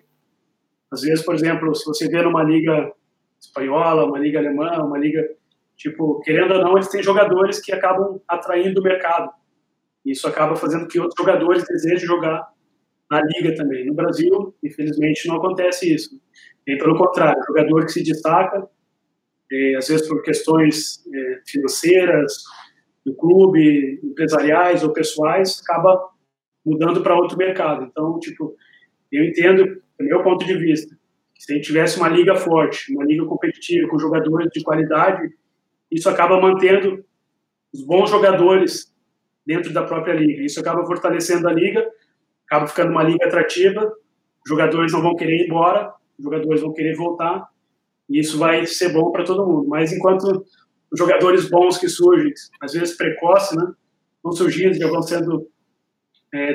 Às 0.91 1.03
vezes, 1.03 1.25
por 1.25 1.35
exemplo, 1.35 1.75
se 1.75 1.85
você 1.87 2.09
vê 2.09 2.21
numa 2.23 2.43
liga 2.43 2.93
espanhola, 3.41 4.05
uma 4.05 4.19
liga 4.19 4.39
alemã, 4.39 4.83
uma 4.83 4.99
liga, 4.99 5.23
tipo, 5.77 6.21
querendo 6.21 6.55
ou 6.55 6.61
não, 6.61 6.73
eles 6.75 6.89
têm 6.89 7.03
jogadores 7.03 7.61
que 7.61 7.73
acabam 7.73 8.21
atraindo 8.27 8.81
o 8.81 8.83
mercado. 8.83 9.31
Isso 10.11 10.27
acaba 10.27 10.57
fazendo 10.57 10.87
que 10.89 10.99
outros 10.99 11.17
jogadores 11.19 11.65
desejem 11.65 12.07
jogar 12.07 12.49
na 13.11 13.21
liga 13.23 13.55
também. 13.55 13.87
No 13.87 13.95
Brasil, 13.95 14.55
infelizmente, 14.63 15.27
não 15.29 15.37
acontece 15.37 15.93
isso. 15.93 16.21
E 16.67 16.77
pelo 16.77 16.97
contrário, 16.97 17.43
jogador 17.47 17.85
que 17.85 17.93
se 17.93 18.03
destaca, 18.03 18.69
é, 19.51 19.77
às 19.77 19.89
vezes 19.89 20.07
por 20.07 20.23
questões 20.23 21.03
é, 21.13 21.41
financeiras, 21.47 22.43
do 23.05 23.15
clube, 23.15 24.01
empresariais 24.05 24.83
ou 24.83 24.93
pessoais, 24.93 25.61
acaba 25.63 25.99
mudando 26.65 27.03
para 27.03 27.17
outro 27.17 27.39
mercado. 27.39 27.85
Então, 27.85 28.19
tipo, 28.19 28.55
eu 29.11 29.25
entendo, 29.25 29.83
do 29.99 30.05
meu 30.05 30.23
ponto 30.23 30.45
de 30.45 30.55
vista, 30.59 30.95
que 31.35 31.43
se 31.43 31.53
a 31.53 31.57
gente 31.57 31.67
tivesse 31.67 31.99
uma 31.99 32.09
liga 32.09 32.37
forte, 32.37 32.93
uma 32.93 33.05
liga 33.05 33.25
competitiva, 33.25 33.89
com 33.89 33.99
jogadores 33.99 34.51
de 34.53 34.63
qualidade, 34.63 35.31
isso 35.91 36.09
acaba 36.09 36.41
mantendo 36.41 37.03
os 37.73 37.83
bons 37.83 38.11
jogadores 38.11 38.93
dentro 39.49 39.73
da 39.73 39.83
própria 39.83 40.13
liga. 40.13 40.43
Isso 40.43 40.61
acaba 40.61 40.85
fortalecendo 40.85 41.49
a 41.49 41.53
liga, 41.53 41.83
acaba 42.45 42.67
ficando 42.67 42.91
uma 42.91 43.03
liga 43.03 43.25
atrativa, 43.25 43.91
jogadores 44.47 44.93
não 44.93 45.01
vão 45.01 45.17
querer 45.17 45.39
ir 45.39 45.47
embora, 45.47 45.91
jogadores 46.21 46.61
vão 46.61 46.75
querer 46.75 46.95
voltar, 46.95 47.49
e 48.11 48.21
isso 48.21 48.39
vai 48.39 48.67
ser 48.67 48.93
bom 48.93 49.11
para 49.11 49.25
todo 49.25 49.47
mundo. 49.47 49.67
Mas 49.67 49.91
enquanto 49.91 50.45
os 50.93 50.99
jogadores 50.99 51.49
bons 51.49 51.79
que 51.79 51.89
surgem, 51.89 52.31
às 52.61 52.75
vezes 52.75 52.95
precoces, 52.95 53.57
né, 53.57 53.73
vão 54.23 54.33
surgindo 54.33 54.77
e 54.77 54.81
vão 54.81 55.01
sendo 55.01 55.49
é, 56.31 56.55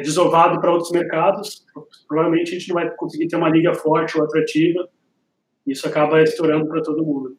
para 0.61 0.71
outros 0.71 0.91
mercados, 0.91 1.65
provavelmente 2.07 2.51
a 2.51 2.59
gente 2.59 2.69
não 2.69 2.75
vai 2.75 2.91
conseguir 2.91 3.27
ter 3.27 3.37
uma 3.37 3.49
liga 3.49 3.73
forte 3.73 4.19
ou 4.19 4.23
atrativa. 4.23 4.87
Isso 5.65 5.87
acaba 5.87 6.21
estourando 6.21 6.67
para 6.67 6.83
todo 6.83 7.03
mundo. 7.03 7.35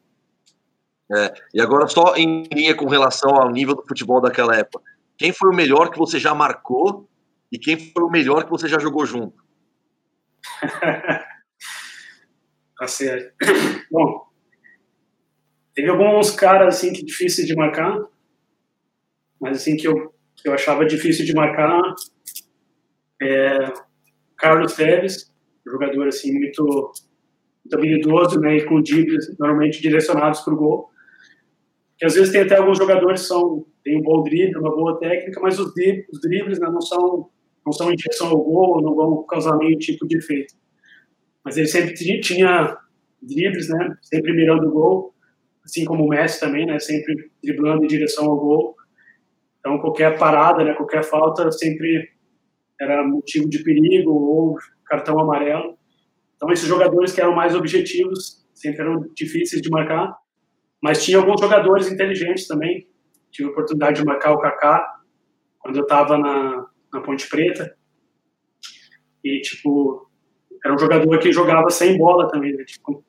É, 1.15 1.33
e 1.53 1.61
agora 1.61 1.87
só 1.87 2.15
em 2.17 2.43
linha 2.51 2.75
com 2.75 2.87
relação 2.87 3.35
ao 3.35 3.51
nível 3.51 3.75
do 3.75 3.87
futebol 3.87 4.19
daquela 4.19 4.53
época. 4.53 4.94
Quem 5.17 5.31
foi 5.31 5.49
o 5.49 5.55
melhor 5.55 5.91
que 5.91 5.97
você 5.97 6.19
já 6.19 6.33
marcou 6.33 7.09
e 7.51 7.57
quem 7.57 7.77
foi 7.77 8.03
o 8.03 8.09
melhor 8.09 8.43
que 8.43 8.51
você 8.51 8.67
já 8.67 8.79
jogou 8.79 9.05
junto? 9.05 9.43
Tá 12.77 12.87
certo. 12.87 13.33
Bom, 13.89 14.25
teve 15.73 15.89
alguns 15.89 16.31
caras 16.31 16.75
assim 16.75 16.91
que 16.91 17.05
difíceis 17.05 17.47
de 17.47 17.55
marcar, 17.55 17.97
mas 19.39 19.57
assim 19.57 19.77
que 19.77 19.87
eu, 19.87 20.13
que 20.35 20.49
eu 20.49 20.53
achava 20.53 20.85
difícil 20.85 21.25
de 21.25 21.33
marcar 21.33 21.81
é 23.21 23.73
Carlos 24.37 24.73
Teves, 24.73 25.31
jogador 25.65 26.07
assim 26.07 26.33
muito, 26.33 26.63
muito 26.63 27.75
habilidoso, 27.75 28.39
né, 28.39 28.57
e 28.57 28.65
com 28.65 28.81
dribles 28.81 29.33
normalmente 29.39 29.81
direcionados 29.81 30.41
para 30.41 30.53
o 30.53 30.57
gol. 30.57 30.89
Que 31.97 32.05
às 32.05 32.15
vezes 32.15 32.31
tem 32.33 32.41
até 32.41 32.57
alguns 32.57 32.77
jogadores 32.77 33.21
que 33.21 33.27
são 33.27 33.65
tem 33.85 33.97
um 33.97 34.01
bom 34.01 34.21
drible, 34.23 34.59
uma 34.59 34.75
boa 34.75 34.99
técnica, 34.99 35.39
mas 35.39 35.57
os 35.57 35.73
dribles, 35.73 36.07
os 36.11 36.19
dribles 36.19 36.59
né, 36.59 36.67
não 36.69 36.81
são 36.81 37.29
não 37.65 37.71
são 37.71 37.91
direção 37.95 38.27
ao 38.27 38.43
gol, 38.43 38.81
não 38.81 38.93
vão 38.93 39.23
causar 39.23 39.57
nenhum 39.57 39.77
tipo 39.79 40.05
de 40.07 40.17
efeito 40.17 40.53
mas 41.45 41.57
ele 41.57 41.67
sempre 41.67 41.93
tinha 41.93 42.75
dribles, 43.21 43.69
né? 43.69 43.95
Sempre 44.01 44.33
mirando 44.33 44.67
o 44.67 44.71
gol, 44.71 45.13
assim 45.63 45.85
como 45.85 46.03
o 46.03 46.09
Messi 46.09 46.39
também, 46.39 46.65
né? 46.65 46.79
Sempre 46.79 47.29
driblando 47.43 47.83
em 47.83 47.87
direção 47.87 48.25
ao 48.25 48.39
gol. 48.39 48.75
Então 49.59 49.77
qualquer 49.77 50.17
parada, 50.17 50.63
né? 50.63 50.73
Qualquer 50.73 51.03
falta 51.03 51.51
sempre 51.51 52.09
era 52.81 53.07
motivo 53.07 53.47
de 53.47 53.63
perigo 53.63 54.11
ou 54.11 54.57
cartão 54.85 55.19
amarelo. 55.19 55.77
Então 56.35 56.51
esses 56.51 56.67
jogadores 56.67 57.13
que 57.13 57.21
eram 57.21 57.35
mais 57.35 57.53
objetivos 57.53 58.43
sempre 58.51 58.81
eram 58.81 59.07
difíceis 59.13 59.61
de 59.61 59.69
marcar, 59.69 60.17
mas 60.81 61.05
tinha 61.05 61.19
alguns 61.19 61.39
jogadores 61.39 61.91
inteligentes 61.91 62.47
também. 62.47 62.87
Tive 63.35 63.49
a 63.49 63.51
oportunidade 63.51 63.99
de 63.99 64.05
marcar 64.05 64.31
o 64.31 64.39
Kaká 64.39 65.01
quando 65.59 65.75
eu 65.75 65.83
estava 65.83 66.17
na, 66.17 66.67
na 66.93 67.01
Ponte 67.01 67.27
Preta. 67.27 67.75
E, 69.21 69.41
tipo, 69.41 70.09
era 70.63 70.73
um 70.73 70.79
jogador 70.79 71.19
que 71.19 71.33
jogava 71.33 71.69
sem 71.69 71.97
bola 71.97 72.29
também, 72.29 72.55
né? 72.55 72.63
Tipo, 72.63 73.03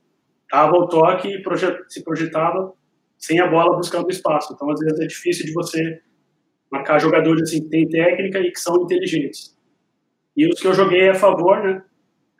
dava 0.50 0.74
o 0.74 0.88
toque 0.88 1.28
e 1.28 1.42
projet, 1.42 1.80
se 1.88 2.02
projetava 2.02 2.72
sem 3.16 3.38
a 3.38 3.46
bola 3.46 3.76
buscando 3.76 4.10
espaço. 4.10 4.52
Então, 4.52 4.68
às 4.68 4.80
vezes, 4.80 4.98
é 4.98 5.06
difícil 5.06 5.46
de 5.46 5.52
você 5.52 6.02
marcar 6.72 6.98
jogadores 6.98 7.42
assim 7.42 7.62
que 7.62 7.68
têm 7.68 7.88
técnica 7.88 8.40
e 8.40 8.50
que 8.50 8.58
são 8.58 8.82
inteligentes. 8.82 9.56
E 10.36 10.48
os 10.48 10.60
que 10.60 10.66
eu 10.66 10.74
joguei 10.74 11.08
a 11.08 11.14
favor, 11.14 11.62
né? 11.62 11.84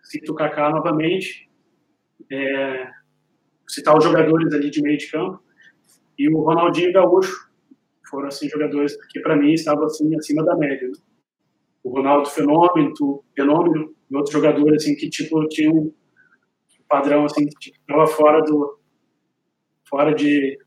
Cito 0.03 0.33
o 0.33 0.35
Kaká 0.35 0.71
novamente. 0.71 1.49
É, 2.33 2.91
citar 3.69 3.97
os 3.97 4.03
jogadores 4.03 4.53
ali 4.53 4.71
de 4.71 4.83
meio 4.83 4.99
de 4.99 5.09
campo. 5.09 5.41
E 6.19 6.29
o 6.29 6.41
Ronaldinho 6.41 6.93
Gaúcho. 6.93 7.46
Foram, 8.09 8.29
assim, 8.29 8.49
jogadores 8.49 8.97
que, 9.11 9.21
para 9.21 9.37
mim, 9.37 9.53
estavam, 9.53 9.85
assim, 9.85 10.15
acima 10.17 10.45
da 10.45 10.57
média. 10.57 10.89
Né? 10.89 10.95
O 11.83 11.91
Ronaldo 11.91 12.29
Fenômeno, 12.29 12.93
Fenômeno 13.35 13.95
e 14.11 14.17
outros 14.17 14.33
jogadores 14.33 14.83
assim 14.83 14.97
que 14.97 15.09
tipo 15.09 15.47
tinham 15.49 15.73
um 15.73 15.93
padrão 16.89 17.25
assim 17.25 17.47
que 17.47 17.71
estava 17.71 18.05
tipo, 18.05 18.17
fora 18.17 18.43
do 18.43 18.79
fora 19.89 20.13
de 20.13 20.59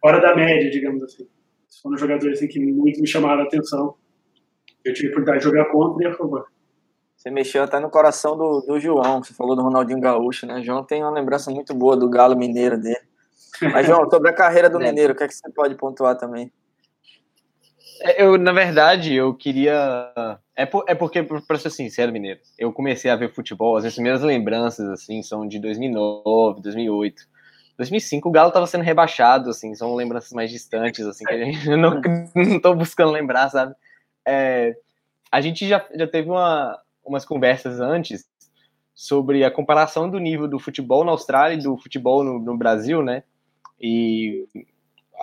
fora 0.00 0.20
da 0.20 0.36
média, 0.36 0.70
digamos 0.70 1.02
assim. 1.02 1.26
Foram 1.82 1.96
jogadores 1.96 2.38
assim 2.38 2.46
que 2.46 2.60
muito 2.60 3.00
me 3.00 3.08
chamaram 3.08 3.42
a 3.42 3.44
atenção. 3.44 3.96
Eu 4.84 4.92
tive 4.92 5.08
a 5.08 5.10
oportunidade 5.10 5.38
de 5.38 5.44
jogar 5.44 5.72
contra 5.72 6.04
e 6.04 6.06
a 6.06 6.14
favor. 6.14 6.46
Você 7.16 7.30
mexeu 7.30 7.62
até 7.62 7.80
no 7.80 7.90
coração 7.90 8.36
do, 8.36 8.60
do 8.60 8.78
João, 8.78 9.22
você 9.22 9.32
falou 9.32 9.56
do 9.56 9.62
Ronaldinho 9.62 9.98
Gaúcho, 9.98 10.46
né? 10.46 10.60
O 10.60 10.62
João 10.62 10.84
tem 10.84 11.02
uma 11.02 11.10
lembrança 11.10 11.50
muito 11.50 11.74
boa 11.74 11.96
do 11.96 12.08
Galo 12.08 12.36
Mineiro 12.36 12.78
dele. 12.78 13.00
Mas, 13.72 13.86
João, 13.86 14.08
sobre 14.10 14.30
a 14.30 14.32
carreira 14.32 14.68
do 14.68 14.80
é. 14.80 14.86
Mineiro, 14.86 15.12
o 15.12 15.16
que, 15.16 15.24
é 15.24 15.28
que 15.28 15.34
você 15.34 15.50
pode 15.50 15.74
pontuar 15.74 16.16
também? 16.16 16.52
É, 18.02 18.22
eu, 18.22 18.36
na 18.36 18.52
verdade, 18.52 19.14
eu 19.14 19.34
queria. 19.34 20.12
É, 20.56 20.66
por, 20.66 20.84
é 20.88 20.94
porque, 20.94 21.22
para 21.22 21.58
ser 21.58 21.70
sincero, 21.70 22.12
Mineiro, 22.12 22.40
eu 22.58 22.72
comecei 22.72 23.10
a 23.10 23.16
ver 23.16 23.32
futebol, 23.32 23.76
as 23.76 23.82
minhas 23.82 23.94
primeiras 23.94 24.22
lembranças, 24.22 24.88
assim, 24.88 25.22
são 25.22 25.46
de 25.46 25.58
2009, 25.58 26.60
2008. 26.60 27.34
2005 27.76 28.28
o 28.28 28.32
Galo 28.32 28.48
estava 28.48 28.66
sendo 28.66 28.84
rebaixado, 28.84 29.50
assim, 29.50 29.74
são 29.74 29.94
lembranças 29.94 30.32
mais 30.32 30.50
distantes, 30.50 31.04
assim, 31.06 31.24
que 31.24 31.34
a 31.34 31.38
gente 31.38 31.68
não, 31.76 32.00
não 32.34 32.60
tô 32.60 32.74
buscando 32.74 33.10
lembrar, 33.10 33.48
sabe? 33.50 33.74
É, 34.24 34.76
a 35.30 35.40
gente 35.40 35.66
já, 35.66 35.84
já 35.94 36.06
teve 36.06 36.30
uma, 36.30 36.78
umas 37.04 37.24
conversas 37.24 37.80
antes 37.80 38.24
sobre 38.94 39.44
a 39.44 39.50
comparação 39.50 40.08
do 40.08 40.18
nível 40.18 40.46
do 40.46 40.58
futebol 40.58 41.04
na 41.04 41.12
Austrália 41.12 41.56
e 41.56 41.62
do 41.62 41.76
futebol 41.76 42.22
no, 42.22 42.38
no 42.38 42.56
Brasil, 42.56 43.02
né? 43.02 43.22
E 43.80 44.46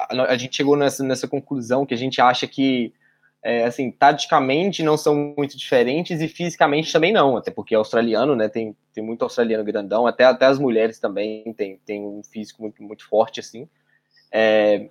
a, 0.09 0.37
gente 0.37 0.55
chegou 0.55 0.75
nessa, 0.75 1.03
nessa 1.03 1.27
conclusão 1.27 1.85
que 1.85 1.93
a 1.93 1.97
gente 1.97 2.21
acha 2.21 2.47
que, 2.47 2.93
é, 3.43 3.63
assim, 3.63 3.91
taticamente 3.91 4.83
não 4.83 4.97
são 4.97 5.33
muito 5.37 5.57
diferentes 5.57 6.21
e 6.21 6.27
fisicamente 6.27 6.91
também 6.91 7.11
não, 7.11 7.37
até 7.37 7.51
porque 7.51 7.73
é 7.73 7.77
australiano, 7.77 8.35
né, 8.35 8.47
tem, 8.47 8.75
tem 8.93 9.03
muito 9.03 9.23
australiano 9.23 9.63
grandão, 9.63 10.07
até, 10.07 10.25
até 10.25 10.45
as 10.45 10.59
mulheres 10.59 10.99
também 10.99 11.53
tem, 11.53 11.77
tem 11.85 12.05
um 12.05 12.21
físico 12.23 12.61
muito, 12.61 12.81
muito 12.83 13.07
forte, 13.07 13.39
assim, 13.39 13.67
é, 14.31 14.89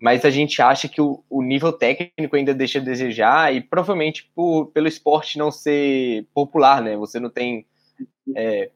mas 0.00 0.24
a 0.24 0.30
gente 0.30 0.60
acha 0.60 0.88
que 0.88 1.00
o, 1.00 1.22
o, 1.30 1.42
nível 1.42 1.72
técnico 1.72 2.36
ainda 2.36 2.52
deixa 2.52 2.78
a 2.78 2.82
desejar 2.82 3.54
e 3.54 3.60
provavelmente 3.60 4.30
por, 4.34 4.66
pelo 4.66 4.88
esporte 4.88 5.38
não 5.38 5.50
ser 5.50 6.26
popular, 6.34 6.82
né, 6.82 6.96
você 6.96 7.18
não 7.18 7.30
tem... 7.30 7.66
É, 8.36 8.70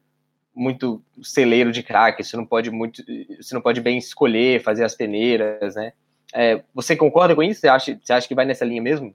muito 0.55 1.03
celeiro 1.23 1.71
de 1.71 1.83
craque, 1.83 2.25
você 2.25 2.37
não 2.37 2.47
pode 2.47 2.71
muito, 2.71 3.03
você 3.41 3.55
não 3.55 3.61
pode 3.61 3.81
bem 3.81 3.99
escolher, 3.99 4.63
fazer 4.63 4.85
as 4.85 4.95
peneiras, 4.95 5.75
né? 5.75 5.93
É, 6.35 6.63
você 6.75 6.97
concorda 6.97 7.35
com 7.35 7.43
isso? 7.43 7.61
Você 7.61 7.69
acha, 7.69 7.99
você 8.03 8.13
acha 8.13 8.27
que 8.27 8.35
vai 8.35 8.45
nessa 8.45 8.65
linha 8.65 8.83
mesmo? 8.83 9.15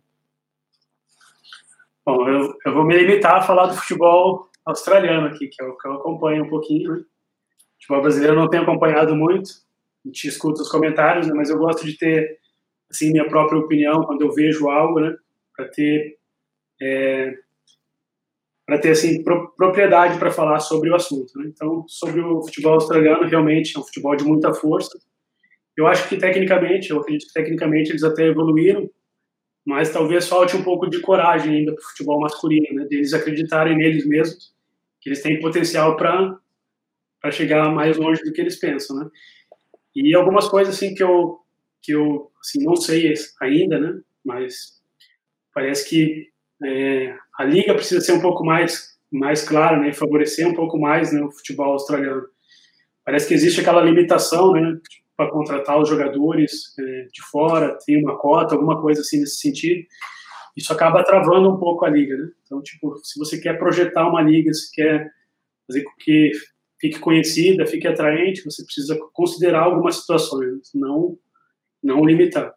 Bom, 2.05 2.27
eu, 2.27 2.55
eu 2.65 2.73
vou 2.73 2.85
me 2.85 2.95
limitar 2.95 3.37
a 3.37 3.41
falar 3.41 3.67
do 3.67 3.75
futebol 3.75 4.49
australiano 4.65 5.27
aqui, 5.27 5.47
que 5.47 5.61
é 5.61 5.65
o 5.65 5.77
que 5.77 5.87
eu 5.87 5.93
acompanho 5.93 6.45
um 6.45 6.49
pouquinho. 6.49 6.91
Né? 6.91 6.97
O 6.99 7.73
futebol 7.73 8.01
brasileiro 8.01 8.35
eu 8.35 8.39
não 8.39 8.49
tenho 8.49 8.63
acompanhado 8.63 9.15
muito, 9.15 9.49
a 10.03 10.07
gente 10.07 10.27
escuta 10.27 10.61
os 10.61 10.69
comentários, 10.69 11.27
né? 11.27 11.33
mas 11.35 11.49
eu 11.49 11.57
gosto 11.57 11.85
de 11.85 11.97
ter 11.97 12.39
assim 12.89 13.11
minha 13.11 13.27
própria 13.27 13.59
opinião 13.59 14.03
quando 14.03 14.21
eu 14.21 14.31
vejo 14.31 14.69
algo, 14.69 14.99
né? 14.99 15.15
Para 15.55 15.67
ter 15.69 16.17
é, 16.81 17.33
para 18.71 18.79
ter 18.79 18.91
assim 18.91 19.21
pro, 19.21 19.51
propriedade 19.57 20.17
para 20.17 20.31
falar 20.31 20.59
sobre 20.59 20.89
o 20.89 20.95
assunto. 20.95 21.37
Né? 21.37 21.51
Então, 21.53 21.83
sobre 21.89 22.21
o 22.21 22.41
futebol 22.41 22.75
australiano, 22.75 23.27
realmente 23.27 23.75
é 23.75 23.79
um 23.81 23.83
futebol 23.83 24.15
de 24.15 24.23
muita 24.23 24.53
força. 24.53 24.97
Eu 25.75 25.87
acho 25.87 26.07
que 26.07 26.15
tecnicamente, 26.15 26.89
eu 26.89 27.01
acredito 27.01 27.27
que 27.27 27.33
tecnicamente 27.33 27.91
eles 27.91 28.03
até 28.03 28.27
evoluíram 28.27 28.89
mas 29.63 29.91
talvez 29.91 30.27
falte 30.27 30.57
um 30.57 30.63
pouco 30.63 30.89
de 30.89 31.01
coragem 31.01 31.57
ainda 31.57 31.71
para 31.73 31.81
o 31.81 31.87
futebol 31.89 32.19
masculino, 32.19 32.65
né? 32.73 32.87
Deles 32.89 33.13
acreditarem 33.13 33.77
neles 33.77 34.07
mesmos, 34.07 34.51
que 34.99 35.07
eles 35.07 35.21
têm 35.21 35.39
potencial 35.39 35.95
para 35.95 36.35
para 37.21 37.29
chegar 37.29 37.69
mais 37.69 37.95
longe 37.95 38.23
do 38.23 38.33
que 38.33 38.41
eles 38.41 38.55
pensam, 38.55 38.97
né? 38.97 39.07
E 39.95 40.15
algumas 40.15 40.47
coisas 40.47 40.73
assim 40.73 40.95
que 40.95 41.03
eu 41.03 41.41
que 41.79 41.91
eu 41.91 42.31
assim 42.41 42.63
não 42.63 42.75
sei 42.75 43.13
ainda, 43.39 43.79
né? 43.79 44.01
Mas 44.25 44.81
parece 45.53 45.87
que 45.87 46.31
é, 46.63 47.15
a 47.37 47.43
liga 47.43 47.73
precisa 47.73 48.01
ser 48.01 48.13
um 48.13 48.21
pouco 48.21 48.43
mais 48.43 48.91
mais 49.11 49.43
clara, 49.43 49.77
né? 49.77 49.91
Favorecer 49.91 50.47
um 50.47 50.53
pouco 50.53 50.79
mais 50.79 51.11
né, 51.11 51.21
o 51.21 51.31
futebol 51.31 51.73
australiano. 51.73 52.23
Parece 53.03 53.27
que 53.27 53.33
existe 53.33 53.59
aquela 53.59 53.81
limitação, 53.81 54.53
né? 54.53 54.79
Para 55.17 55.29
contratar 55.29 55.79
os 55.79 55.89
jogadores 55.89 56.73
é, 56.79 57.07
de 57.11 57.21
fora, 57.29 57.77
tem 57.85 58.01
uma 58.01 58.17
cota, 58.17 58.55
alguma 58.55 58.81
coisa 58.81 59.01
assim 59.01 59.19
nesse 59.19 59.39
sentido. 59.39 59.85
Isso 60.55 60.71
acaba 60.71 61.03
travando 61.03 61.49
um 61.49 61.59
pouco 61.59 61.85
a 61.85 61.89
liga, 61.89 62.15
né? 62.15 62.29
Então, 62.45 62.61
tipo, 62.61 62.95
se 63.03 63.19
você 63.19 63.37
quer 63.37 63.59
projetar 63.59 64.07
uma 64.07 64.21
liga, 64.21 64.53
se 64.53 64.71
quer 64.73 65.11
fazer 65.67 65.83
com 65.83 65.91
que 65.99 66.31
fique 66.79 66.99
conhecida, 66.99 67.65
fique 67.65 67.87
atraente, 67.87 68.43
você 68.43 68.63
precisa 68.63 68.97
considerar 69.13 69.63
algumas 69.63 69.97
situações, 69.97 70.71
não, 70.73 71.17
não 71.83 72.03
limitar. 72.03 72.53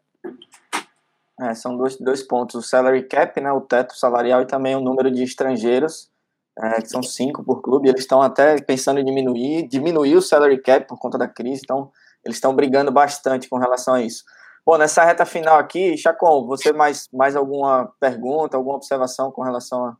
É, 1.41 1.55
são 1.55 1.77
dois, 1.77 1.97
dois 1.97 2.23
pontos, 2.23 2.55
o 2.55 2.63
salary 2.63 3.03
cap, 3.03 3.41
né, 3.41 3.51
o 3.51 3.61
teto 3.61 3.97
salarial 3.97 4.43
e 4.43 4.47
também 4.47 4.77
o 4.77 4.81
número 4.81 5.11
de 5.11 5.23
estrangeiros, 5.25 6.09
é, 6.57 6.81
que 6.81 6.89
são 6.89 7.03
cinco 7.03 7.43
por 7.43 7.61
clube, 7.61 7.89
eles 7.89 8.03
estão 8.03 8.23
até 8.23 8.61
pensando 8.63 9.01
em 9.01 9.05
diminuir, 9.05 9.67
diminuir 9.67 10.15
o 10.15 10.23
salary 10.23 10.63
cap 10.63 10.87
por 10.87 10.97
conta 10.97 11.19
da 11.19 11.27
crise, 11.27 11.63
então 11.65 11.91
eles 12.25 12.37
estão 12.37 12.55
brigando 12.55 12.93
bastante 12.93 13.49
com 13.49 13.59
relação 13.59 13.95
a 13.95 14.03
isso. 14.03 14.23
Bom, 14.65 14.79
nessa 14.79 15.05
reta 15.05 15.27
final 15.27 15.59
aqui, 15.59 15.97
Chacon, 15.97 16.47
você 16.47 16.73
mais, 16.73 17.09
mais 17.13 17.37
alguma 17.37 17.93
pergunta, 18.01 18.57
alguma 18.57 18.77
observação 18.77 19.31
com 19.31 19.43
relação 19.43 19.85
a, 19.85 19.97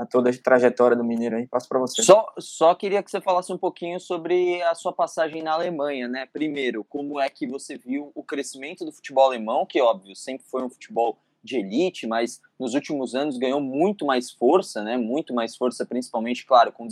a 0.00 0.06
toda 0.06 0.30
a 0.30 0.32
trajetória 0.32 0.96
do 0.96 1.04
Mineiro 1.04 1.36
aí. 1.36 1.46
Passo 1.46 1.68
para 1.68 1.78
você. 1.78 2.02
Só, 2.02 2.32
só 2.38 2.74
queria 2.74 3.02
que 3.02 3.10
você 3.10 3.20
falasse 3.20 3.52
um 3.52 3.58
pouquinho 3.58 4.00
sobre 4.00 4.62
a 4.62 4.74
sua 4.74 4.94
passagem 4.94 5.42
na 5.42 5.52
Alemanha, 5.52 6.08
né? 6.08 6.26
Primeiro, 6.32 6.82
como 6.84 7.20
é 7.20 7.28
que 7.28 7.46
você 7.46 7.76
viu 7.76 8.10
o 8.14 8.24
crescimento 8.24 8.82
do 8.82 8.92
futebol 8.92 9.26
alemão, 9.26 9.66
que 9.66 9.78
óbvio, 9.78 10.16
sempre 10.16 10.46
foi 10.50 10.64
um 10.64 10.70
futebol 10.70 11.18
de 11.44 11.58
elite, 11.58 12.06
mas 12.06 12.40
nos 12.58 12.72
últimos 12.72 13.14
anos 13.14 13.36
ganhou 13.36 13.60
muito 13.60 14.06
mais 14.06 14.30
força, 14.30 14.82
né? 14.82 14.96
Muito 14.96 15.34
mais 15.34 15.54
força, 15.54 15.84
principalmente, 15.84 16.46
claro, 16.46 16.72
com, 16.72 16.88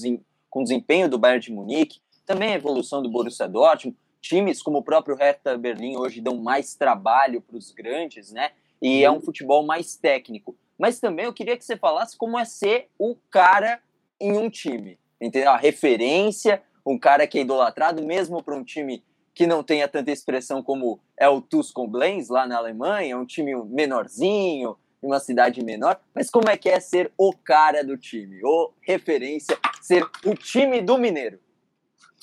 com 0.51 0.61
o 0.61 0.63
desempenho 0.63 1.09
do 1.09 1.19
Bayern 1.19 1.43
de 1.43 1.51
Munique, 1.51 2.01
também 2.27 2.53
a 2.53 2.57
evolução 2.57 3.03
do 3.03 3.09
Borussia 3.09 3.49
Dortmund. 3.49 3.97
Times 4.21 4.61
como 4.61 4.79
o 4.79 4.83
próprio 4.83 5.17
Hertha 5.17 5.57
Berlim 5.57 5.97
hoje 5.97 6.21
dão 6.21 6.37
mais 6.37 6.75
trabalho 6.75 7.41
para 7.41 7.57
os 7.57 7.71
grandes, 7.71 8.33
né? 8.33 8.51
E 8.83 9.03
é 9.03 9.11
um 9.11 9.21
futebol 9.21 9.65
mais 9.65 9.97
técnico 9.97 10.55
mas 10.79 11.01
também 11.01 11.25
eu 11.25 11.33
queria 11.33 11.57
que 11.57 11.65
você 11.65 11.77
falasse 11.77 12.17
como 12.17 12.39
é 12.39 12.45
ser 12.45 12.89
o 12.99 13.17
cara 13.31 13.81
em 14.21 14.33
um 14.39 14.49
time, 14.49 14.99
entendeu? 15.21 15.51
A 15.51 15.57
referência, 15.57 16.63
um 16.87 16.99
cara 16.99 17.27
que 17.27 17.39
é 17.39 17.43
idolatrado 17.43 18.03
mesmo 18.05 18.43
para 18.43 18.55
um 18.55 18.65
time 18.65 19.03
que 19.35 19.47
não 19.47 19.63
tenha 19.63 19.87
tanta 19.87 20.11
expressão 20.11 20.63
como 20.63 21.01
é 21.17 21.29
o 21.29 21.41
Tuscon 21.41 21.87
Blains 21.87 22.29
lá 22.29 22.47
na 22.47 22.57
Alemanha, 22.57 23.19
um 23.19 23.27
time 23.27 23.55
menorzinho, 23.67 24.77
uma 25.01 25.21
cidade 25.21 25.63
menor, 25.63 26.01
mas 26.15 26.29
como 26.29 26.49
é 26.49 26.57
que 26.57 26.69
é 26.69 26.81
ser 26.81 27.13
o 27.17 27.33
cara 27.33 27.85
do 27.85 27.97
time, 27.97 28.41
ou 28.43 28.75
referência, 28.81 29.57
ser 29.81 30.05
o 30.25 30.35
time 30.35 30.81
do 30.81 30.99
Mineiro? 30.99 31.39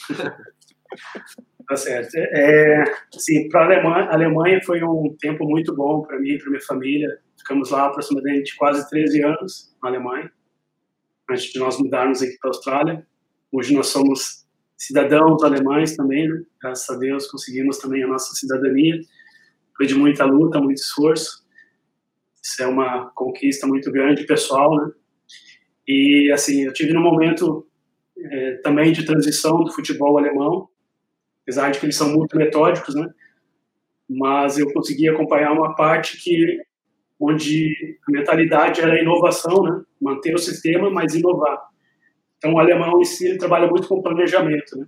Tá 1.68 1.76
certo. 1.76 2.16
É, 2.16 2.84
assim, 3.16 3.50
para 3.50 3.62
a 3.62 3.66
Alemanha, 3.66 4.10
Alemanha 4.12 4.62
foi 4.64 4.84
um 4.84 5.16
tempo 5.20 5.46
muito 5.46 5.76
bom 5.76 6.04
para 6.04 6.20
mim, 6.20 6.38
para 6.38 6.50
minha 6.50 6.62
família. 6.62 7.10
Ficamos 7.38 7.72
lá 7.72 7.88
aproximadamente 7.88 8.56
quase 8.56 8.88
13 8.90 9.24
anos 9.24 9.76
na 9.82 9.90
Alemanha, 9.90 10.32
antes 11.30 11.46
de 11.46 11.60
nós 11.60 11.80
mudarmos 11.80 12.22
aqui 12.22 12.38
para 12.40 12.50
a 12.50 12.54
Austrália. 12.54 13.08
Hoje 13.52 13.74
nós 13.74 13.88
somos 13.88 14.46
cidadãos 14.78 15.44
alemães 15.44 15.96
também, 15.96 16.28
né? 16.28 16.44
graças 16.62 16.90
a 16.90 17.00
Deus 17.00 17.28
conseguimos 17.28 17.80
também 17.80 18.04
a 18.04 18.08
nossa 18.08 18.34
cidadania. 18.36 19.00
Foi 19.76 19.88
de 19.88 19.96
muita 19.96 20.24
luta, 20.26 20.60
muito 20.60 20.78
esforço. 20.78 21.44
Isso 22.44 22.62
é 22.62 22.68
uma 22.68 23.10
conquista 23.16 23.66
muito 23.66 23.92
grande, 23.92 24.26
pessoal, 24.26 24.76
né? 24.78 24.92
E, 25.88 26.32
assim, 26.32 26.64
eu 26.64 26.74
tive 26.74 26.94
num 26.94 27.02
momento 27.02 27.68
é, 28.18 28.54
também 28.58 28.92
de 28.92 29.06
transição 29.06 29.64
do 29.64 29.72
futebol 29.72 30.18
alemão, 30.18 30.70
apesar 31.46 31.70
de 31.70 31.80
que 31.80 31.86
eles 31.86 31.96
são 31.96 32.12
muito 32.12 32.36
metódicos, 32.36 32.96
né? 32.96 33.08
Mas 34.10 34.58
eu 34.58 34.72
consegui 34.74 35.08
acompanhar 35.08 35.52
uma 35.52 35.76
parte 35.76 36.18
que 36.18 36.60
onde 37.20 37.98
a 38.08 38.12
mentalidade 38.12 38.82
era 38.82 39.00
inovação, 39.00 39.64
né? 39.64 39.82
manter 40.02 40.34
o 40.36 40.40
sistema, 40.40 40.90
mas 40.90 41.14
inovar. 41.14 41.60
Então, 42.38 42.54
o 42.54 42.60
alemão 42.60 43.00
em 43.00 43.06
si 43.06 43.38
trabalha 43.38 43.68
muito 43.68 43.88
com 43.88 44.02
planejamento. 44.02 44.78
Né? 44.78 44.86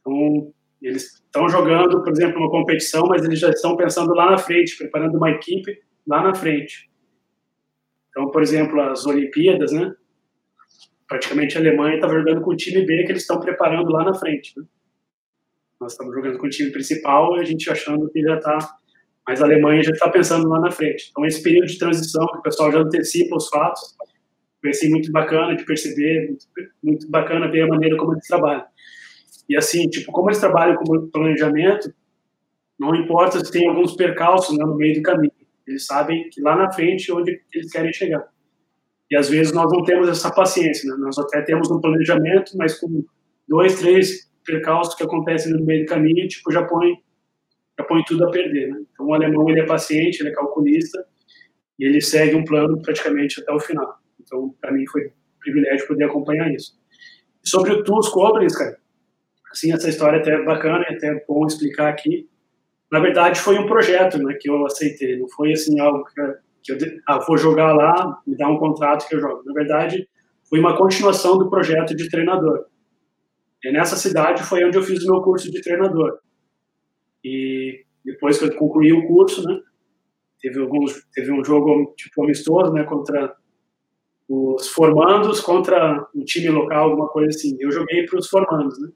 Então, 0.00 0.52
eles 0.80 1.14
estão 1.14 1.48
jogando, 1.48 2.02
por 2.02 2.12
exemplo, 2.12 2.38
uma 2.38 2.50
competição, 2.50 3.06
mas 3.06 3.24
eles 3.24 3.40
já 3.40 3.50
estão 3.50 3.76
pensando 3.76 4.14
lá 4.14 4.30
na 4.30 4.38
frente, 4.38 4.76
preparando 4.78 5.16
uma 5.16 5.30
equipe 5.30 5.78
lá 6.06 6.22
na 6.22 6.34
frente. 6.34 6.90
Então, 8.10 8.30
por 8.30 8.40
exemplo, 8.40 8.80
as 8.80 9.04
Olimpíadas, 9.04 9.72
né? 9.72 9.92
praticamente 11.08 11.56
a 11.56 11.60
Alemanha 11.60 11.96
estava 11.96 12.14
jogando 12.14 12.40
com 12.42 12.52
o 12.52 12.56
time 12.56 12.84
B 12.84 13.04
que 13.04 13.12
eles 13.12 13.22
estão 13.22 13.40
preparando 13.40 13.90
lá 13.90 14.04
na 14.04 14.14
frente. 14.14 14.52
Né? 14.56 14.64
Nós 15.80 15.92
estamos 15.92 16.14
jogando 16.14 16.38
com 16.38 16.46
o 16.46 16.50
time 16.50 16.70
principal 16.70 17.36
e 17.36 17.40
a 17.40 17.44
gente 17.44 17.70
achando 17.70 18.08
que 18.10 18.20
já 18.20 18.36
está 18.36 18.78
mas 19.26 19.42
a 19.42 19.44
Alemanha 19.44 19.82
já 19.82 19.90
está 19.90 20.08
pensando 20.08 20.48
lá 20.48 20.60
na 20.60 20.70
frente. 20.70 21.08
Então, 21.10 21.26
esse 21.26 21.42
período 21.42 21.66
de 21.66 21.78
transição, 21.78 22.24
que 22.28 22.38
o 22.38 22.42
pessoal 22.42 22.70
já 22.70 22.78
antecipa 22.78 23.34
os 23.36 23.48
fatos, 23.48 23.96
foi 24.60 24.88
muito 24.88 25.10
bacana 25.10 25.56
de 25.56 25.64
perceber, 25.64 26.28
muito, 26.28 26.46
muito 26.82 27.10
bacana 27.10 27.50
ver 27.50 27.62
a 27.62 27.66
maneira 27.66 27.96
como 27.96 28.12
eles 28.12 28.26
trabalham. 28.26 28.64
E 29.48 29.56
assim, 29.56 29.88
tipo, 29.88 30.12
como 30.12 30.28
eles 30.28 30.38
trabalham 30.38 30.76
com 30.76 31.08
planejamento, 31.08 31.92
não 32.78 32.94
importa 32.94 33.44
se 33.44 33.50
tem 33.50 33.68
alguns 33.68 33.96
percalços 33.96 34.56
né, 34.56 34.64
no 34.64 34.76
meio 34.76 34.94
do 34.94 35.02
caminho, 35.02 35.32
eles 35.66 35.86
sabem 35.86 36.28
que 36.30 36.40
lá 36.40 36.56
na 36.56 36.70
frente 36.70 37.10
é 37.10 37.14
onde 37.14 37.40
eles 37.52 37.70
querem 37.70 37.92
chegar. 37.92 38.24
E 39.10 39.16
às 39.16 39.28
vezes 39.28 39.52
nós 39.52 39.70
não 39.72 39.82
temos 39.82 40.08
essa 40.08 40.32
paciência, 40.32 40.88
né? 40.90 40.96
nós 40.98 41.18
até 41.18 41.42
temos 41.42 41.70
um 41.70 41.80
planejamento, 41.80 42.52
mas 42.56 42.78
com 42.78 43.04
dois, 43.48 43.78
três 43.78 44.28
percalços 44.46 44.94
que 44.94 45.02
acontecem 45.02 45.52
no 45.52 45.64
meio 45.64 45.84
do 45.84 45.88
caminho, 45.88 46.26
tipo, 46.28 46.50
já 46.50 46.62
põe 46.62 46.94
já 47.78 47.84
põe 47.84 48.02
tudo 48.04 48.24
a 48.24 48.30
perder. 48.30 48.70
Né? 48.70 48.78
Então, 48.92 49.06
o 49.06 49.14
alemão 49.14 49.48
ele 49.50 49.60
é 49.60 49.66
paciente, 49.66 50.20
ele 50.20 50.30
é 50.30 50.32
calculista 50.32 51.04
e 51.78 51.84
ele 51.84 52.00
segue 52.00 52.34
um 52.34 52.44
plano 52.44 52.80
praticamente 52.80 53.40
até 53.40 53.52
o 53.52 53.60
final. 53.60 53.98
Então, 54.20 54.54
para 54.60 54.72
mim 54.72 54.86
foi 54.86 55.08
um 55.08 55.10
privilégio 55.38 55.86
poder 55.86 56.04
acompanhar 56.04 56.50
isso. 56.52 56.72
E 57.44 57.48
sobre 57.48 57.72
o 57.72 57.84
TUS 57.84 58.08
Koblenz, 58.08 58.56
cara, 58.56 58.78
assim, 59.52 59.72
essa 59.72 59.88
história 59.88 60.16
é 60.16 60.20
até 60.20 60.42
bacana, 60.42 60.84
é 60.88 60.94
até 60.94 61.24
bom 61.28 61.46
explicar 61.46 61.88
aqui. 61.88 62.28
Na 62.90 62.98
verdade, 62.98 63.40
foi 63.40 63.58
um 63.58 63.66
projeto 63.66 64.18
né, 64.18 64.36
que 64.40 64.48
eu 64.48 64.64
aceitei, 64.64 65.18
não 65.18 65.28
foi 65.28 65.52
assim 65.52 65.78
algo 65.78 66.04
que, 66.04 66.14
que 66.62 66.72
eu 66.72 66.78
ah, 67.06 67.18
vou 67.18 67.36
jogar 67.36 67.72
lá, 67.72 68.20
me 68.26 68.36
dá 68.36 68.48
um 68.48 68.58
contrato 68.58 69.06
que 69.06 69.14
eu 69.14 69.20
jogo. 69.20 69.42
Na 69.44 69.52
verdade, 69.52 70.08
foi 70.48 70.60
uma 70.60 70.76
continuação 70.76 71.36
do 71.36 71.50
projeto 71.50 71.94
de 71.94 72.08
treinador. 72.08 72.66
E 73.64 73.72
nessa 73.72 73.96
cidade 73.96 74.42
foi 74.42 74.64
onde 74.64 74.76
eu 74.76 74.82
fiz 74.82 75.04
o 75.04 75.12
meu 75.12 75.22
curso 75.22 75.50
de 75.50 75.60
treinador. 75.60 76.18
E 77.24 77.84
depois 78.04 78.38
que 78.38 78.44
eu 78.44 78.56
concluí 78.56 78.92
o 78.92 79.06
curso, 79.06 79.42
né, 79.42 79.58
teve 80.40 80.60
alguns 80.60 81.04
teve 81.12 81.32
um 81.32 81.44
jogo 81.44 81.94
tipo 81.96 82.22
amistoso, 82.22 82.72
né, 82.72 82.84
contra 82.84 83.34
os 84.28 84.68
formandos 84.68 85.40
contra 85.40 86.04
um 86.14 86.24
time 86.24 86.48
local, 86.48 86.90
alguma 86.90 87.08
coisa 87.08 87.28
assim. 87.28 87.56
Eu 87.60 87.70
joguei 87.70 88.04
para 88.06 88.18
os 88.18 88.28
formandos, 88.28 88.80
né? 88.80 88.88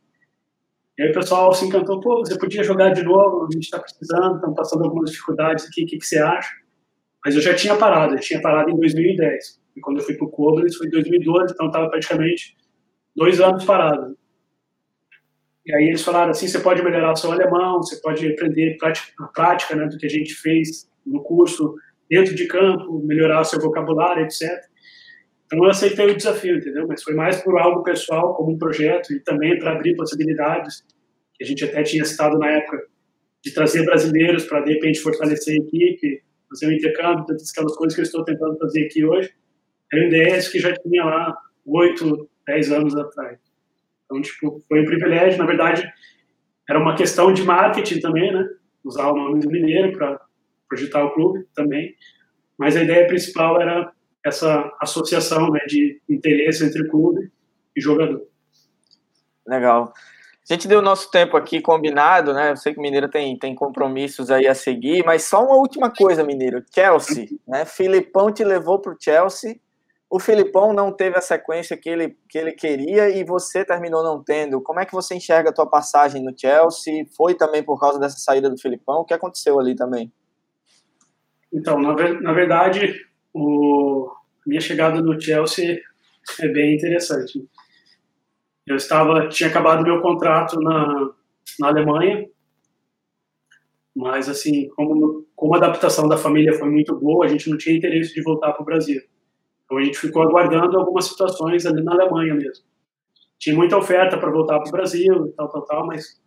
E 0.98 1.02
aí 1.02 1.10
o 1.10 1.14
pessoal 1.14 1.52
se 1.54 1.64
encantou, 1.64 2.00
pô, 2.00 2.18
você 2.18 2.36
podia 2.36 2.62
jogar 2.62 2.90
de 2.90 3.02
novo, 3.02 3.44
a 3.44 3.52
gente 3.52 3.64
está 3.64 3.78
precisando, 3.78 4.34
estamos 4.34 4.56
passando 4.56 4.84
algumas 4.84 5.10
dificuldades 5.10 5.66
aqui, 5.66 5.84
o 5.84 5.86
que, 5.86 5.98
que 5.98 6.04
você 6.04 6.18
acha? 6.18 6.50
Mas 7.24 7.34
eu 7.34 7.40
já 7.40 7.54
tinha 7.54 7.76
parado, 7.76 8.14
eu 8.14 8.20
tinha 8.20 8.40
parado 8.40 8.70
em 8.70 8.76
2010. 8.76 9.60
E 9.76 9.80
quando 9.80 9.98
eu 9.98 10.04
fui 10.04 10.14
para 10.16 10.26
o 10.26 10.30
Koblenz 10.30 10.76
foi 10.76 10.88
em 10.88 10.90
2012, 10.90 11.54
então 11.54 11.66
estava 11.68 11.88
praticamente 11.88 12.56
dois 13.14 13.40
anos 13.40 13.64
parado. 13.64 14.16
E 15.70 15.74
aí 15.76 15.86
eles 15.86 16.02
falaram 16.02 16.32
assim, 16.32 16.48
você 16.48 16.58
pode 16.58 16.82
melhorar 16.82 17.12
o 17.12 17.16
seu 17.16 17.30
alemão, 17.30 17.76
você 17.76 18.00
pode 18.00 18.26
aprender 18.26 18.76
a 19.20 19.26
prática 19.28 19.76
né, 19.76 19.86
do 19.86 19.96
que 19.96 20.06
a 20.06 20.10
gente 20.10 20.34
fez 20.34 20.90
no 21.06 21.22
curso 21.22 21.76
dentro 22.10 22.34
de 22.34 22.48
campo, 22.48 23.00
melhorar 23.04 23.40
o 23.40 23.44
seu 23.44 23.60
vocabulário, 23.60 24.24
etc. 24.24 24.50
Então 25.46 25.62
eu 25.62 25.70
aceitei 25.70 26.10
o 26.10 26.16
desafio, 26.16 26.56
entendeu? 26.56 26.88
Mas 26.88 27.04
foi 27.04 27.14
mais 27.14 27.40
por 27.40 27.56
algo 27.56 27.84
pessoal, 27.84 28.34
como 28.34 28.50
um 28.50 28.58
projeto, 28.58 29.12
e 29.12 29.20
também 29.20 29.60
para 29.60 29.72
abrir 29.72 29.94
possibilidades, 29.94 30.84
que 31.34 31.44
a 31.44 31.46
gente 31.46 31.64
até 31.64 31.84
tinha 31.84 32.04
citado 32.04 32.36
na 32.36 32.50
época, 32.50 32.88
de 33.40 33.54
trazer 33.54 33.84
brasileiros 33.84 34.46
para, 34.46 34.62
de 34.62 34.72
repente, 34.72 34.98
fortalecer 34.98 35.54
a 35.54 35.64
equipe, 35.64 36.20
fazer 36.48 36.66
um 36.66 36.72
intercâmbio, 36.72 37.26
todas 37.26 37.48
aquelas 37.48 37.76
coisas 37.76 37.94
que 37.94 38.00
eu 38.00 38.04
estou 38.04 38.24
tentando 38.24 38.58
fazer 38.58 38.86
aqui 38.86 39.04
hoje. 39.04 39.32
Era 39.92 40.04
um 40.04 40.50
que 40.50 40.58
já 40.58 40.74
tinha 40.74 41.04
lá 41.04 41.32
oito, 41.64 42.28
dez 42.44 42.72
anos 42.72 42.96
atrás. 42.96 43.49
Então, 44.10 44.20
tipo, 44.20 44.60
foi 44.68 44.82
um 44.82 44.84
privilégio. 44.84 45.38
Na 45.38 45.46
verdade, 45.46 45.88
era 46.68 46.80
uma 46.80 46.96
questão 46.96 47.32
de 47.32 47.44
marketing 47.44 48.00
também, 48.00 48.32
né? 48.32 48.44
Usar 48.82 49.08
o 49.08 49.14
nome 49.14 49.38
do 49.38 49.48
Mineiro 49.48 49.96
para 49.96 50.20
projetar 50.68 51.04
o 51.04 51.14
clube 51.14 51.46
também. 51.54 51.94
mas 52.58 52.76
a 52.76 52.82
ideia 52.82 53.06
principal 53.06 53.60
era 53.60 53.90
essa 54.24 54.70
associação 54.82 55.50
né, 55.50 55.60
de 55.66 56.00
interesse 56.08 56.62
entre 56.64 56.86
clube 56.88 57.32
e 57.74 57.80
jogador. 57.80 58.22
Legal. 59.46 59.94
A 60.48 60.52
gente 60.52 60.68
deu 60.68 60.82
nosso 60.82 61.10
tempo 61.10 61.36
aqui 61.36 61.60
combinado, 61.60 62.34
né? 62.34 62.50
Eu 62.50 62.56
sei 62.56 62.74
que 62.74 62.78
o 62.78 62.82
Mineiro 62.82 63.08
tem, 63.08 63.38
tem 63.38 63.54
compromissos 63.54 64.30
aí 64.30 64.46
a 64.46 64.54
seguir, 64.54 65.04
mas 65.04 65.24
só 65.24 65.42
uma 65.44 65.56
última 65.56 65.90
coisa, 65.90 66.22
Mineiro. 66.22 66.62
Chelsea, 66.74 67.28
né? 67.48 67.64
Filipão 67.64 68.30
te 68.30 68.44
levou 68.44 68.78
para 68.78 68.92
o 68.92 68.96
Chelsea. 68.98 69.58
O 70.10 70.18
Filipão 70.18 70.72
não 70.72 70.90
teve 70.90 71.16
a 71.16 71.20
sequência 71.20 71.76
que 71.76 71.88
ele, 71.88 72.16
que 72.28 72.36
ele 72.36 72.50
queria 72.50 73.08
e 73.08 73.22
você 73.22 73.64
terminou 73.64 74.02
não 74.02 74.20
tendo. 74.20 74.60
Como 74.60 74.80
é 74.80 74.84
que 74.84 74.92
você 74.92 75.14
enxerga 75.14 75.50
a 75.50 75.52
tua 75.52 75.66
passagem 75.66 76.20
no 76.20 76.34
Chelsea? 76.36 77.06
Foi 77.16 77.32
também 77.34 77.62
por 77.62 77.78
causa 77.78 78.00
dessa 78.00 78.18
saída 78.18 78.50
do 78.50 78.58
Filipão? 78.58 79.02
O 79.02 79.04
que 79.04 79.14
aconteceu 79.14 79.60
ali 79.60 79.76
também? 79.76 80.12
Então, 81.52 81.80
na, 81.80 81.94
na 81.94 82.32
verdade, 82.32 82.92
o, 83.32 84.10
minha 84.44 84.60
chegada 84.60 85.00
no 85.00 85.20
Chelsea 85.20 85.80
é 86.40 86.48
bem 86.48 86.74
interessante. 86.74 87.48
Eu 88.66 88.74
estava, 88.74 89.28
tinha 89.28 89.48
acabado 89.48 89.84
meu 89.84 90.02
contrato 90.02 90.60
na, 90.60 91.10
na 91.60 91.68
Alemanha, 91.68 92.28
mas 93.94 94.28
assim, 94.28 94.68
como, 94.70 95.24
como 95.36 95.54
a 95.54 95.58
adaptação 95.58 96.08
da 96.08 96.16
família 96.16 96.52
foi 96.52 96.68
muito 96.68 96.98
boa, 96.98 97.24
a 97.24 97.28
gente 97.28 97.48
não 97.48 97.56
tinha 97.56 97.76
interesse 97.76 98.12
de 98.12 98.22
voltar 98.22 98.52
para 98.52 98.62
o 98.62 98.64
Brasil. 98.64 99.00
Então 99.70 99.78
a 99.78 99.84
gente 99.84 100.00
ficou 100.00 100.22
aguardando 100.22 100.76
algumas 100.76 101.04
situações 101.04 101.64
ali 101.64 101.80
na 101.84 101.92
Alemanha 101.92 102.34
mesmo. 102.34 102.64
Tinha 103.38 103.54
muita 103.54 103.76
oferta 103.78 104.18
para 104.18 104.28
voltar 104.28 104.58
para 104.58 104.68
o 104.68 104.72
Brasil 104.72 105.28
e 105.28 105.32
tal, 105.32 105.48
tal, 105.48 105.64
tal, 105.64 105.86
mas 105.86 106.20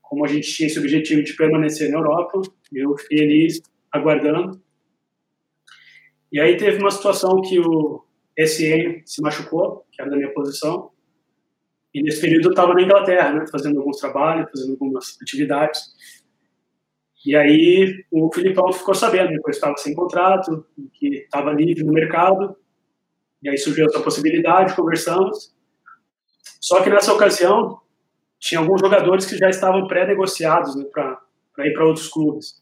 como 0.00 0.24
a 0.24 0.28
gente 0.28 0.50
tinha 0.50 0.66
esse 0.66 0.78
objetivo 0.78 1.22
de 1.22 1.36
permanecer 1.36 1.90
na 1.90 1.98
Europa, 1.98 2.40
eu 2.72 2.96
fiquei 2.96 3.22
ali 3.22 3.48
aguardando. 3.92 4.58
E 6.32 6.40
aí 6.40 6.56
teve 6.56 6.78
uma 6.78 6.90
situação 6.90 7.42
que 7.42 7.60
o 7.60 8.02
SN 8.38 9.02
se 9.04 9.20
machucou, 9.20 9.84
que 9.92 10.00
era 10.00 10.10
da 10.10 10.16
minha 10.16 10.32
posição, 10.32 10.90
e 11.92 12.02
nesse 12.02 12.22
período 12.22 12.46
eu 12.46 12.50
estava 12.52 12.72
na 12.72 12.82
Inglaterra, 12.82 13.32
né, 13.34 13.44
fazendo 13.52 13.78
alguns 13.78 13.98
trabalhos, 13.98 14.50
fazendo 14.50 14.72
algumas 14.72 15.18
atividades. 15.20 15.80
E 17.24 17.36
aí 17.36 18.04
o 18.10 18.32
Filipão 18.32 18.72
ficou 18.72 18.94
sabendo 18.94 19.32
eu 19.32 19.50
estava 19.50 19.76
sem 19.76 19.94
contrato, 19.94 20.66
que 20.94 21.18
estava 21.18 21.52
livre 21.52 21.84
no 21.84 21.92
mercado. 21.92 22.56
E 23.42 23.48
aí 23.48 23.58
surgiu 23.58 23.86
essa 23.86 24.00
possibilidade, 24.00 24.74
conversamos. 24.74 25.54
Só 26.60 26.82
que 26.82 26.90
nessa 26.90 27.12
ocasião 27.12 27.80
tinha 28.38 28.60
alguns 28.60 28.80
jogadores 28.80 29.26
que 29.26 29.36
já 29.36 29.48
estavam 29.48 29.86
pré-negociados 29.86 30.76
né, 30.76 30.84
para 30.92 31.66
ir 31.66 31.72
para 31.72 31.86
outros 31.86 32.08
clubes. 32.08 32.60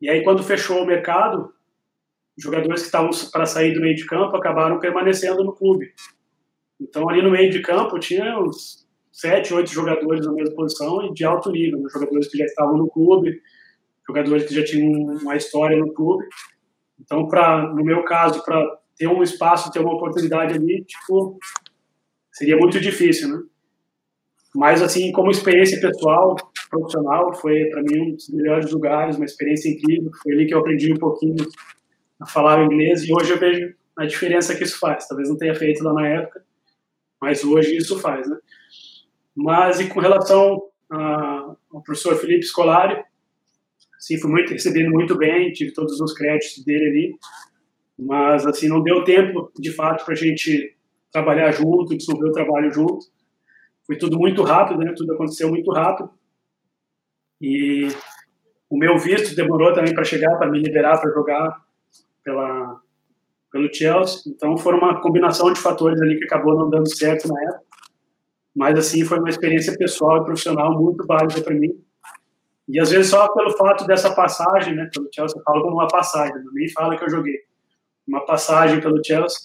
E 0.00 0.08
aí 0.08 0.22
quando 0.24 0.42
fechou 0.42 0.82
o 0.82 0.86
mercado, 0.86 1.52
jogadores 2.36 2.82
que 2.82 2.86
estavam 2.86 3.10
para 3.30 3.46
sair 3.46 3.74
do 3.74 3.80
meio 3.80 3.94
de 3.94 4.06
campo 4.06 4.36
acabaram 4.36 4.78
permanecendo 4.78 5.44
no 5.44 5.52
clube. 5.52 5.92
Então, 6.80 7.08
ali 7.08 7.20
no 7.20 7.30
meio 7.30 7.50
de 7.50 7.60
campo, 7.60 7.98
tinha 7.98 8.38
uns 8.38 8.88
sete, 9.20 9.52
oito 9.52 9.70
jogadores 9.70 10.24
na 10.26 10.32
mesma 10.32 10.54
posição 10.54 11.06
e 11.06 11.12
de 11.12 11.24
alto 11.24 11.50
nível, 11.50 11.80
né? 11.80 11.88
jogadores 11.92 12.28
que 12.28 12.38
já 12.38 12.44
estavam 12.44 12.76
no 12.76 12.88
clube, 12.88 13.40
jogadores 14.06 14.46
que 14.46 14.54
já 14.54 14.64
tinham 14.64 14.90
uma 15.16 15.36
história 15.36 15.76
no 15.76 15.92
clube. 15.92 16.24
Então, 16.98 17.28
para 17.28 17.68
no 17.68 17.84
meu 17.84 18.04
caso, 18.04 18.44
para 18.44 18.62
ter 18.96 19.06
um 19.06 19.22
espaço, 19.22 19.70
ter 19.70 19.80
uma 19.80 19.94
oportunidade 19.94 20.54
ali, 20.54 20.84
tipo, 20.84 21.38
seria 22.32 22.56
muito 22.56 22.80
difícil, 22.80 23.28
né? 23.28 23.42
Mas, 24.54 24.82
assim, 24.82 25.12
como 25.12 25.30
experiência 25.30 25.80
pessoal, 25.80 26.36
profissional, 26.68 27.32
foi 27.34 27.66
para 27.66 27.82
mim 27.82 28.00
um 28.00 28.14
dos 28.14 28.28
melhores 28.30 28.70
lugares, 28.72 29.16
uma 29.16 29.24
experiência 29.24 29.68
incrível. 29.68 30.10
Foi 30.22 30.32
ali 30.32 30.46
que 30.46 30.54
eu 30.54 30.58
aprendi 30.58 30.92
um 30.92 30.98
pouquinho 30.98 31.36
a 32.20 32.26
falar 32.26 32.64
inglês 32.64 33.04
e 33.04 33.12
hoje 33.12 33.32
eu 33.32 33.38
vejo 33.38 33.74
a 33.96 34.06
diferença 34.06 34.54
que 34.56 34.64
isso 34.64 34.78
faz. 34.78 35.06
Talvez 35.06 35.28
não 35.28 35.36
tenha 35.36 35.54
feito 35.54 35.84
lá 35.84 35.92
na 35.92 36.06
época, 36.06 36.44
mas 37.20 37.44
hoje 37.44 37.76
isso 37.76 37.98
faz, 38.00 38.28
né? 38.28 38.36
Mas 39.34 39.80
e 39.80 39.88
com 39.88 40.00
relação 40.00 40.62
a, 40.90 41.54
ao 41.72 41.82
professor 41.82 42.16
Felipe 42.16 42.44
Scolari, 42.44 43.02
sim, 43.98 44.18
fui 44.18 44.30
muito 44.30 44.52
recebendo 44.52 44.90
muito 44.90 45.16
bem, 45.16 45.52
tive 45.52 45.72
todos 45.72 46.00
os 46.00 46.12
créditos 46.14 46.64
dele 46.64 46.86
ali, 46.86 47.14
mas 47.98 48.46
assim 48.46 48.68
não 48.68 48.82
deu 48.82 49.04
tempo 49.04 49.50
de 49.58 49.72
fato 49.72 50.04
para 50.04 50.14
a 50.14 50.16
gente 50.16 50.76
trabalhar 51.12 51.50
junto, 51.52 51.96
desenvolver 51.96 52.28
o 52.28 52.32
trabalho 52.32 52.72
junto. 52.72 53.06
Foi 53.86 53.96
tudo 53.96 54.18
muito 54.18 54.42
rápido, 54.42 54.80
né? 54.80 54.94
Tudo 54.96 55.12
aconteceu 55.12 55.48
muito 55.48 55.70
rápido. 55.72 56.10
E 57.40 57.88
o 58.68 58.78
meu 58.78 58.98
visto 58.98 59.34
demorou 59.34 59.72
também 59.72 59.94
para 59.94 60.04
chegar, 60.04 60.36
para 60.36 60.50
me 60.50 60.60
liberar 60.60 61.00
para 61.00 61.12
jogar 61.12 61.64
pela 62.22 62.80
pelo 63.50 63.72
Chelsea. 63.74 64.22
Então 64.26 64.56
foram 64.56 64.78
uma 64.78 65.00
combinação 65.00 65.52
de 65.52 65.60
fatores 65.60 66.00
ali 66.00 66.16
que 66.18 66.24
acabou 66.24 66.56
não 66.56 66.70
dando 66.70 66.88
certo 66.88 67.28
na 67.28 67.42
época. 67.42 67.69
Mas 68.60 68.78
assim 68.78 69.06
foi 69.06 69.18
uma 69.18 69.30
experiência 69.30 69.74
pessoal 69.74 70.18
e 70.18 70.24
profissional 70.24 70.78
muito 70.78 71.06
válida 71.06 71.40
para 71.40 71.54
mim. 71.54 71.82
E 72.68 72.78
às 72.78 72.90
vezes 72.90 73.10
só 73.10 73.26
pelo 73.32 73.56
fato 73.56 73.86
dessa 73.86 74.14
passagem, 74.14 74.74
né, 74.74 74.86
pelo 74.92 75.08
Chelsea, 75.10 75.38
eu 75.38 75.42
falo 75.42 75.62
como 75.62 75.76
uma 75.76 75.88
passagem, 75.88 76.34
nem 76.52 76.70
fala 76.70 76.94
que 76.94 77.02
eu 77.02 77.08
joguei. 77.08 77.38
Uma 78.06 78.22
passagem 78.26 78.78
pelo 78.78 79.02
Chelsea. 79.02 79.38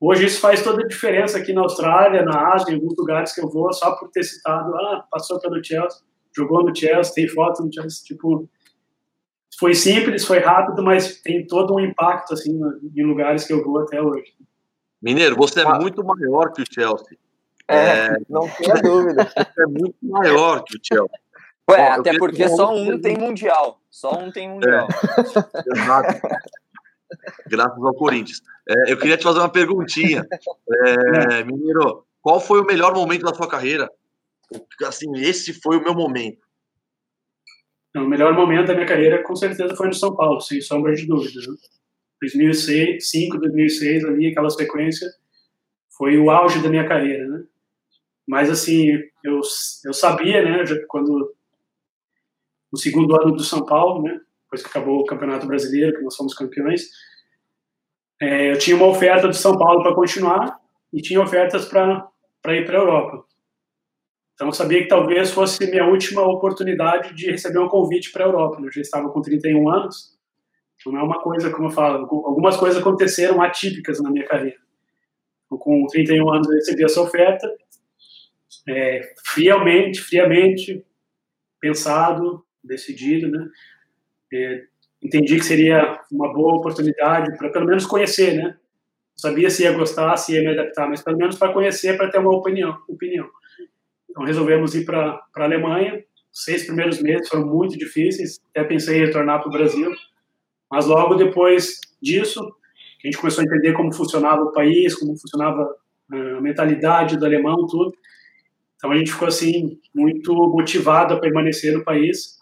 Hoje 0.00 0.26
isso 0.26 0.40
faz 0.40 0.62
toda 0.62 0.84
a 0.84 0.86
diferença 0.86 1.38
aqui 1.38 1.52
na 1.52 1.62
Austrália, 1.62 2.22
na 2.22 2.54
Ásia, 2.54 2.70
em 2.70 2.76
alguns 2.76 2.94
lugares 2.96 3.34
que 3.34 3.40
eu 3.40 3.50
vou, 3.50 3.72
só 3.72 3.96
por 3.96 4.10
ter 4.10 4.22
citado, 4.22 4.72
ah, 4.76 5.04
passou 5.10 5.40
pelo 5.40 5.56
Chelsea, 5.64 5.98
jogou 6.36 6.62
no 6.62 6.72
Chelsea, 6.72 7.14
tem 7.14 7.26
foto 7.26 7.64
no 7.64 7.74
Chelsea, 7.74 8.04
tipo, 8.04 8.48
foi 9.58 9.74
simples, 9.74 10.24
foi 10.24 10.38
rápido, 10.38 10.84
mas 10.84 11.20
tem 11.20 11.44
todo 11.44 11.74
um 11.74 11.80
impacto 11.80 12.34
assim 12.34 12.56
em 12.94 13.02
lugares 13.02 13.44
que 13.44 13.52
eu 13.52 13.64
vou 13.64 13.80
até 13.80 14.00
hoje. 14.00 14.32
Mineiro, 15.02 15.34
você 15.34 15.62
é 15.62 15.78
muito 15.80 16.04
maior 16.04 16.52
que 16.52 16.62
o 16.62 16.64
Chelsea. 16.72 17.18
É, 17.68 17.76
é... 17.76 18.16
não 18.28 18.48
tenha 18.48 18.74
dúvida. 18.74 19.26
É 19.58 19.66
muito 19.66 19.96
maior 20.02 20.62
que 20.62 20.76
o 20.76 20.80
Chelsea. 20.82 21.18
Ué, 21.68 21.88
Ó, 21.90 21.92
até 22.00 22.16
porque 22.18 22.48
só 22.48 22.72
um 22.72 23.00
tem 23.00 23.16
mundial. 23.16 23.80
Só 23.90 24.18
um 24.18 24.30
tem 24.30 24.48
mundial. 24.48 24.86
É. 24.86 25.80
Exato. 25.80 26.20
Graças 27.48 27.82
ao 27.82 27.94
Corinthians. 27.94 28.40
É, 28.68 28.92
eu 28.92 28.98
queria 28.98 29.16
te 29.16 29.24
fazer 29.24 29.40
uma 29.40 29.48
perguntinha. 29.48 30.24
É, 30.70 31.44
Mineiro, 31.44 32.04
qual 32.20 32.38
foi 32.40 32.60
o 32.60 32.66
melhor 32.66 32.94
momento 32.94 33.22
da 33.24 33.34
sua 33.34 33.48
carreira? 33.48 33.90
Assim, 34.84 35.10
esse 35.16 35.52
foi 35.54 35.76
o 35.76 35.82
meu 35.82 35.94
momento. 35.94 36.46
Então, 37.90 38.04
o 38.04 38.08
melhor 38.08 38.34
momento 38.34 38.66
da 38.66 38.74
minha 38.74 38.86
carreira, 38.86 39.22
com 39.22 39.34
certeza, 39.34 39.74
foi 39.74 39.88
no 39.88 39.94
São 39.94 40.14
Paulo, 40.14 40.40
sem 40.40 40.60
sombra 40.60 40.94
de 40.94 41.06
dúvida. 41.06 41.40
Né? 41.40 41.56
2005, 42.20 43.38
2006, 43.38 44.04
ali, 44.04 44.28
aquela 44.28 44.50
sequência, 44.50 45.08
foi 45.96 46.18
o 46.18 46.30
auge 46.30 46.62
da 46.62 46.68
minha 46.68 46.86
carreira, 46.86 47.26
né? 47.26 47.44
Mas, 48.26 48.50
assim, 48.50 48.88
eu, 49.22 49.40
eu 49.84 49.92
sabia, 49.92 50.42
né, 50.42 50.64
quando 50.88 51.34
no 52.72 52.78
segundo 52.78 53.14
ano 53.20 53.32
do 53.32 53.44
São 53.44 53.64
Paulo, 53.64 54.02
né, 54.02 54.20
depois 54.44 54.62
que 54.62 54.68
acabou 54.68 55.00
o 55.00 55.04
Campeonato 55.04 55.46
Brasileiro, 55.46 55.96
que 55.96 56.02
nós 56.02 56.16
fomos 56.16 56.34
campeões, 56.34 56.88
é, 58.20 58.52
eu 58.52 58.58
tinha 58.58 58.76
uma 58.76 58.86
oferta 58.86 59.28
do 59.28 59.34
São 59.34 59.56
Paulo 59.56 59.82
para 59.82 59.94
continuar 59.94 60.58
e 60.92 61.02
tinha 61.02 61.20
ofertas 61.20 61.66
para 61.66 62.10
ir 62.56 62.64
para 62.64 62.78
a 62.78 62.80
Europa. 62.80 63.24
Então, 64.34 64.48
eu 64.48 64.52
sabia 64.52 64.82
que 64.82 64.88
talvez 64.88 65.30
fosse 65.30 65.66
minha 65.70 65.86
última 65.86 66.22
oportunidade 66.22 67.14
de 67.14 67.30
receber 67.30 67.58
um 67.58 67.68
convite 67.68 68.12
para 68.12 68.24
a 68.24 68.28
Europa. 68.28 68.60
Né? 68.60 68.68
Eu 68.68 68.72
já 68.72 68.80
estava 68.80 69.08
com 69.08 69.22
31 69.22 69.68
anos, 69.70 70.16
então 70.78 70.92
não 70.92 71.00
é 71.00 71.02
uma 71.02 71.20
coisa, 71.20 71.50
como 71.50 71.68
eu 71.68 71.72
falo, 71.72 72.06
algumas 72.26 72.56
coisas 72.56 72.80
aconteceram 72.80 73.40
atípicas 73.40 74.00
na 74.00 74.10
minha 74.10 74.26
carreira. 74.26 74.58
Então, 75.46 75.58
com 75.58 75.86
31 75.86 76.30
anos, 76.30 76.48
eu 76.48 76.54
recebi 76.54 76.84
essa 76.84 77.00
oferta, 77.00 77.50
é, 78.68 79.14
friamente, 79.24 80.00
friamente, 80.00 80.84
pensado, 81.60 82.44
decidido, 82.62 83.30
né? 83.30 83.48
É, 84.32 84.64
entendi 85.02 85.36
que 85.38 85.44
seria 85.44 86.00
uma 86.10 86.32
boa 86.32 86.56
oportunidade 86.56 87.36
para 87.38 87.50
pelo 87.50 87.66
menos 87.66 87.86
conhecer, 87.86 88.34
né? 88.34 88.56
Sabia 89.16 89.48
se 89.48 89.62
ia 89.62 89.72
gostar, 89.72 90.16
se 90.16 90.34
ia 90.34 90.42
me 90.42 90.48
adaptar, 90.48 90.88
mas 90.88 91.02
pelo 91.02 91.16
menos 91.16 91.36
para 91.36 91.52
conhecer, 91.52 91.96
para 91.96 92.10
ter 92.10 92.18
uma 92.18 92.34
opinião. 92.34 92.76
opinião. 92.88 93.28
Então 94.10 94.24
resolvemos 94.24 94.74
ir 94.74 94.84
para 94.84 95.22
a 95.34 95.42
Alemanha. 95.42 96.04
Os 96.32 96.44
seis 96.44 96.64
primeiros 96.64 97.00
meses 97.00 97.28
foram 97.28 97.46
muito 97.46 97.78
difíceis, 97.78 98.40
até 98.50 98.64
pensei 98.64 98.98
em 98.98 99.06
retornar 99.06 99.40
para 99.40 99.48
o 99.48 99.52
Brasil. 99.52 99.90
Mas 100.70 100.86
logo 100.86 101.14
depois 101.14 101.80
disso, 102.02 102.40
a 102.42 103.06
gente 103.06 103.18
começou 103.18 103.42
a 103.42 103.44
entender 103.44 103.72
como 103.72 103.94
funcionava 103.94 104.42
o 104.42 104.52
país, 104.52 104.94
como 104.94 105.16
funcionava 105.16 105.76
a 106.10 106.40
mentalidade 106.40 107.16
do 107.16 107.24
alemão, 107.24 107.66
tudo. 107.66 107.96
Então 108.76 108.90
a 108.90 108.96
gente 108.96 109.12
ficou 109.12 109.28
assim 109.28 109.80
muito 109.94 110.34
motivado 110.34 111.14
a 111.14 111.20
permanecer 111.20 111.72
no 111.72 111.84
país, 111.84 112.38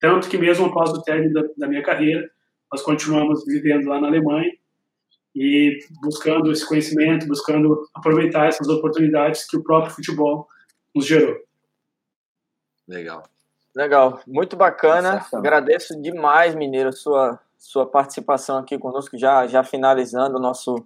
tanto 0.00 0.28
que 0.28 0.36
mesmo 0.36 0.66
após 0.66 0.90
o 0.90 1.02
término 1.02 1.32
da, 1.32 1.42
da 1.56 1.68
minha 1.68 1.82
carreira, 1.82 2.28
nós 2.70 2.82
continuamos 2.82 3.44
vivendo 3.46 3.86
lá 3.86 4.00
na 4.00 4.08
Alemanha 4.08 4.52
e 5.34 5.78
buscando 6.02 6.50
esse 6.50 6.66
conhecimento, 6.66 7.26
buscando 7.26 7.86
aproveitar 7.94 8.46
essas 8.46 8.68
oportunidades 8.68 9.46
que 9.46 9.56
o 9.56 9.62
próprio 9.62 9.94
futebol 9.94 10.48
nos 10.94 11.06
gerou. 11.06 11.36
Legal. 12.88 13.22
Legal, 13.74 14.20
muito 14.26 14.56
bacana. 14.56 15.26
Agradeço 15.34 16.00
demais, 16.00 16.54
Mineiro, 16.54 16.88
a 16.88 16.92
sua, 16.92 17.38
sua 17.58 17.84
participação 17.84 18.56
aqui 18.56 18.78
conosco, 18.78 19.18
já, 19.18 19.46
já 19.46 19.62
finalizando 19.62 20.38
o 20.38 20.40
nosso, 20.40 20.76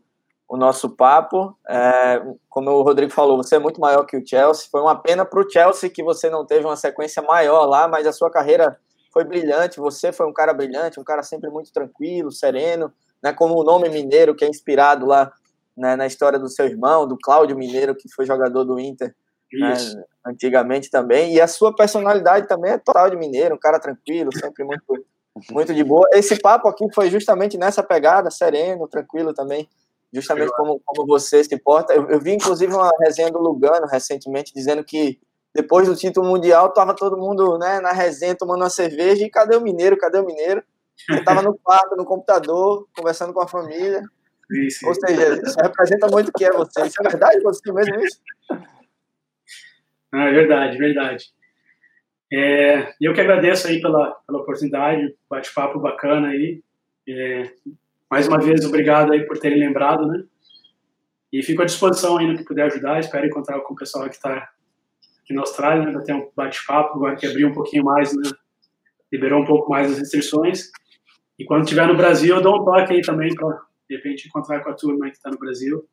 o 0.50 0.56
nosso 0.56 0.90
papo. 0.90 1.56
É, 1.68 2.20
como 2.48 2.72
o 2.72 2.82
Rodrigo 2.82 3.12
falou, 3.12 3.36
você 3.36 3.54
é 3.54 3.58
muito 3.60 3.80
maior 3.80 4.04
que 4.04 4.16
o 4.16 4.26
Chelsea. 4.26 4.66
Foi 4.68 4.80
uma 4.80 5.00
pena 5.00 5.24
para 5.24 5.40
o 5.40 5.48
Chelsea 5.48 5.88
que 5.88 6.02
você 6.02 6.28
não 6.28 6.44
teve 6.44 6.64
uma 6.64 6.74
sequência 6.74 7.22
maior 7.22 7.66
lá, 7.66 7.86
mas 7.86 8.04
a 8.04 8.12
sua 8.12 8.28
carreira 8.28 8.76
foi 9.12 9.22
brilhante. 9.22 9.78
Você 9.78 10.10
foi 10.10 10.26
um 10.26 10.32
cara 10.32 10.52
brilhante, 10.52 10.98
um 10.98 11.04
cara 11.04 11.22
sempre 11.22 11.48
muito 11.50 11.72
tranquilo, 11.72 12.32
sereno, 12.32 12.92
né, 13.22 13.32
como 13.32 13.54
o 13.54 13.62
nome 13.62 13.88
Mineiro, 13.88 14.34
que 14.34 14.44
é 14.44 14.48
inspirado 14.48 15.06
lá 15.06 15.32
né, 15.76 15.94
na 15.94 16.08
história 16.08 16.38
do 16.38 16.48
seu 16.48 16.66
irmão, 16.66 17.06
do 17.06 17.16
Cláudio 17.16 17.56
Mineiro, 17.56 17.94
que 17.94 18.12
foi 18.12 18.26
jogador 18.26 18.64
do 18.64 18.80
Inter 18.80 19.14
né, 19.52 19.74
antigamente 20.26 20.90
também. 20.90 21.32
E 21.32 21.40
a 21.40 21.46
sua 21.46 21.72
personalidade 21.72 22.48
também 22.48 22.72
é 22.72 22.78
total 22.78 23.08
de 23.08 23.16
Mineiro, 23.16 23.54
um 23.54 23.58
cara 23.58 23.78
tranquilo, 23.78 24.36
sempre 24.36 24.64
muito, 24.64 25.06
muito 25.52 25.72
de 25.72 25.84
boa. 25.84 26.08
Esse 26.12 26.40
papo 26.40 26.66
aqui 26.66 26.84
foi 26.92 27.08
justamente 27.08 27.56
nessa 27.56 27.84
pegada, 27.84 28.32
sereno, 28.32 28.88
tranquilo 28.88 29.32
também, 29.32 29.68
justamente 30.12 30.50
como, 30.52 30.80
como 30.84 31.06
você 31.06 31.42
se 31.42 31.56
porta. 31.58 31.92
Eu, 31.94 32.08
eu 32.08 32.20
vi, 32.20 32.32
inclusive, 32.32 32.72
uma 32.72 32.90
resenha 33.00 33.30
do 33.30 33.38
Lugano 33.38 33.86
recentemente 33.86 34.52
dizendo 34.54 34.84
que 34.84 35.18
depois 35.54 35.88
do 35.88 35.96
título 35.96 36.28
mundial, 36.28 36.72
tava 36.72 36.94
todo 36.94 37.18
mundo 37.18 37.58
né, 37.58 37.80
na 37.80 37.92
resenha 37.92 38.36
tomando 38.36 38.62
uma 38.62 38.70
cerveja 38.70 39.24
e 39.24 39.30
cadê 39.30 39.56
o 39.56 39.60
Mineiro? 39.60 39.96
Cadê 39.96 40.18
o 40.18 40.24
Mineiro? 40.24 40.62
Você 41.08 41.24
tava 41.24 41.42
no 41.42 41.58
quarto, 41.58 41.96
no 41.96 42.04
computador, 42.04 42.86
conversando 42.96 43.32
com 43.32 43.40
a 43.40 43.48
família. 43.48 44.02
Isso. 44.50 44.86
Ou 44.86 44.94
seja, 44.94 45.40
isso 45.44 45.56
representa 45.60 46.08
muito 46.08 46.28
o 46.28 46.32
que 46.32 46.44
é 46.44 46.52
você. 46.52 46.86
Isso 46.86 47.00
é 47.00 47.08
verdade 47.08 47.40
você 47.42 47.72
mesmo 47.72 48.00
isso? 48.00 48.20
Ah, 50.12 50.28
é 50.28 50.32
verdade, 50.32 50.76
verdade. 50.76 51.32
É, 52.32 52.94
eu 53.00 53.12
que 53.12 53.20
agradeço 53.20 53.66
aí 53.66 53.80
pela, 53.80 54.12
pela 54.26 54.40
oportunidade, 54.40 55.16
bate-papo 55.28 55.80
bacana 55.80 56.28
aí. 56.28 56.62
É, 57.08 57.50
mais 58.10 58.26
uma 58.26 58.38
vez, 58.38 58.64
obrigado 58.64 59.12
aí 59.12 59.24
por 59.24 59.38
terem 59.38 59.60
lembrado, 59.60 60.06
né? 60.06 60.24
E 61.32 61.42
fico 61.44 61.62
à 61.62 61.64
disposição 61.64 62.18
no 62.18 62.36
que 62.36 62.44
puder 62.44 62.64
ajudar. 62.64 62.98
Espero 62.98 63.24
encontrar 63.24 63.60
com 63.60 63.72
o 63.72 63.76
pessoal 63.76 64.08
que 64.08 64.16
está 64.16 64.50
aqui 65.22 65.32
na 65.32 65.42
Austrália, 65.42 65.86
né? 65.86 66.02
ter 66.04 66.12
um 66.12 66.28
bate-papo, 66.34 66.96
agora 66.96 67.14
que 67.14 67.24
abriu 67.24 67.48
um 67.48 67.52
pouquinho 67.54 67.84
mais, 67.84 68.12
né? 68.12 68.30
Liberou 69.12 69.42
um 69.42 69.46
pouco 69.46 69.70
mais 69.70 69.92
as 69.92 69.98
restrições. 69.98 70.70
E 71.38 71.44
quando 71.44 71.62
estiver 71.62 71.86
no 71.86 71.96
Brasil, 71.96 72.34
eu 72.34 72.42
dou 72.42 72.60
um 72.60 72.64
toque 72.64 72.94
aí 72.94 73.00
também 73.00 73.32
para, 73.34 73.60
de 73.88 73.96
repente, 73.96 74.26
encontrar 74.26 74.62
com 74.62 74.70
a 74.70 74.74
turma 74.74 75.06
que 75.06 75.16
está 75.16 75.30
no 75.30 75.38
Brasil. 75.38 75.88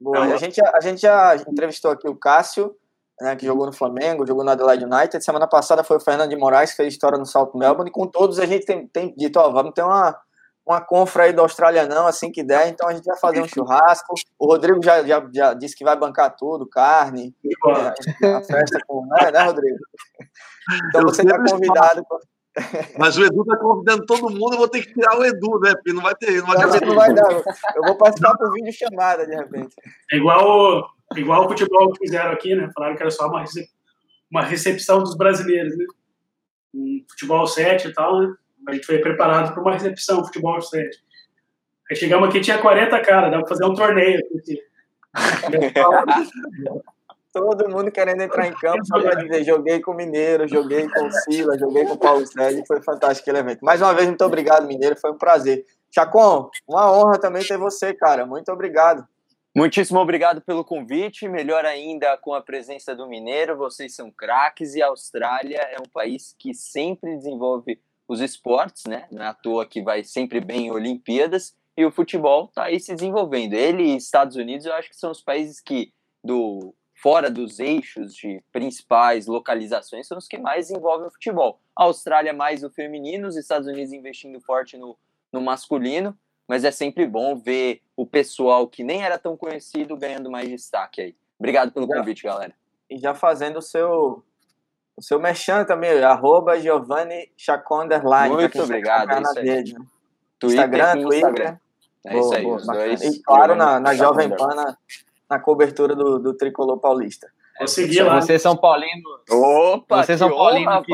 Boa, 0.00 0.18
então, 0.18 0.34
a, 0.34 0.36
gente, 0.36 0.60
a 0.60 0.80
gente 0.80 1.00
já 1.00 1.36
entrevistou 1.48 1.92
aqui 1.92 2.08
o 2.08 2.16
Cássio, 2.16 2.74
né, 3.20 3.36
que 3.36 3.46
jogou 3.46 3.64
no 3.64 3.72
Flamengo, 3.72 4.26
jogou 4.26 4.44
no 4.44 4.50
Adelaide 4.50 4.84
United. 4.84 5.24
Semana 5.24 5.46
passada 5.46 5.84
foi 5.84 5.98
o 5.98 6.00
Fernando 6.00 6.30
de 6.30 6.36
Moraes, 6.36 6.72
que 6.72 6.76
fez 6.78 6.92
história 6.92 7.16
no 7.16 7.24
Salto 7.24 7.56
Melbourne. 7.56 7.90
E 7.90 7.92
com 7.92 8.08
todos 8.08 8.40
a 8.40 8.46
gente 8.46 8.66
tem, 8.66 8.88
tem 8.88 9.14
dito, 9.16 9.38
ó, 9.38 9.50
vamos 9.50 9.72
ter 9.72 9.82
uma, 9.82 10.20
uma 10.66 10.80
confra 10.80 11.24
aí 11.24 11.32
do 11.32 11.42
Australianão 11.42 12.06
assim 12.06 12.30
que 12.30 12.42
der. 12.42 12.68
Então 12.68 12.88
a 12.88 12.94
gente 12.94 13.04
vai 13.04 13.18
fazer 13.18 13.40
um 13.40 13.48
churrasco. 13.48 14.14
O 14.38 14.46
Rodrigo 14.46 14.82
já, 14.82 15.02
já, 15.02 15.28
já 15.32 15.54
disse 15.54 15.76
que 15.76 15.84
vai 15.84 15.96
bancar 15.96 16.34
tudo, 16.36 16.66
carne, 16.66 17.34
é, 18.22 18.26
a 18.34 18.42
festa 18.42 18.78
com. 18.86 19.06
Né, 19.06 19.30
né 19.30 19.42
Rodrigo? 19.42 19.78
Então 20.88 21.02
você 21.02 21.22
está 21.22 21.38
convidado. 21.38 22.04
Mas 22.96 23.18
o 23.18 23.24
Edu 23.24 23.44
tá 23.44 23.56
convidando 23.56 24.06
todo 24.06 24.30
mundo, 24.30 24.54
eu 24.54 24.58
vou 24.58 24.68
ter 24.68 24.82
que 24.82 24.94
tirar 24.94 25.18
o 25.18 25.24
Edu, 25.24 25.58
né? 25.58 25.72
Porque 25.74 25.92
não 25.92 26.02
vai 26.02 26.14
ter. 26.14 26.40
Não 26.40 26.46
vai, 26.46 26.56
não, 26.58 26.86
não 26.86 26.94
vai 26.94 27.12
dar. 27.12 27.32
Eu 27.74 27.82
vou 27.82 27.96
participar 27.96 28.36
por 28.36 28.52
vídeo 28.52 28.72
chamada, 28.72 29.26
de 29.26 29.34
repente. 29.34 29.74
É 30.12 30.16
igual 30.16 30.94
Igual 31.16 31.44
o 31.44 31.48
futebol 31.48 31.92
que 31.92 32.06
fizeram 32.06 32.32
aqui, 32.32 32.54
né? 32.54 32.70
Falaram 32.74 32.96
que 32.96 33.02
era 33.02 33.10
só 33.10 33.28
uma, 33.28 33.44
uma 34.30 34.42
recepção 34.42 35.00
dos 35.00 35.16
brasileiros, 35.16 35.76
né? 35.76 35.84
Um 36.74 37.04
futebol 37.08 37.46
7 37.46 37.88
e 37.88 37.92
tal, 37.92 38.20
né? 38.20 38.34
A 38.66 38.72
gente 38.72 38.86
foi 38.86 38.98
preparado 38.98 39.52
para 39.52 39.62
uma 39.62 39.72
recepção, 39.72 40.24
futebol 40.24 40.60
7. 40.60 40.98
Aí 41.90 41.96
chegamos 41.96 42.28
aqui 42.28 42.40
tinha 42.40 42.58
40 42.58 43.00
caras, 43.02 43.30
dá 43.30 43.38
para 43.38 43.48
fazer 43.48 43.64
um 43.64 43.74
torneio 43.74 44.18
aqui. 44.38 44.58
Todo 47.32 47.68
mundo 47.68 47.90
querendo 47.90 48.22
entrar 48.22 48.46
em 48.46 48.54
campo 48.54 48.84
só 48.86 49.00
para 49.00 49.16
dizer: 49.16 49.42
joguei 49.44 49.80
com 49.80 49.90
o 49.90 49.94
Mineiro, 49.94 50.46
joguei 50.46 50.88
com 50.88 51.06
o 51.06 51.10
Sila, 51.10 51.58
joguei 51.58 51.84
com 51.84 51.94
o 51.94 51.98
Paulo 51.98 52.24
Sérgio. 52.24 52.62
Foi 52.64 52.80
fantástico 52.80 53.28
aquele 53.28 53.44
evento. 53.44 53.64
Mais 53.64 53.82
uma 53.82 53.92
vez, 53.92 54.06
muito 54.06 54.24
obrigado, 54.24 54.68
Mineiro. 54.68 54.96
Foi 54.96 55.10
um 55.10 55.18
prazer. 55.18 55.66
Chacon, 55.92 56.48
uma 56.66 56.92
honra 56.92 57.18
também 57.18 57.44
ter 57.44 57.58
você, 57.58 57.92
cara. 57.92 58.24
Muito 58.24 58.52
obrigado. 58.52 59.04
Muitíssimo 59.56 59.98
obrigado 60.00 60.40
pelo 60.42 60.64
convite. 60.64 61.28
Melhor 61.28 61.64
ainda 61.64 62.16
com 62.18 62.34
a 62.34 62.40
presença 62.40 62.94
do 62.94 63.08
Mineiro. 63.08 63.56
Vocês 63.56 63.94
são 63.96 64.10
craques 64.10 64.76
e 64.76 64.82
a 64.82 64.86
Austrália 64.86 65.58
é 65.58 65.80
um 65.80 65.88
país 65.92 66.34
que 66.38 66.54
sempre 66.54 67.16
desenvolve 67.16 67.80
os 68.08 68.20
esportes, 68.20 68.84
né? 68.86 69.06
Não 69.10 69.22
é 69.22 69.28
à 69.28 69.34
toa 69.34 69.66
que 69.66 69.82
vai 69.82 70.04
sempre 70.04 70.40
bem 70.40 70.66
em 70.66 70.70
Olimpíadas 70.70 71.54
e 71.76 71.84
o 71.84 71.90
futebol 71.90 72.46
está 72.46 72.64
aí 72.64 72.78
se 72.78 72.94
desenvolvendo. 72.94 73.54
Ele 73.54 73.82
e 73.82 73.96
Estados 73.96 74.36
Unidos, 74.36 74.66
eu 74.66 74.74
acho 74.74 74.88
que 74.88 74.96
são 74.96 75.10
os 75.10 75.20
países 75.20 75.60
que 75.60 75.92
do 76.22 76.74
fora 77.02 77.30
dos 77.30 77.60
eixos 77.60 78.14
de 78.14 78.42
principais 78.50 79.26
localizações 79.26 80.06
são 80.06 80.16
os 80.16 80.26
que 80.26 80.38
mais 80.38 80.68
desenvolvem 80.68 81.08
o 81.08 81.10
futebol. 81.10 81.60
A 81.76 81.84
Austrália 81.84 82.32
mais 82.32 82.64
o 82.64 82.70
feminino, 82.70 83.28
os 83.28 83.36
Estados 83.36 83.68
Unidos 83.68 83.92
investindo 83.92 84.40
forte 84.40 84.78
no, 84.78 84.96
no 85.32 85.40
masculino 85.40 86.16
mas 86.46 86.64
é 86.64 86.70
sempre 86.70 87.06
bom 87.06 87.36
ver 87.36 87.80
o 87.96 88.06
pessoal 88.06 88.68
que 88.68 88.84
nem 88.84 89.02
era 89.02 89.18
tão 89.18 89.36
conhecido 89.36 89.96
ganhando 89.96 90.30
mais 90.30 90.48
destaque 90.48 91.00
aí. 91.00 91.16
Obrigado 91.38 91.72
pelo 91.72 91.86
convite, 91.86 92.22
galera. 92.22 92.54
E 92.88 92.98
já 92.98 93.14
fazendo 93.14 93.58
o 93.58 93.62
seu 93.62 94.22
o 94.96 95.02
seu 95.02 95.18
merchan 95.18 95.64
também, 95.64 96.02
arroba 96.02 96.60
Giovanni 96.60 97.30
Chaconderline. 97.36 98.34
Muito 98.34 98.62
obrigado. 98.62 99.10
É 99.10 99.22
isso 99.22 99.38
aí. 99.38 99.44
Rede, 99.46 99.74
né? 99.74 99.84
Twitter, 100.38 100.64
Instagram, 100.64 100.92
Twitter. 100.92 101.16
Instagram. 101.16 101.56
É 102.06 102.12
boa, 102.12 102.20
isso 102.20 102.34
aí, 102.34 102.42
boa, 102.42 102.56
os 102.56 102.66
dois. 102.66 103.02
E 103.02 103.22
claro, 103.22 103.54
na, 103.54 103.80
na 103.80 103.94
Jovem 103.94 104.28
Pan, 104.28 104.54
na, 104.54 104.76
na 105.28 105.38
cobertura 105.38 105.94
do, 105.94 106.18
do 106.18 106.34
Tricolor 106.34 106.78
Paulista. 106.78 107.28
Eu 107.58 107.68
segui 107.68 108.02
lá. 108.02 108.20
Vocês 108.20 108.42
são 108.42 108.56
Paulino. 108.56 109.20
Opa, 109.30 110.02
vocês 110.02 110.18
são 110.18 110.28
Paulino 110.28 110.82
que, 110.82 110.92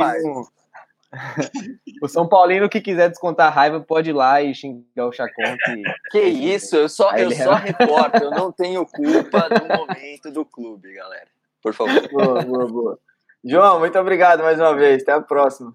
o 2.02 2.08
São 2.08 2.28
Paulino 2.28 2.68
que 2.68 2.80
quiser 2.80 3.08
descontar 3.08 3.52
raiva 3.52 3.80
pode 3.80 4.10
ir 4.10 4.12
lá 4.12 4.40
e 4.40 4.54
xingar 4.54 5.06
o 5.06 5.12
Chacon. 5.12 5.56
Que, 5.64 5.82
que 6.12 6.20
isso, 6.20 6.76
eu 6.76 6.88
só, 6.88 7.12
eu 7.16 7.30
só 7.32 7.54
reporto, 7.54 8.22
eu 8.22 8.30
não 8.30 8.52
tenho 8.52 8.86
culpa 8.86 9.48
do 9.48 9.66
momento 9.66 10.30
do 10.30 10.44
clube, 10.44 10.92
galera. 10.94 11.26
Por 11.62 11.74
favor. 11.74 12.08
Boa, 12.08 12.42
boa, 12.42 12.66
boa. 12.66 12.98
João, 13.44 13.78
muito 13.78 13.98
obrigado 13.98 14.42
mais 14.42 14.58
uma 14.58 14.74
vez. 14.74 15.02
Até 15.02 15.12
a 15.12 15.20
próxima. 15.20 15.74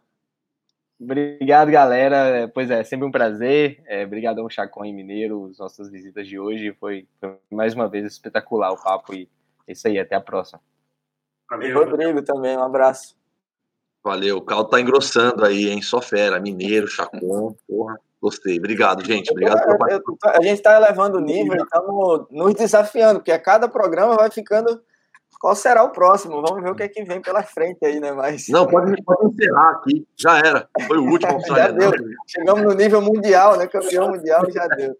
Obrigado, 0.99 1.71
galera. 1.71 2.49
Pois 2.53 2.69
é, 2.69 2.83
sempre 2.83 3.05
um 3.05 3.11
prazer. 3.11 3.83
É, 3.85 4.05
obrigadão, 4.05 4.49
Chacon 4.49 4.85
e 4.85 4.93
Mineiro, 4.93 5.47
as 5.51 5.57
nossas 5.57 5.89
visitas 5.89 6.27
de 6.27 6.39
hoje. 6.39 6.75
Foi, 6.79 7.07
foi, 7.19 7.35
mais 7.51 7.73
uma 7.73 7.87
vez 7.87 8.05
espetacular 8.05 8.71
o 8.71 8.81
papo 8.81 9.13
e 9.13 9.29
é 9.67 9.71
isso 9.73 9.87
aí. 9.87 9.99
Até 9.99 10.15
a 10.15 10.21
próxima. 10.21 10.61
Valeu. 11.49 11.85
Rodrigo 11.85 12.21
também, 12.21 12.57
um 12.57 12.63
abraço. 12.63 13.15
Valeu, 14.03 14.37
o 14.37 14.41
caldo 14.41 14.69
tá 14.69 14.79
engrossando 14.79 15.43
aí, 15.43 15.67
hein? 15.67 15.81
Só 15.81 15.99
fera, 15.99 16.39
mineiro, 16.39 16.87
chacon, 16.87 17.55
porra. 17.67 17.99
Gostei. 18.21 18.57
Obrigado, 18.57 19.03
gente. 19.03 19.31
Obrigado 19.31 19.59
eu, 19.67 19.97
eu, 19.97 20.01
A 20.23 20.41
gente 20.41 20.53
está 20.57 20.75
elevando 20.75 21.17
o 21.17 21.21
nível 21.21 21.55
e 21.55 21.61
estamos 21.61 22.27
nos 22.31 22.53
desafiando, 22.53 23.19
porque 23.19 23.31
a 23.31 23.39
cada 23.39 23.67
programa 23.67 24.15
vai 24.15 24.31
ficando. 24.31 24.81
Qual 25.39 25.55
será 25.55 25.83
o 25.83 25.91
próximo? 25.91 26.41
Vamos 26.41 26.63
ver 26.63 26.71
o 26.71 26.75
que 26.75 26.83
é 26.83 26.87
que 26.87 27.03
vem 27.03 27.21
pela 27.21 27.43
frente 27.43 27.85
aí, 27.85 27.99
né? 27.99 28.11
Mas... 28.11 28.47
Não, 28.49 28.65
pode, 28.65 29.01
pode 29.03 29.27
encerrar 29.27 29.71
aqui. 29.71 30.07
Já 30.15 30.37
era. 30.39 30.67
Foi 30.87 30.97
o 30.97 31.05
último. 31.09 31.39
já 31.47 31.69
deu. 31.69 31.91
Chegamos 32.27 32.63
no 32.63 32.73
nível 32.73 33.01
mundial, 33.01 33.57
né? 33.57 33.67
Campeão 33.67 34.09
mundial 34.09 34.43
já 34.51 34.67
deu. 34.67 34.95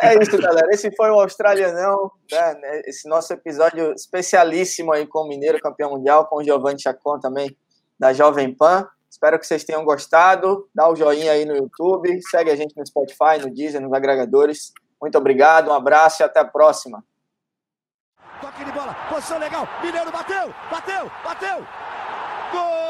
É 0.00 0.22
isso, 0.22 0.36
galera. 0.38 0.68
Esse 0.70 0.94
foi 0.94 1.10
o 1.10 1.20
Australianão, 1.20 2.10
né? 2.30 2.82
Esse 2.86 3.08
nosso 3.08 3.32
episódio 3.32 3.92
especialíssimo 3.92 4.92
aí 4.92 5.06
com 5.06 5.20
o 5.20 5.28
Mineiro, 5.28 5.60
campeão 5.60 5.92
mundial, 5.92 6.26
com 6.26 6.36
o 6.36 6.44
Giovanni 6.44 6.80
Chacon 6.80 7.18
também 7.18 7.56
da 7.98 8.12
Jovem 8.12 8.54
Pan. 8.54 8.86
Espero 9.10 9.38
que 9.38 9.46
vocês 9.46 9.64
tenham 9.64 9.84
gostado. 9.84 10.68
Dá 10.74 10.88
o 10.88 10.92
um 10.92 10.96
joinha 10.96 11.32
aí 11.32 11.44
no 11.44 11.54
YouTube, 11.54 12.20
segue 12.30 12.50
a 12.50 12.56
gente 12.56 12.76
no 12.76 12.86
Spotify, 12.86 13.38
no 13.40 13.52
Deezer, 13.52 13.80
nos 13.80 13.92
agregadores. 13.92 14.72
Muito 15.00 15.18
obrigado, 15.18 15.68
um 15.68 15.74
abraço 15.74 16.22
e 16.22 16.24
até 16.24 16.40
a 16.40 16.44
próxima. 16.44 17.04
Toque 18.52 18.64
de 18.66 18.72
bola, 18.72 18.94
posição 19.08 19.38
legal, 19.38 19.66
Mineiro 19.82 20.12
bateu, 20.12 20.54
bateu, 20.70 21.10
bateu. 21.24 21.66
Gol! 22.52 22.81